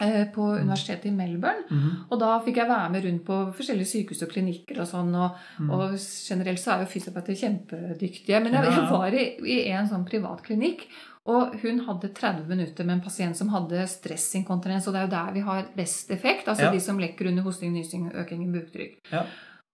eh, 0.00 0.24
på 0.32 0.40
universitetet 0.60 1.06
i 1.06 1.10
Melbourne. 1.10 1.64
Mhm. 1.70 1.90
Og 2.10 2.18
da 2.20 2.38
fikk 2.40 2.56
jeg 2.56 2.68
være 2.68 2.90
med 2.90 3.04
rundt 3.04 3.24
på 3.24 3.36
forskjellige 3.56 3.90
sykehus 3.92 4.22
og 4.22 4.30
klinikker 4.32 4.80
og 4.80 4.86
sånn. 4.88 5.14
Og, 5.14 5.36
Mm. 5.60 5.70
og 5.70 5.98
generelt 6.28 6.58
så 6.58 6.72
er 6.72 6.78
jo 6.84 6.90
fysioterapeuter 6.92 7.36
kjempedyktige. 7.42 8.42
Men 8.42 8.52
jeg, 8.52 8.64
jeg 8.64 8.90
var 8.90 9.06
i, 9.12 9.24
i 9.44 9.68
en 9.70 9.88
sånn 9.88 10.06
privat 10.08 10.42
klinikk, 10.42 10.86
og 11.26 11.54
hun 11.62 11.78
hadde 11.86 12.08
30 12.14 12.46
minutter 12.48 12.84
med 12.84 12.94
en 12.98 13.04
pasient 13.04 13.36
som 13.36 13.48
hadde 13.48 13.86
stressinkontinens. 13.88 14.86
Og 14.88 14.92
det 14.94 15.00
er 15.02 15.06
jo 15.06 15.14
der 15.16 15.32
vi 15.32 15.40
har 15.46 15.68
best 15.76 16.10
effekt. 16.10 16.48
Altså 16.48 16.64
Ja. 16.64 16.72
de 16.72 16.80
som 16.80 16.98
lekker 16.98 17.28
under 17.28 17.42
hosting, 17.42 17.72
nysing, 17.72 18.12
øking 18.14 18.42
i 18.42 18.52
buktrykk. 18.58 18.98
Ja. 19.12 19.24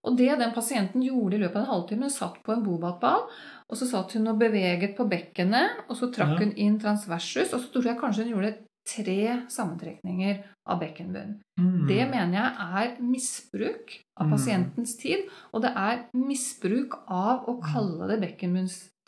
Og 0.05 0.17
det 0.17 0.39
den 0.39 0.53
pasienten 0.53 1.03
gjorde 1.03 1.35
i 1.35 1.39
løpet 1.39 1.57
av 1.57 1.63
en 1.63 1.71
halvtime, 1.73 2.01
hun 2.03 2.11
satt 2.11 2.43
på 2.45 2.53
en 2.53 2.63
bobatball, 2.65 3.25
og 3.69 3.77
så 3.77 3.87
satt 3.91 4.13
hun 4.13 4.29
og 4.29 4.39
beveget 4.39 4.97
på 4.97 5.09
bekkenet, 5.09 5.71
og 5.89 5.97
så 5.97 6.13
trakk 6.13 6.39
Ja. 6.39 6.45
hun 6.45 6.53
inn 6.57 6.79
transversus, 6.79 7.53
og 7.53 7.61
så 7.61 7.73
tror 7.73 7.85
jeg 7.85 7.99
kanskje 7.99 8.25
hun 8.25 8.33
gjorde 8.35 8.55
tre 8.87 9.43
sammentrekninger 9.49 10.45
av 10.67 10.81
bekkenbunnen. 10.81 11.41
Mm. 11.59 11.89
Det 11.89 12.11
mener 12.11 12.33
jeg 12.33 12.53
er 12.59 13.03
misbruk 13.03 13.99
av 14.17 14.27
Mm. 14.27 14.31
pasientens 14.33 14.97
tid, 14.97 15.29
og 15.53 15.63
det 15.63 15.73
er 15.77 16.05
misbruk 16.15 16.95
av 17.09 17.45
å 17.47 17.61
kalle 17.63 18.09
det 18.09 18.21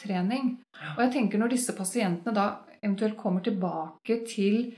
bekkenbunnstrening. 0.01 0.59
Og 0.97 1.03
jeg 1.05 1.13
tenker 1.13 1.39
når 1.39 1.51
disse 1.51 1.73
pasientene 1.77 2.35
da 2.35 2.59
eventuelt 2.83 3.17
kommer 3.17 3.41
tilbake 3.45 4.25
til 4.27 4.75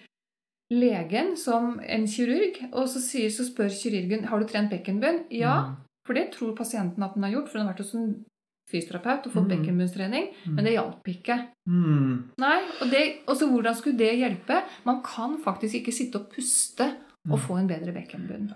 legen 0.73 1.37
som 1.37 1.79
en 1.85 2.07
kirurg, 2.07 2.59
og 2.73 2.89
så, 2.89 3.01
sier, 3.01 3.29
så 3.31 3.45
spør 3.45 3.69
kirurgen 3.69 4.25
har 4.25 4.41
du 4.41 4.47
trent 4.47 4.71
bekkenbunn. 4.71 5.25
Ja, 5.31 5.63
Mm. 5.69 5.77
for 6.07 6.15
det 6.15 6.33
tror 6.33 6.57
pasienten 6.57 7.03
at 7.03 7.15
den 7.15 7.23
har 7.23 7.31
gjort, 7.31 7.49
for 7.49 7.59
den 7.59 7.67
har 7.67 7.75
vært 7.75 7.85
hos 7.85 7.95
en 7.95 8.25
fysioterapeut 8.71 9.27
og 9.27 9.33
fått 9.33 9.49
Mm. 9.49 9.49
bekkenbunnstrening, 9.59 10.29
Mm. 10.47 10.55
men 10.55 10.65
det 10.65 10.73
hjalp 10.73 11.05
ikke. 11.07 11.49
Mm. 11.69 12.31
Nei, 12.39 12.63
og, 12.81 12.91
det, 12.91 13.19
hvordan 13.47 13.75
skulle 13.75 13.99
det 13.99 14.17
hjelpe? 14.19 14.63
Man 14.87 15.03
kan 15.03 15.39
faktisk 15.45 15.75
ikke 15.75 15.93
sitte 15.93 16.17
og 16.17 16.31
puste 16.31 16.97
og 17.31 17.39
Mm. 17.39 17.43
få 17.47 17.57
en 17.59 17.69
bedre 17.69 17.93
bekkenbunn. 17.93 18.49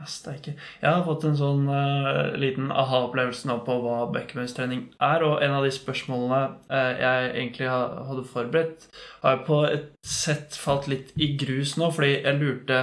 Jeg 0.83 0.91
har 0.91 1.05
fått 1.05 1.25
en 1.25 1.37
sånn 1.39 1.69
uh, 1.69 2.35
liten 2.35 2.73
aha-opplevelse 2.73 3.47
nå 3.47 3.61
på 3.64 3.77
hva 3.83 4.11
bekkenbunnstrening 4.11 4.89
er, 5.01 5.23
og 5.23 5.43
en 5.43 5.55
av 5.55 5.62
de 5.62 5.71
spørsmålene 5.71 6.41
uh, 6.71 6.93
jeg 6.99 7.31
egentlig 7.31 7.69
ha, 7.71 8.05
hadde 8.09 8.25
forberedt, 8.27 8.89
har 9.23 9.37
jeg 9.37 9.47
på 9.47 9.61
et 9.71 9.93
sett 10.03 10.59
falt 10.59 10.89
litt 10.91 11.12
i 11.14 11.37
grus 11.39 11.77
nå, 11.79 11.93
fordi 11.95 12.17
jeg 12.25 12.41
lurte 12.41 12.81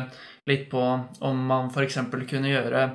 litt 0.48 0.70
på 0.72 0.80
om 1.20 1.44
man 1.52 1.70
f.eks. 1.72 2.00
kunne 2.30 2.52
gjøre 2.52 2.88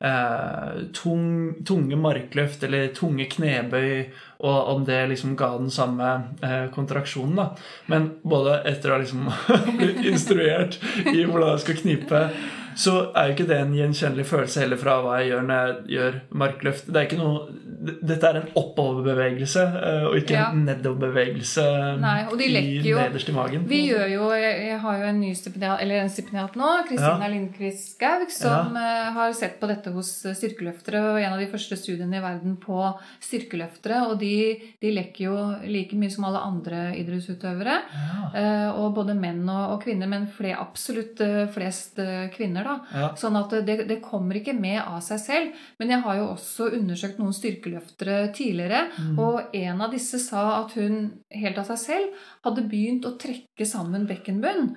eh, 0.00 0.82
tung, 0.96 1.54
tunge 1.66 1.98
markløft 2.00 2.64
eller 2.66 2.92
tunge 2.96 3.28
knebøy, 3.32 4.06
og 4.44 4.70
om 4.74 4.84
det 4.88 5.00
liksom 5.12 5.36
ga 5.38 5.52
den 5.58 5.72
samme 5.72 6.12
eh, 6.44 6.66
kontraksjonen. 6.74 7.36
da. 7.40 7.48
Men 7.92 8.10
både 8.22 8.60
etter 8.68 8.92
å 8.92 8.96
ha 8.96 9.02
liksom 9.04 9.28
blitt 9.80 10.04
instruert 10.04 10.78
i 11.06 11.24
hvordan 11.24 11.54
jeg 11.54 11.64
skal 11.64 11.82
knipe, 11.82 12.22
så 12.76 12.92
er 13.16 13.30
jo 13.30 13.34
ikke 13.36 13.48
det 13.48 13.56
en 13.62 13.74
gjenkjennelig 13.74 14.26
følelse 14.28 14.60
heller 14.62 14.76
fra 14.80 14.98
hva 15.04 15.18
jeg 15.22 15.30
gjør 15.32 15.46
når 15.48 15.62
jeg 15.66 15.76
gjør 15.96 16.18
markløft. 16.42 16.90
Det 16.92 17.02
er 17.06 17.16
noe, 17.20 17.46
dette 18.06 18.28
er 18.28 18.38
en 18.42 18.50
oppoverbevegelse, 18.60 19.62
eh, 19.80 20.04
og 20.10 20.16
ikke 20.20 20.34
Ja. 20.36 20.50
en 20.52 20.64
nedoverbevegelse 20.66 21.64
Nei, 22.02 22.18
og 22.30 22.36
de 22.38 22.48
lekker 22.52 22.88
jo- 22.90 22.98
nederst 23.00 23.28
i 23.28 23.32
magen. 23.36 23.64
Vi 23.68 23.80
gjør 23.88 24.06
jo, 24.12 24.30
jeg, 24.36 24.78
har 24.80 24.98
jo 25.00 25.04
en 25.08 25.20
ny 25.20 25.32
stipendiat, 25.34 25.80
eller 25.82 26.02
en 26.02 26.08
stipendiat 26.12 26.56
nå, 26.56 26.70
Kristina 26.88 27.20
Ja. 27.26 27.28
Lindqvist 27.32 27.94
Skaug, 27.96 28.30
som 28.30 28.74
ja. 28.76 29.10
har 29.16 29.32
sett 29.32 29.58
på 29.60 29.66
dette 29.68 29.92
hos 29.94 30.24
eh, 30.26 30.34
styrkeløftere, 30.34 31.00
og 31.14 31.20
en 31.20 31.32
av 31.32 31.38
de 31.40 31.46
første 31.50 31.76
studiene 31.76 32.16
i 32.18 32.20
verden 32.24 32.56
på 32.56 32.80
styrkeløftere. 33.20 34.02
Og 34.10 34.18
de, 34.20 34.32
de 34.82 34.92
lekker 34.94 35.24
jo 35.28 35.36
like 35.66 35.96
mye 35.98 36.10
som 36.12 36.24
alle 36.28 36.42
andre 36.44 36.92
idrettsutøvere. 37.00 37.78
Ja. 37.92 38.30
eh, 38.34 38.68
Og 38.76 38.94
både 38.94 39.14
menn 39.18 39.44
og, 39.48 39.76
og 39.76 39.82
kvinner, 39.84 40.08
men 40.10 40.26
fler, 40.26 40.56
absolutt 40.60 41.20
eh, 41.24 41.46
flest 41.52 41.98
eh, 42.02 42.28
kvinner, 42.66 42.80
da. 42.92 43.00
Ja. 43.00 43.08
Sånn 43.16 43.36
at 43.38 43.50
det, 43.66 43.76
det 43.88 44.00
kommer 44.02 44.34
ikke 44.40 44.54
med 44.58 44.80
av 44.82 45.00
seg 45.00 45.18
selv. 45.20 45.52
Men 45.78 45.88
jeg 45.90 46.00
har 46.02 46.16
jo 46.16 46.26
også 46.34 46.68
undersøkt 46.76 47.18
noen 47.18 47.32
styrkeløftere 47.36 48.32
tidligere, 48.34 48.86
Mm. 48.96 49.18
og 49.18 49.54
en 49.54 49.80
av 49.82 49.90
disse 49.90 50.18
sa 50.18 50.62
at 50.64 50.72
hun 50.72 51.12
helt 51.30 51.58
av 51.58 51.66
seg 51.66 51.78
selv 51.78 52.12
hadde 52.44 52.68
begynt 52.68 53.04
å 53.04 53.16
trekke 53.18 53.66
sammen 53.66 54.06
bekkenbunn. 54.06 54.76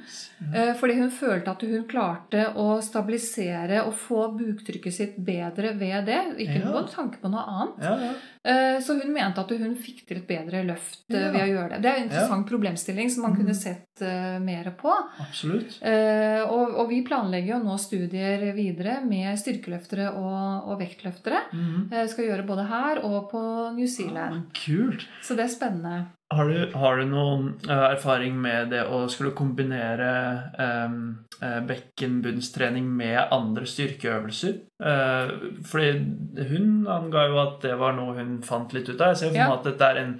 eh, 0.53 0.73
Fordi 0.73 0.93
hun 0.99 1.09
følte 1.11 1.49
at 1.51 1.61
hun 1.61 1.83
klarte 1.87 2.53
å 2.55 2.81
stabilisere 2.81 3.85
og 3.85 3.93
få 3.93 4.27
buktrykket 4.37 4.93
sitt 4.93 5.17
bedre 5.25 5.73
ved 5.77 6.05
det. 6.05 6.19
Ikke 6.39 6.59
Ja. 6.59 6.71
noen 6.71 6.87
tanke 6.87 7.19
på 7.21 7.29
noe 7.29 7.43
annet. 7.45 7.83
Ja, 7.83 7.97
ja. 7.99 8.13
Eh, 8.45 8.79
Så 8.79 8.99
hun 9.01 9.13
mente 9.13 9.39
at 9.39 9.49
hun 9.49 9.75
fikk 9.75 10.05
til 10.07 10.17
et 10.17 10.27
bedre 10.27 10.63
løft 10.65 11.03
eh, 11.09 11.19
Ja. 11.21 11.31
ved 11.31 11.41
å 11.41 11.47
gjøre 11.53 11.69
det. 11.69 11.81
Det 11.81 11.91
er 11.91 11.95
en 11.97 12.09
interessant 12.09 12.47
problemstilling 12.47 13.09
som 13.11 13.23
man 13.23 13.33
Mm. 13.33 13.37
kunne 13.37 13.55
sett 13.55 13.85
mer 14.41 14.71
på. 14.77 14.91
Absolutt. 15.19 15.79
Og, 15.83 16.75
og 16.75 16.89
vi 16.89 17.03
planlegger 17.03 17.47
jo 17.57 17.63
nå 17.63 17.78
studier 17.81 18.45
videre 18.57 18.99
med 19.05 19.39
styrkeløftere 19.39 20.11
og, 20.19 20.69
og 20.69 20.79
vektløftere. 20.81 21.41
Eh, 21.89 22.05
skal 22.11 22.29
gjøre 22.29 22.47
både 22.47 22.67
her 22.69 23.03
og 23.07 23.29
på 23.31 23.41
New 23.75 23.87
Zealand. 23.89 24.49
Kult. 24.65 25.07
Så 25.23 25.37
det 25.39 25.47
er 25.47 25.53
spennende. 25.53 25.99
Har 26.29 26.45
du, 26.45 26.71
har 26.77 26.97
du 26.97 27.05
noen 27.09 27.45
eh, 27.65 27.85
erfaring 27.95 28.35
med 28.37 28.69
det 28.69 28.83
å 28.85 29.07
skulle 29.09 29.33
kombinere 29.33 30.09
um, 30.61 30.99
bekkenbunnstrening 31.65 32.85
med 32.85 33.17
andre 33.33 33.65
styrkeøvelser? 33.65 34.59
Eh, 34.79 35.31
fordi 35.67 35.89
hun 36.51 36.85
anga 36.87 37.25
jo 37.27 37.39
at 37.41 37.57
det 37.65 37.73
var 37.81 37.97
noe 37.97 38.13
hun 38.15 38.37
fant 38.45 38.71
litt 38.71 38.87
ut 38.87 39.01
av. 39.01 39.11
Jeg 39.11 39.17
ser 39.23 39.33
for 39.33 39.39
Ja. 39.41 39.49
meg 39.49 39.57
at 39.59 39.67
dette 39.71 39.89
er 39.89 40.03
en 40.05 40.15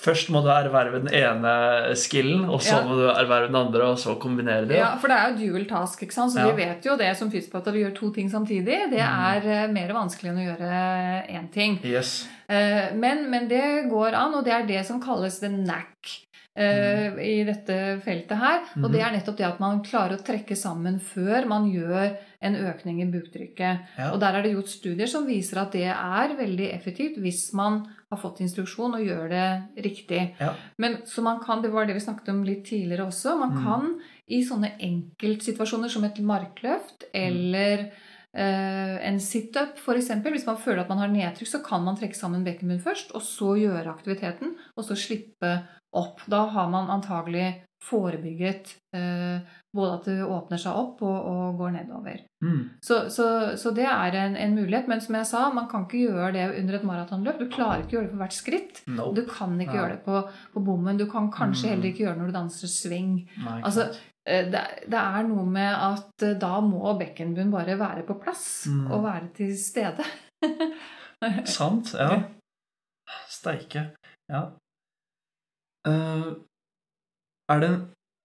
Først 0.00 0.30
må 0.30 0.40
du 0.40 0.48
erverve 0.48 1.02
den 1.02 1.12
ene 1.12 1.94
skillen, 1.98 2.48
og 2.48 2.62
så 2.62 2.78
Ja. 2.78 2.86
må 2.86 2.94
du 2.96 3.10
erverve 3.10 3.48
den 3.48 3.56
andre, 3.56 3.82
og 3.90 3.98
så 3.98 4.14
kombinere 4.18 4.66
det. 4.66 4.78
Ja, 4.78 4.96
For 4.96 5.08
det 5.08 5.16
er 5.18 5.28
jo 5.34 5.52
dual 5.52 5.66
task, 5.66 6.00
ikke 6.00 6.12
sant? 6.12 6.32
så 6.32 6.38
Ja. 6.38 6.54
vi 6.54 6.64
vet 6.64 6.82
jo 6.82 6.96
det 6.96 7.14
som 7.18 7.30
fysioterapeuter 7.30 7.72
å 7.74 7.84
gjøre 7.84 7.94
to 7.94 8.10
ting 8.10 8.30
samtidig. 8.30 8.88
Det 8.90 8.98
er 9.00 9.68
mm. 9.68 9.72
mer 9.74 9.92
vanskelig 9.92 10.30
enn 10.30 10.38
å 10.38 10.56
gjøre 10.56 11.28
én 11.28 11.52
ting. 11.52 11.80
Yes. 11.84 12.26
Eh, 12.50 12.90
Men, 12.98 13.28
men 13.30 13.46
det 13.48 13.88
går 13.90 14.16
an, 14.18 14.34
og 14.34 14.44
det 14.44 14.52
er 14.56 14.66
det 14.66 14.82
som 14.88 15.00
kalles 15.02 15.38
the 15.40 15.48
NAC. 15.48 16.18
Mm. 16.60 17.18
i 17.22 17.44
dette 17.46 17.74
feltet 18.04 18.36
her. 18.36 18.64
Og 18.82 18.90
det 18.92 19.00
er 19.00 19.12
nettopp 19.14 19.36
det 19.38 19.46
at 19.46 19.60
man 19.62 19.78
klarer 19.86 20.16
å 20.18 20.24
trekke 20.26 20.56
sammen 20.58 20.98
før 21.00 21.46
man 21.48 21.68
gjør 21.70 22.16
en 22.42 22.56
økning 22.56 22.98
i 23.00 23.06
buktrykket. 23.08 23.86
Ja. 23.96 24.08
Og 24.12 24.18
der 24.20 24.34
er 24.34 24.42
det 24.42 24.52
gjort 24.56 24.68
studier 24.68 25.08
som 25.08 25.28
viser 25.30 25.62
at 25.62 25.72
det 25.72 25.86
er 25.88 26.34
veldig 26.36 26.66
effektivt 26.74 27.16
hvis 27.22 27.52
man 27.56 27.86
har 28.10 28.18
fått 28.20 28.42
instruksjon 28.44 28.98
og 28.98 29.06
gjør 29.06 29.30
det 29.30 29.46
riktig. 29.86 30.34
Ja. 30.42 30.52
Men 30.76 30.98
så 31.06 31.22
man 31.22 31.38
kan, 31.40 31.62
Det 31.62 31.70
var 31.72 31.86
det 31.86 31.94
vi 31.94 32.00
snakket 32.04 32.28
om 32.34 32.42
litt 32.44 32.66
tidligere 32.66 33.06
også. 33.06 33.38
Man 33.38 33.54
Mm. 33.56 33.64
kan 33.64 34.00
i 34.28 34.42
sånne 34.42 34.74
enkeltsituasjoner 34.80 35.88
som 35.88 36.04
et 36.04 36.18
markløft 36.18 37.04
eller 37.14 37.78
eh, 37.78 37.90
en 38.34 39.16
situp 39.22 39.80
f.eks. 39.80 40.10
Hvis 40.22 40.46
man 40.46 40.60
føler 40.60 40.84
at 40.84 40.90
man 40.92 41.00
har 41.02 41.10
nedtrykk, 41.10 41.48
så 41.50 41.62
kan 41.64 41.82
man 41.82 41.96
trekke 41.98 42.18
sammen 42.18 42.44
bekkenbunnen 42.46 42.82
først, 42.84 43.10
og 43.16 43.24
så 43.26 43.56
gjøre 43.58 43.90
aktiviteten, 43.90 44.54
og 44.76 44.86
så 44.86 44.94
slippe 44.98 45.50
opp. 45.96 46.22
Da 46.30 46.44
har 46.54 46.70
man 46.70 46.92
antagelig 46.94 47.64
forebygget 47.80 48.74
eh, 48.92 49.40
både 49.72 49.92
at 49.96 50.04
det 50.10 50.16
åpner 50.26 50.60
seg 50.60 50.76
opp 50.76 50.98
og, 51.06 51.18
og 51.30 51.56
går 51.60 51.70
nedover. 51.78 52.18
Mm. 52.44 52.58
Så, 52.84 52.98
så, 53.14 53.26
så 53.56 53.70
det 53.76 53.86
er 53.88 54.16
en, 54.20 54.36
en 54.36 54.54
mulighet. 54.58 54.88
Men 54.90 55.00
som 55.00 55.16
jeg 55.16 55.28
sa, 55.30 55.46
man 55.56 55.68
kan 55.70 55.86
ikke 55.86 56.02
gjøre 56.10 56.32
det 56.36 56.44
under 56.60 56.76
et 56.76 56.84
maratonløp. 56.88 57.38
Du 57.40 57.48
klarer 57.52 57.84
ikke 57.86 57.96
å 57.96 57.98
gjøre 58.00 58.08
det 58.10 58.14
på 58.16 58.20
hvert 58.24 58.36
skritt. 58.36 58.82
Nope. 58.90 59.14
Du 59.16 59.22
kan 59.30 59.54
ikke 59.60 59.72
Ja. 59.76 59.80
gjøre 59.80 59.96
det 59.96 60.02
på, 60.04 60.20
på 60.54 60.64
bommen. 60.66 61.00
Du 61.00 61.06
kan 61.10 61.30
kanskje 61.32 61.68
Mm. 61.68 61.72
heller 61.74 61.88
ikke 61.92 62.04
gjøre 62.04 62.14
det 62.18 62.22
når 62.24 62.32
du 62.32 62.38
danser 62.40 62.72
sving. 62.74 63.14
Nei, 63.46 63.60
Altså, 63.62 63.88
eh, 64.26 64.50
det, 64.52 64.64
det 64.92 65.00
er 65.00 65.28
noe 65.30 65.46
med 65.46 65.72
at 65.74 66.26
eh, 66.28 66.36
da 66.42 66.52
må 66.60 66.92
bekkenbunnen 67.00 67.50
bare 67.54 67.78
være 67.80 68.04
på 68.08 68.18
plass 68.20 68.66
Mm. 68.68 68.90
og 68.92 69.04
være 69.08 69.32
til 69.40 69.56
stede. 69.56 70.04
Sant, 71.44 71.94
ja. 71.94 72.22
Steike. 73.28 73.90
Ja. 74.30 74.44
Eh, 75.88 76.30
er, 77.50 77.62
det, 77.62 77.70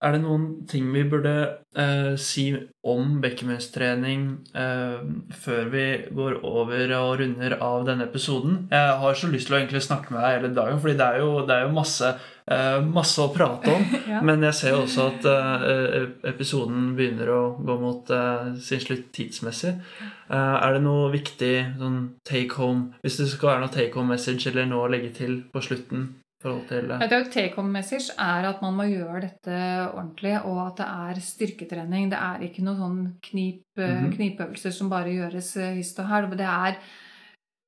er 0.06 0.16
det 0.16 0.22
noen 0.24 0.46
ting 0.70 0.88
vi 0.94 1.04
burde 1.10 1.34
eh, 1.78 2.14
si 2.22 2.46
om 2.86 3.18
bekkenbunnstrening 3.24 4.24
eh, 4.58 5.02
før 5.34 5.70
vi 5.74 5.86
går 6.16 6.38
over 6.46 6.94
og 7.00 7.12
runder 7.22 7.58
av 7.64 7.86
denne 7.88 8.08
episoden? 8.10 8.66
Jeg 8.72 8.96
har 9.02 9.18
så 9.18 9.30
lyst 9.32 9.50
til 9.50 9.58
å 9.58 9.60
egentlig 9.60 9.84
snakke 9.86 10.14
med 10.14 10.22
deg 10.22 10.38
hele 10.38 10.52
dagen, 10.58 10.82
fordi 10.84 10.98
det 11.00 11.08
er 11.08 11.24
jo, 11.24 11.30
det 11.48 11.56
er 11.56 11.66
jo 11.66 11.76
masse, 11.78 12.12
eh, 12.52 12.78
masse 12.86 13.24
å 13.24 13.32
prate 13.34 13.74
om. 13.74 13.88
Ja. 14.06 14.20
Men 14.24 14.44
jeg 14.46 14.56
ser 14.56 14.76
jo 14.76 14.84
også 14.84 15.08
at 15.10 15.26
eh, 15.28 15.96
episoden 16.30 16.92
begynner 16.96 17.32
å 17.34 17.40
gå 17.58 17.78
mot 17.82 18.12
eh, 18.14 18.52
sin 18.62 18.84
slutt 18.84 19.10
tidsmessig. 19.18 19.74
Eh, 20.30 20.56
er 20.60 20.78
det 20.78 20.84
noe 20.86 21.10
viktig 21.14 21.56
sånn 21.80 21.98
take 22.26 22.58
home 22.58 22.96
Hvis 23.06 23.20
det 23.20 23.28
skal 23.30 23.52
være 23.52 23.66
noe 23.66 23.74
take 23.74 23.98
home 23.98 24.14
message 24.14 24.46
eller 24.50 24.70
noe 24.70 24.86
å 24.86 24.94
legge 24.94 25.12
til 25.18 25.40
på 25.54 25.62
slutten? 25.66 26.08
Forhold 26.46 26.68
til 26.70 26.92
eh, 26.92 27.02
Jeg 27.04 27.12
tror 27.12 27.32
Take 27.34 27.56
home 27.58 27.74
message 27.74 28.14
er 28.22 28.50
at 28.50 28.62
man 28.64 28.78
må 28.78 28.86
gjøre 28.90 29.24
dette 29.26 29.62
ordentlig, 29.88 30.36
og 30.44 30.62
at 30.68 30.78
det 30.82 30.92
er 31.08 31.24
styrketrening. 31.30 32.12
Det 32.14 32.20
er 32.22 32.46
ikke 32.46 32.66
noen 32.66 32.80
sånn 32.84 33.02
knip, 33.30 33.66
mm 33.78 33.90
-hmm. 33.90 34.14
knipøvelser 34.16 34.72
som 34.72 34.90
bare 34.90 35.16
gjøres 35.16 35.58
eh, 35.58 35.76
hist 35.80 36.00
og 36.00 36.08
her. 36.08 36.28
Det 36.28 36.50
er 36.52 36.78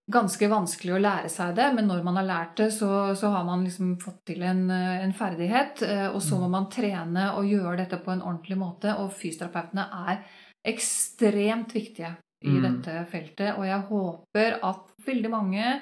ganske 0.10 0.48
vanskelig 0.48 0.94
å 0.96 1.04
lære 1.04 1.30
seg 1.30 1.56
det, 1.56 1.74
men 1.76 1.88
når 1.88 2.04
man 2.04 2.16
har 2.16 2.24
lært 2.24 2.56
det, 2.58 2.72
så, 2.72 3.16
så 3.16 3.28
har 3.30 3.44
man 3.44 3.64
liksom 3.64 3.98
fått 4.00 4.26
til 4.26 4.42
en, 4.42 4.72
en 4.72 5.14
ferdighet. 5.14 5.84
Og 6.14 6.22
så 6.22 6.40
må 6.40 6.48
man 6.48 6.70
trene 6.72 7.34
og 7.36 7.46
gjøre 7.46 7.78
dette 7.78 7.98
på 7.98 8.12
en 8.12 8.22
ordentlig 8.22 8.58
måte, 8.58 8.96
og 8.96 9.12
fysioterapeutene 9.12 9.84
er 10.08 10.24
ekstremt 10.64 11.76
viktige 11.76 12.16
i 12.46 12.50
Mm. 12.50 12.62
dette 12.64 13.06
feltet. 13.12 13.58
Og 13.58 13.66
jeg 13.66 13.80
håper 13.90 14.60
at 14.64 14.94
veldig 15.06 15.30
mange 15.30 15.82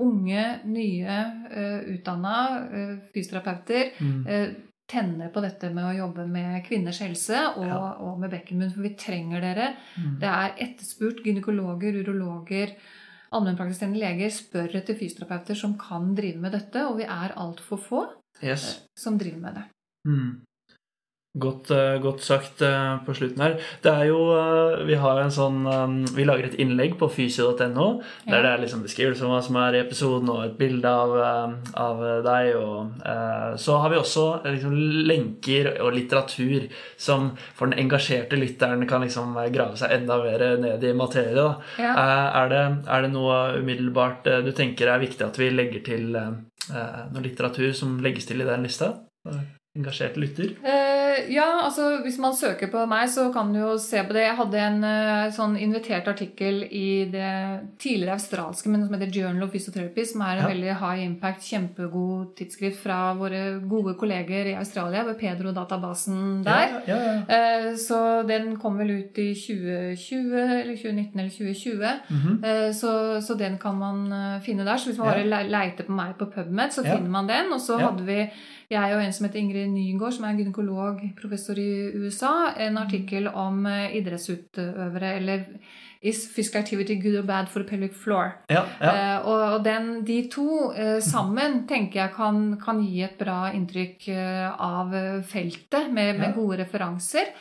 unge, 0.00 0.44
nye, 0.66 1.18
uh, 1.50 1.80
utdanna 1.94 2.36
eh, 2.66 2.94
fysioterapeuter 3.14 3.92
mm, 4.00 4.26
eh, 4.26 4.48
tenner 4.90 5.28
på 5.32 5.40
dette 5.40 5.70
med 5.72 5.84
å 5.86 5.94
jobbe 5.96 6.26
med 6.28 6.64
kvinners 6.66 6.98
helse 7.00 7.38
og, 7.56 7.64
Ja. 7.66 7.78
og 8.04 8.18
med 8.20 8.30
bekkenbunn, 8.34 8.72
for 8.74 8.82
vi 8.82 8.94
trenger 8.98 9.40
dere. 9.40 9.68
mm. 9.96 10.18
Det 10.20 10.28
er 10.28 10.54
etterspurt. 10.66 11.22
Gynekologer, 11.24 11.94
urologer, 12.02 12.74
allmennpraktiserende 13.32 13.98
leger 14.02 14.30
spør 14.34 14.74
etter 14.76 14.94
fysioterapeuter 14.98 15.54
som 15.58 15.78
kan 15.78 16.14
drive 16.14 16.38
med 16.42 16.52
dette, 16.52 16.84
og 16.86 16.98
vi 16.98 17.04
er 17.04 17.32
altfor 17.36 17.78
få 17.80 18.02
Yes. 18.42 18.82
som 18.98 19.16
driver 19.18 19.38
med 19.40 19.54
det. 19.54 19.64
Mm. 20.06 20.42
Godt, 21.34 21.70
eh, 21.74 21.96
godt 21.98 22.20
sagt 22.22 22.60
eh, 22.62 22.92
på 23.02 23.14
slutten 23.18 23.40
her. 23.42 23.54
Det 23.82 23.90
er 23.90 24.04
jo 24.06 24.18
eh, 24.36 24.84
Vi 24.86 24.94
har 25.02 25.18
en 25.18 25.32
sånn 25.34 25.64
Vi 26.14 26.22
lager 26.22 26.46
et 26.46 26.60
innlegg 26.62 26.94
på 27.00 27.08
fysio.no 27.10 27.86
der 28.28 28.36
Ja. 28.36 28.42
det 28.44 28.50
er 28.52 28.60
liksom 28.62 28.84
beskrivelse 28.84 29.24
om 29.26 29.32
hva 29.34 29.40
som 29.42 29.58
er 29.58 29.74
i 29.74 29.80
episoden, 29.80 30.30
og 30.30 30.44
et 30.44 30.54
bilde 30.58 30.88
av, 30.88 31.14
av 31.74 32.02
deg. 32.24 32.54
Og 32.56 33.58
så 33.60 33.78
har 33.82 33.90
vi 33.90 33.98
også 33.98 34.24
liksom 34.44 34.76
lenker 35.08 35.68
og 35.82 35.94
litteratur 35.96 36.68
som 36.96 37.32
for 37.54 37.66
den 37.66 37.82
engasjerte 37.82 38.38
lytteren 38.38 38.86
kan 38.88 39.02
liksom 39.04 39.34
grave 39.54 39.78
seg 39.80 39.96
enda 39.98 40.20
mer 40.22 40.44
ned 40.62 40.84
i 40.84 40.94
materie. 40.96 41.48
Ja. 41.82 41.96
Er, 42.44 42.48
det, 42.52 42.62
er 42.86 43.04
det 43.04 43.12
noe 43.14 43.40
umiddelbart 43.58 44.30
du 44.46 44.52
tenker 44.56 44.92
er 44.92 45.02
viktig 45.02 45.26
at 45.26 45.38
vi 45.40 45.50
legger 45.50 45.84
til 45.90 46.08
noe 46.14 47.26
litteratur 47.26 47.74
som 47.76 47.98
legges 48.04 48.30
til 48.30 48.44
i 48.44 48.48
den 48.48 48.66
lista? 48.66 48.94
Engasjert 49.74 50.14
lytter? 50.22 50.52
Eh, 50.62 51.32
ja, 51.34 51.44
altså 51.64 51.96
hvis 52.04 52.14
man 52.22 52.34
søker 52.38 52.68
på 52.70 52.84
meg, 52.86 53.08
så 53.10 53.24
kan 53.34 53.48
du 53.50 53.56
jo 53.58 53.72
se 53.82 54.04
på 54.06 54.14
det. 54.14 54.22
Jeg 54.22 54.36
hadde 54.38 54.60
en 54.62 54.76
uh, 54.86 55.32
sånn 55.34 55.56
invitert 55.58 56.06
artikkel 56.12 56.60
i 56.70 57.08
det 57.10 57.30
tidligere 57.82 58.14
australske, 58.14 58.70
men 58.70 58.84
som 58.86 58.94
heter 58.94 59.10
Journal 59.10 59.42
of 59.48 59.50
Physiotherapy, 59.50 60.04
som 60.06 60.22
er 60.22 60.36
en 60.36 60.42
Ja. 60.44 60.50
veldig 60.52 60.76
high 60.78 61.02
impact, 61.08 61.42
kjempegod 61.48 62.36
tidsskrift 62.38 62.78
fra 62.84 63.00
våre 63.18 63.40
gode 63.66 63.96
kolleger 63.98 64.52
i 64.52 64.54
Australia, 64.60 65.02
ved 65.08 65.18
Pedro-databasen 65.18 66.44
der. 66.46 66.78
Ja, 66.86 66.94
ja, 66.94 67.02
ja. 67.02 67.18
Eh, 67.26 67.74
Så 67.74 68.22
den 68.30 68.54
kom 68.62 68.78
vel 68.78 68.94
ut 69.00 69.18
i 69.18 69.34
2020, 69.34 70.38
eller 70.38 70.76
2019 70.78 71.18
eller 71.18 71.34
2020. 71.34 72.00
Mhm. 72.14 72.44
Eh, 72.44 72.70
Så, 72.72 72.94
så 73.26 73.34
den 73.36 73.58
kan 73.58 73.74
man 73.82 74.06
eh, 74.12 74.40
finne 74.40 74.62
der. 74.64 74.76
Så 74.78 74.92
hvis 74.92 74.98
man 75.02 75.08
bare 75.10 75.26
le- 75.26 75.50
leiter 75.50 75.82
på 75.82 75.92
meg 75.98 76.14
på 76.16 76.30
PubMed, 76.30 76.70
så 76.70 76.84
finner 76.86 77.10
man 77.10 77.26
den. 77.26 77.50
Og 77.52 77.58
så 77.60 77.76
hadde 77.82 78.06
vi, 78.06 78.30
jeg 78.70 78.96
og 78.96 79.02
en 79.04 79.12
som 79.12 79.26
heter 79.26 79.38
Ingrid 79.38 79.70
Nygaard, 79.72 80.12
som 80.16 80.24
er 80.24 80.36
gynekolog, 80.38 81.00
professor 81.20 81.58
i 81.60 81.90
USA, 81.94 82.52
en 82.58 82.78
artikkel 82.78 83.28
om 83.28 83.66
eh, 83.66 83.96
idrettsutøvere, 84.00 85.16
eller 85.20 85.48
Is 86.04 86.26
physical 86.28 86.60
activity 86.60 86.96
good 87.00 87.14
or 87.16 87.22
bad 87.22 87.48
for 87.48 87.62
the 87.62 87.68
pelvic 87.68 87.94
floor? 87.96 88.34
ja, 88.50 88.64
ja. 88.80 88.90
Eh, 89.16 89.26
og 89.26 89.64
den, 89.64 90.04
de 90.04 90.18
to 90.28 90.72
eh, 90.76 90.98
sammen 91.00 91.62
tenker 91.66 92.02
jeg 92.02 92.12
kan, 92.12 92.58
kan 92.60 92.82
gi 92.84 93.00
et 93.06 93.16
bra 93.16 93.46
inntrykk 93.56 94.08
eh, 94.12 94.50
av 94.52 94.92
feltet, 95.24 95.88
med, 95.88 96.18
med 96.18 96.28
Ja. 96.28 96.34
gode 96.36 96.58
referanser. 96.60 97.32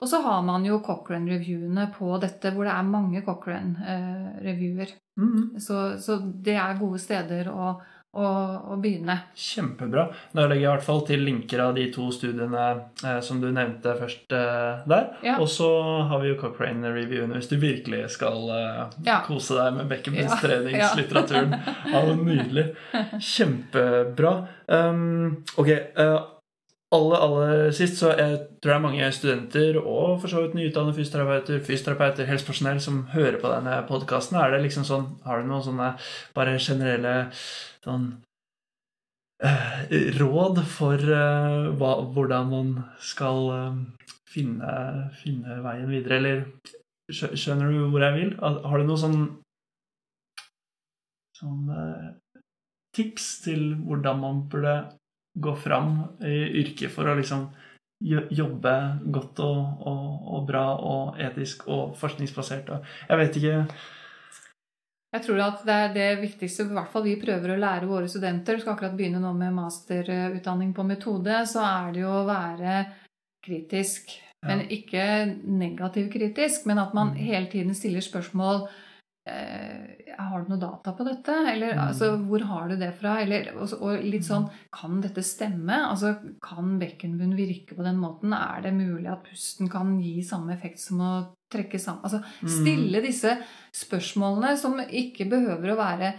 Og 0.00 0.08
så 0.08 0.20
har 0.22 0.42
man 0.42 0.64
jo 0.66 0.78
Cochrane-reviewene 0.86 1.88
på 1.98 2.14
dette, 2.22 2.50
hvor 2.54 2.64
det 2.64 2.72
er 2.76 2.82
mange 2.82 3.22
Cochrane-reviewer. 3.22 4.94
-hmm. 5.18 5.58
så, 5.58 5.98
så 5.98 6.16
det 6.44 6.54
er 6.54 6.78
gode 6.78 6.98
steder 6.98 7.50
å, 7.50 7.80
å, 8.12 8.24
å 8.72 8.76
begynne. 8.82 9.14
Kjempebra. 9.38 10.02
Da 10.36 10.44
legger 10.44 10.60
jeg 10.60 10.68
i 10.68 10.72
hvert 10.74 10.84
fall 10.84 11.00
til 11.08 11.22
linker 11.24 11.62
av 11.64 11.74
de 11.78 11.86
to 11.94 12.10
studiene 12.12 12.64
eh, 13.04 13.20
som 13.24 13.40
du 13.40 13.46
nevnte 13.52 13.94
først 13.96 14.34
eh, 14.36 14.82
der. 14.90 15.06
Ja. 15.24 15.38
Og 15.40 15.48
så 15.48 15.68
har 16.10 16.20
vi 16.20 16.28
jo 16.32 16.36
Cochrane-reviewene 16.42 17.38
hvis 17.38 17.48
du 17.48 17.56
virkelig 17.62 18.02
skal 18.18 18.50
eh, 18.52 18.82
Ja. 19.08 19.22
kose 19.28 19.56
deg 19.56 19.78
med 19.78 19.84
Ja. 19.86 19.90
bekkenbunnstreningslitteraturen. 19.96 21.56
Ja, 21.92 22.04
nydelig. 22.18 22.66
Kjempebra. 23.32 24.34
Um, 24.72 25.42
ok, 25.56 25.68
eh, 25.68 26.18
aller, 26.92 27.22
aller 27.24 27.70
sist 27.74 27.98
så 28.00 28.12
jeg 28.16 28.36
tror 28.60 28.70
det 28.70 28.74
er 28.74 28.84
mange 28.84 29.08
studenter 29.16 29.78
og 29.80 30.20
for 30.22 30.32
så 30.32 30.42
vidt 30.44 30.56
nyutdannede 30.58 30.96
fysioterapeuter, 30.98 31.62
fysioterapeuter, 31.64 32.28
helsepersonell 32.28 32.80
som 32.84 33.04
hører 33.14 33.38
på 33.40 33.52
denne 33.52 33.78
podkasten. 33.88 34.38
Er 34.40 34.52
det 34.52 34.62
liksom 34.66 34.86
sånn, 34.88 35.08
har 35.26 35.40
du 35.40 35.48
noen 35.48 35.64
sånne 35.64 35.88
bare 36.36 36.58
generelle 36.60 37.14
sånn 37.84 38.06
uh, 39.44 39.82
råd 40.20 40.62
for 40.74 41.00
uh, 41.08 41.72
hva, 41.80 41.94
hvordan 42.14 42.52
man 42.52 42.72
skal 43.12 43.48
uh, 43.50 44.08
finne, 44.30 44.72
finne 45.22 45.60
veien 45.64 45.90
videre, 45.90 46.20
eller 46.20 46.44
skjønner 47.12 47.72
du 47.72 47.86
hvor 47.92 48.04
jeg 48.04 48.18
vil? 48.18 48.34
Har 48.40 48.80
du 48.80 48.88
noen 48.88 49.02
sånn, 49.02 49.22
sånn 51.40 51.72
tips 52.96 53.38
til 53.46 53.72
hvordan 53.80 54.20
man 54.20 54.44
burde 54.52 54.76
gå 55.34 55.56
fram 55.56 56.02
i 56.20 56.60
yrket 56.62 56.92
for 56.92 57.08
å 57.08 57.16
liksom 57.18 57.48
jobbe 58.02 58.74
godt 59.14 59.40
og, 59.44 59.82
og, 59.86 60.06
og 60.34 60.46
bra 60.48 60.64
og 60.76 61.20
etisk 61.22 61.68
og 61.70 61.92
forskningsbasert? 62.00 62.72
Og 62.74 62.88
jeg 63.08 63.20
vet 63.20 63.38
ikke 63.40 63.58
Jeg 65.12 65.24
tror 65.26 65.40
at 65.44 65.62
det 65.68 65.76
er 65.76 65.94
det 65.94 66.10
viktigste, 66.22 66.66
i 66.66 66.74
hvert 66.74 66.90
fall 66.92 67.04
vi 67.04 67.18
prøver 67.20 67.52
å 67.52 67.60
lære 67.60 67.88
våre 67.88 68.08
studenter. 68.08 68.56
Du 68.56 68.64
skal 68.64 68.74
akkurat 68.74 68.96
begynne 68.96 69.20
nå 69.20 69.32
med 69.36 69.52
masterutdanning 69.54 70.72
på 70.72 70.86
metode. 70.88 71.42
Så 71.46 71.60
er 71.60 71.92
det 71.92 72.00
jo 72.00 72.12
å 72.22 72.28
være 72.28 72.78
kritisk. 73.44 74.14
Men 74.42 74.64
ikke 74.74 75.04
negativ 75.46 76.08
kritisk, 76.10 76.64
men 76.66 76.80
at 76.82 76.94
man 76.94 77.12
Mm. 77.12 77.18
hele 77.28 77.46
tiden 77.46 77.74
stiller 77.74 78.00
spørsmål 78.00 78.68
har 79.26 80.42
du 80.42 80.48
noe 80.50 80.58
data 80.58 80.92
på 80.98 81.04
dette? 81.06 81.30
Eller 81.52 81.74
Mm. 81.76 81.82
altså, 81.88 82.08
hvor 82.26 82.42
har 82.42 82.68
du 82.68 82.76
det 82.76 82.92
fra? 82.98 83.20
Eller, 83.22 83.52
og, 83.56 83.70
og 83.80 84.02
litt 84.02 84.24
sånn 84.26 84.48
Kan 84.72 85.00
dette 85.00 85.22
stemme? 85.22 85.76
Altså, 85.90 86.16
Kan 86.42 86.78
bekkenbunn 86.80 87.36
virke 87.36 87.76
på 87.76 87.84
den 87.84 87.96
måten? 88.02 88.32
Er 88.34 88.62
det 88.62 88.72
mulig 88.74 89.06
at 89.10 89.22
pusten 89.24 89.70
kan 89.70 90.00
gi 90.00 90.22
samme 90.22 90.52
effekt 90.56 90.80
som 90.80 90.98
å 91.00 91.12
trekke 91.52 91.78
sammen? 91.78 92.02
Altså, 92.02 92.22
Mm. 92.42 92.48
stille 92.48 93.02
disse 93.02 93.36
spørsmålene 93.72 94.56
som 94.58 94.74
ikke 94.80 95.28
behøver 95.30 95.72
å 95.72 95.76
være 95.78 96.14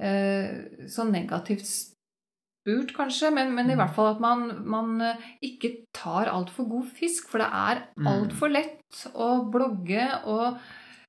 eh, 0.00 0.86
så 0.86 1.04
negativt 1.10 1.66
spurt, 1.66 2.92
kanskje, 2.94 3.32
men, 3.34 3.52
men 3.54 3.68
i 3.70 3.74
Mm. 3.74 3.78
hvert 3.78 3.94
fall 3.94 4.14
at 4.14 4.20
man, 4.20 4.64
man 4.64 5.00
eh, 5.02 5.16
ikke 5.42 5.84
tar 5.92 6.26
altfor 6.26 6.68
god 6.68 6.86
fisk. 6.94 7.28
For 7.28 7.38
det 7.38 7.48
er 7.52 7.82
Mm. 7.98 8.06
altfor 8.06 8.48
lett 8.52 9.06
å 9.14 9.50
blogge 9.50 10.24
og 10.26 10.58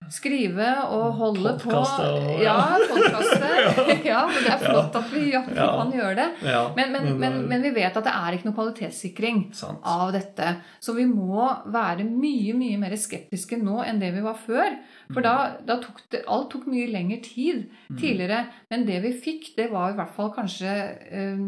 skrive 0.10 0.66
og 0.90 1.12
holde 1.20 1.52
Podcaste 1.60 2.02
på. 2.02 2.22
og- 2.32 2.40
ja, 2.42 2.56
podkaste. 2.90 3.50
ja, 4.12 4.22
men 4.28 4.40
det 4.46 4.54
er 4.56 4.64
flott 4.64 4.96
at 4.96 5.12
vi, 5.14 5.26
Ja. 5.34 5.42
kan 5.46 5.92
gjøre 5.94 6.16
det. 6.16 6.28
Ja, 6.48 6.62
Men, 6.76 6.92
men, 6.94 7.20
men, 7.20 7.34
eh, 7.44 7.48
men 7.52 7.62
vi 7.62 7.70
vet 7.76 7.98
at 8.00 8.04
det 8.08 8.14
er 8.16 8.38
ikke 8.38 8.48
noe 8.50 8.58
kvalitetssikring 8.58 9.42
Sant. 9.54 9.80
av 9.84 10.12
dette. 10.16 10.56
Så 10.82 10.96
vi 10.98 11.06
må 11.06 11.44
være 11.70 12.08
mye 12.08 12.56
mye 12.58 12.80
mer 12.82 12.96
skeptiske 12.98 13.60
nå 13.62 13.84
enn 13.86 14.00
det 14.02 14.14
vi 14.16 14.22
var 14.26 14.40
før. 14.40 14.80
For 15.14 15.22
da, 15.26 15.36
da 15.66 15.78
tok 15.84 16.02
det, 16.14 16.24
alt 16.28 16.50
tok 16.54 16.66
mye 16.70 16.88
lengre 16.90 17.22
tid 17.26 17.68
tidligere. 18.00 18.46
Men 18.72 18.86
det 18.86 19.02
vi 19.04 19.14
fikk, 19.14 19.52
det 19.58 19.70
var 19.72 19.92
i 19.94 19.98
hvert 20.00 20.16
fall 20.16 20.32
kanskje 20.34 20.74
eh, 21.12 21.46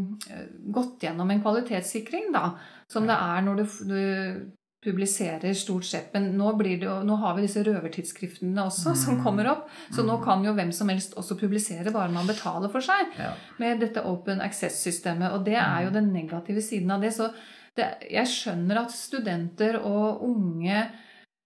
gått 0.72 1.02
gjennom 1.08 1.30
en 1.32 1.42
kvalitetssikring, 1.42 2.32
da. 2.34 2.52
Som 2.92 3.08
det 3.08 3.16
er 3.16 3.42
når 3.46 3.62
du, 3.62 3.66
du 3.88 4.52
publiserer 4.84 5.54
stort 5.54 5.86
sett. 5.86 6.08
Men 6.14 6.32
nå, 6.38 6.54
blir 6.58 6.80
det, 6.82 6.90
nå 7.06 7.16
har 7.22 7.36
vi 7.38 7.44
disse 7.46 7.62
røvertidsskriftene 7.68 8.64
også 8.66 8.96
som 8.98 9.20
kommer 9.24 9.50
opp. 9.52 9.68
Så 9.94 10.02
nå 10.08 10.16
kan 10.24 10.44
jo 10.46 10.54
hvem 10.58 10.72
som 10.74 10.90
helst 10.90 11.14
også 11.22 11.38
publisere, 11.40 11.94
bare 11.94 12.10
man 12.14 12.28
betaler 12.30 12.72
for 12.74 12.82
seg 12.82 13.14
Ja. 13.20 13.34
med 13.60 13.80
dette 13.80 14.02
open 14.06 14.42
access-systemet. 14.42 15.32
Og 15.34 15.46
det 15.46 15.56
er 15.62 15.86
jo 15.86 15.94
den 15.94 16.12
negative 16.14 16.62
siden 16.66 16.92
av 16.92 17.02
det. 17.02 17.14
Så 17.14 17.30
det, 17.78 17.92
jeg 18.12 18.26
skjønner 18.28 18.82
at 18.82 18.92
studenter 18.92 19.78
og 19.86 20.24
unge 20.28 20.88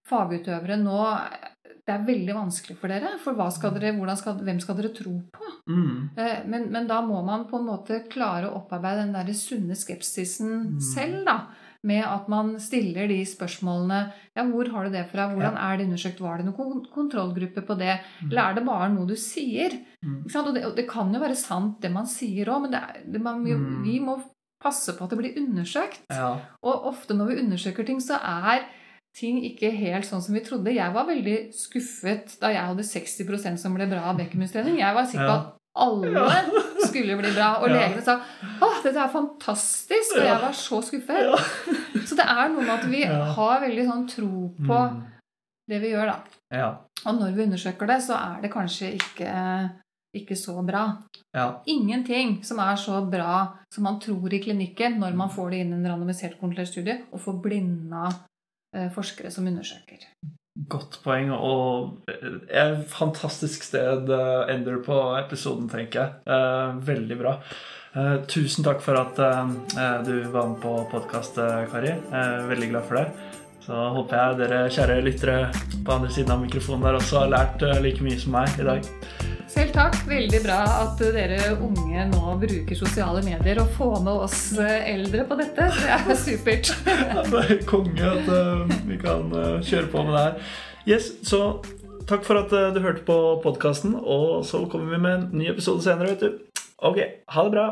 fagutøvere 0.08 0.78
nå 0.80 1.00
Det 1.86 1.94
er 1.94 2.02
veldig 2.02 2.34
vanskelig 2.34 2.74
for 2.80 2.88
dere. 2.90 3.12
For 3.22 3.36
skal 3.54 3.70
dere, 3.78 4.16
skal, 4.18 4.40
hvem 4.42 4.58
skal 4.58 4.74
dere 4.74 4.88
tro 4.90 5.12
på? 5.30 5.50
Mm. 5.70 6.08
Eh, 6.18 6.40
Men, 6.50 6.64
men 6.72 6.88
da 6.88 7.00
må 7.00 7.20
man 7.24 7.44
på 7.46 7.60
en 7.60 7.66
måte 7.68 8.00
klare 8.10 8.48
å 8.48 8.56
opparbeide 8.58 9.04
den 9.04 9.12
der 9.14 9.30
sunne 9.32 9.76
skepsisen 9.78 10.50
Mm. 10.66 10.80
selv, 10.80 11.24
da. 11.24 11.36
Med 11.86 12.02
at 12.02 12.26
man 12.32 12.54
stiller 12.58 13.06
de 13.06 13.20
spørsmålene 13.28 13.98
Ja, 14.34 14.42
hvor 14.48 14.66
har 14.72 14.84
du 14.88 14.90
det 14.96 15.04
fra? 15.12 15.28
Hvordan 15.30 15.56
er 15.60 15.76
det 15.78 15.86
undersøkt? 15.86 16.20
Var 16.24 16.40
det 16.42 16.46
noen 16.48 16.80
kontrollgruppe 16.92 17.62
på 17.68 17.76
det? 17.78 18.00
Eller 18.24 18.42
er 18.42 18.54
det 18.58 18.64
bare 18.66 18.88
noe 18.92 19.06
du 19.06 19.14
sier? 19.20 19.76
Mm. 20.02 20.24
Og, 20.26 20.48
det, 20.56 20.64
og 20.66 20.74
det 20.76 20.86
kan 20.90 21.12
jo 21.14 21.20
være 21.22 21.36
sant, 21.38 21.78
det 21.84 21.92
man 21.94 22.08
sier 22.10 22.50
òg, 22.50 22.64
men 22.66 22.74
det 22.74 22.80
er, 22.82 23.04
det 23.14 23.22
man, 23.22 23.44
vi, 23.46 23.54
Mm. 23.56 23.82
vi 23.84 24.00
må 24.02 24.18
passe 24.62 24.96
på 24.96 25.04
at 25.04 25.10
det 25.12 25.18
blir 25.20 25.36
undersøkt. 25.38 26.02
Ja. 26.10 26.32
Og 26.64 26.86
ofte 26.90 27.14
når 27.14 27.26
vi 27.30 27.40
undersøker 27.44 27.84
ting, 27.86 28.00
så 28.02 28.18
er 28.18 28.64
ting 29.16 29.38
ikke 29.44 29.70
helt 29.72 30.04
sånn 30.08 30.20
som 30.24 30.34
vi 30.34 30.40
trodde. 30.44 30.74
Jeg 30.74 30.92
var 30.92 31.06
veldig 31.08 31.36
skuffet 31.56 32.34
da 32.40 32.50
jeg 32.52 32.66
hadde 32.68 32.84
60% 32.84 33.60
som 33.62 33.76
ble 33.76 33.86
bra 33.88 34.02
av 34.10 34.18
Beckham-utredning. 34.18 34.80
Jeg 34.82 34.94
var 34.96 35.06
sikker 35.08 35.28
på 35.28 35.36
Ja. 35.36 35.38
at 35.38 35.54
alle 35.86 36.65
skulle 36.96 37.16
bli 37.20 37.32
bra. 37.36 37.50
Og 37.62 37.68
Ja. 37.70 37.76
legene 37.76 38.02
sa 38.02 38.16
'Å, 38.20 38.82
dette 38.82 38.96
er 39.04 39.12
fantastisk', 39.12 40.16
og 40.16 40.24
jeg 40.24 40.40
var 40.42 40.52
så 40.52 40.80
skuffet. 40.82 41.38
Så 42.08 42.16
det 42.16 42.24
er 42.26 42.48
noe 42.48 42.62
med 42.62 42.70
at 42.78 42.84
vi 42.90 43.00
Ja. 43.04 43.24
har 43.36 43.60
veldig 43.60 43.86
sånn 43.86 44.08
tro 44.08 44.54
på 44.66 44.78
Mm. 44.90 45.02
det 45.68 45.80
vi 45.80 45.90
gjør, 45.92 46.06
da. 46.06 46.18
Ja. 46.52 46.68
Og 47.06 47.14
når 47.20 47.34
vi 47.34 47.42
undersøker 47.44 47.86
det, 47.86 48.00
så 48.02 48.14
er 48.16 48.40
det 48.42 48.50
kanskje 48.52 48.94
ikke, 48.94 49.70
ikke 50.14 50.36
så 50.36 50.64
bra. 50.64 51.02
ja. 51.34 51.60
Ingenting 51.66 52.42
som 52.44 52.58
er 52.58 52.74
så 52.76 53.02
bra 53.10 53.58
som 53.70 53.84
man 53.84 54.00
tror 54.00 54.32
i 54.32 54.38
klinikken 54.40 54.98
når 54.98 55.14
man 55.14 55.28
får 55.28 55.50
det 55.50 55.60
inn 55.60 55.72
i 55.72 55.76
en 55.76 55.86
randomisert 55.92 56.40
kontrollert 56.40 56.68
studie, 56.68 57.02
og 57.12 57.20
får 57.20 57.42
blinda 57.42 58.08
eh, 58.74 58.88
forskere 58.90 59.30
som 59.30 59.46
undersøker. 59.46 59.98
Godt 60.56 61.02
poeng, 61.04 61.28
og 61.36 62.08
et 62.08 62.86
fantastisk 62.88 63.66
sted 63.66 64.08
eh, 64.08 64.52
ender 64.54 64.78
på 64.84 64.96
episoden, 65.18 65.66
tenker 65.68 66.00
jeg. 66.00 66.14
Eh, 66.32 66.78
veldig 66.86 67.18
bra. 67.20 67.34
Eh, 67.92 68.14
tusen 68.30 68.64
takk 68.64 68.80
for 68.84 68.96
at 68.96 69.20
du 70.06 70.14
var 70.32 70.48
med 70.48 70.62
på 70.64 70.72
podkast, 70.90 71.36
Kari. 71.72 71.92
Eh, 71.92 72.48
veldig 72.48 72.70
glad 72.72 72.88
for 72.88 73.02
det. 73.02 73.06
Så 73.66 73.84
håper 73.98 74.16
jeg 74.16 74.40
dere 74.40 74.64
kjære 74.72 74.98
lyttere 75.04 75.38
på 75.84 75.92
andre 75.92 76.12
siden 76.14 76.32
av 76.32 76.40
mikrofonen 76.40 76.88
der 76.88 77.00
også 77.02 77.24
har 77.24 77.32
lært 77.34 77.64
like 77.84 78.04
mye 78.06 78.20
som 78.22 78.38
meg 78.38 78.56
i 78.56 78.68
dag. 78.70 78.92
Selv 79.56 79.72
takk. 79.72 79.94
Veldig 80.04 80.40
bra 80.44 80.58
at 80.82 81.00
dere 81.00 81.54
unge 81.54 82.02
nå 82.10 82.34
bruker 82.42 82.76
sosiale 82.76 83.22
medier 83.24 83.62
og 83.62 83.70
får 83.78 83.94
med 84.04 84.24
oss 84.26 84.40
eh, 84.60 84.90
eldre 84.92 85.24
på 85.28 85.38
dette. 85.40 85.70
Det 85.78 85.94
er 85.94 86.18
supert. 86.20 86.72
Det 87.32 87.40
er 87.40 87.62
konge 87.68 88.10
at 88.10 88.28
eh, 88.36 88.76
vi 88.90 89.00
kan 89.00 89.32
eh, 89.32 89.56
kjøre 89.64 89.88
på 89.94 90.04
med 90.04 90.12
det 90.18 90.26
her. 90.26 90.52
Yes, 90.86 91.08
så 91.24 91.40
takk 92.06 92.28
for 92.28 92.42
at 92.44 92.52
du 92.52 92.78
hørte 92.84 93.02
på 93.08 93.16
podkasten, 93.42 93.96
og 93.96 94.44
så 94.46 94.60
kommer 94.70 94.92
vi 94.92 95.00
med 95.02 95.16
en 95.16 95.26
ny 95.40 95.48
episode 95.50 95.82
senere, 95.82 96.12
vet 96.12 96.22
du. 96.22 96.62
Ok, 96.84 97.00
ha 97.32 97.48
det 97.48 97.56
bra. 97.56 97.66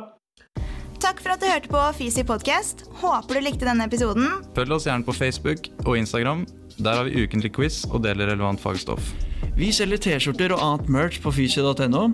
Takk 1.04 1.20
for 1.20 1.36
at 1.36 1.44
du 1.44 1.46
hørte 1.46 1.70
på 1.70 1.84
Fysi 2.00 2.24
podcast. 2.26 2.88
Håper 3.04 3.36
du 3.38 3.44
likte 3.44 3.68
denne 3.68 3.86
episoden. 3.86 4.40
Følg 4.56 4.72
oss 4.80 4.88
gjerne 4.88 5.04
på 5.04 5.14
Facebook 5.14 5.68
og 5.84 5.98
Instagram. 6.00 6.46
Der 6.78 6.98
har 6.98 7.06
vi 7.06 7.22
ukentlig 7.22 7.52
quiz 7.54 7.84
og 7.90 8.02
deler 8.04 8.32
relevant 8.32 8.62
fagstoff. 8.62 9.12
Vi 9.54 9.68
selger 9.74 10.00
T-skjorter 10.02 10.54
og 10.56 10.62
annet 10.64 10.90
merch 10.90 11.20
på 11.22 11.30
fysio.no. 11.34 12.04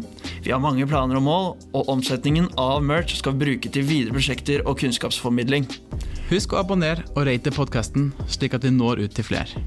Vi 0.44 0.52
har 0.52 0.60
mange 0.60 0.84
planer 0.88 1.16
og 1.16 1.24
mål, 1.24 1.50
og 1.72 1.88
omsetningen 1.88 2.50
av 2.60 2.82
merch 2.84 3.16
skal 3.16 3.36
vi 3.36 3.46
bruke 3.46 3.72
til 3.72 3.86
videre 3.88 4.16
prosjekter 4.16 4.66
og 4.66 4.76
kunnskapsformidling. 4.82 5.68
Husk 6.28 6.52
å 6.52 6.60
abonnere 6.60 7.06
og 7.14 7.24
rate 7.30 7.54
podkasten, 7.54 8.10
slik 8.28 8.58
at 8.58 8.66
vi 8.66 8.74
når 8.76 9.06
ut 9.06 9.16
til 9.16 9.30
flere. 9.32 9.64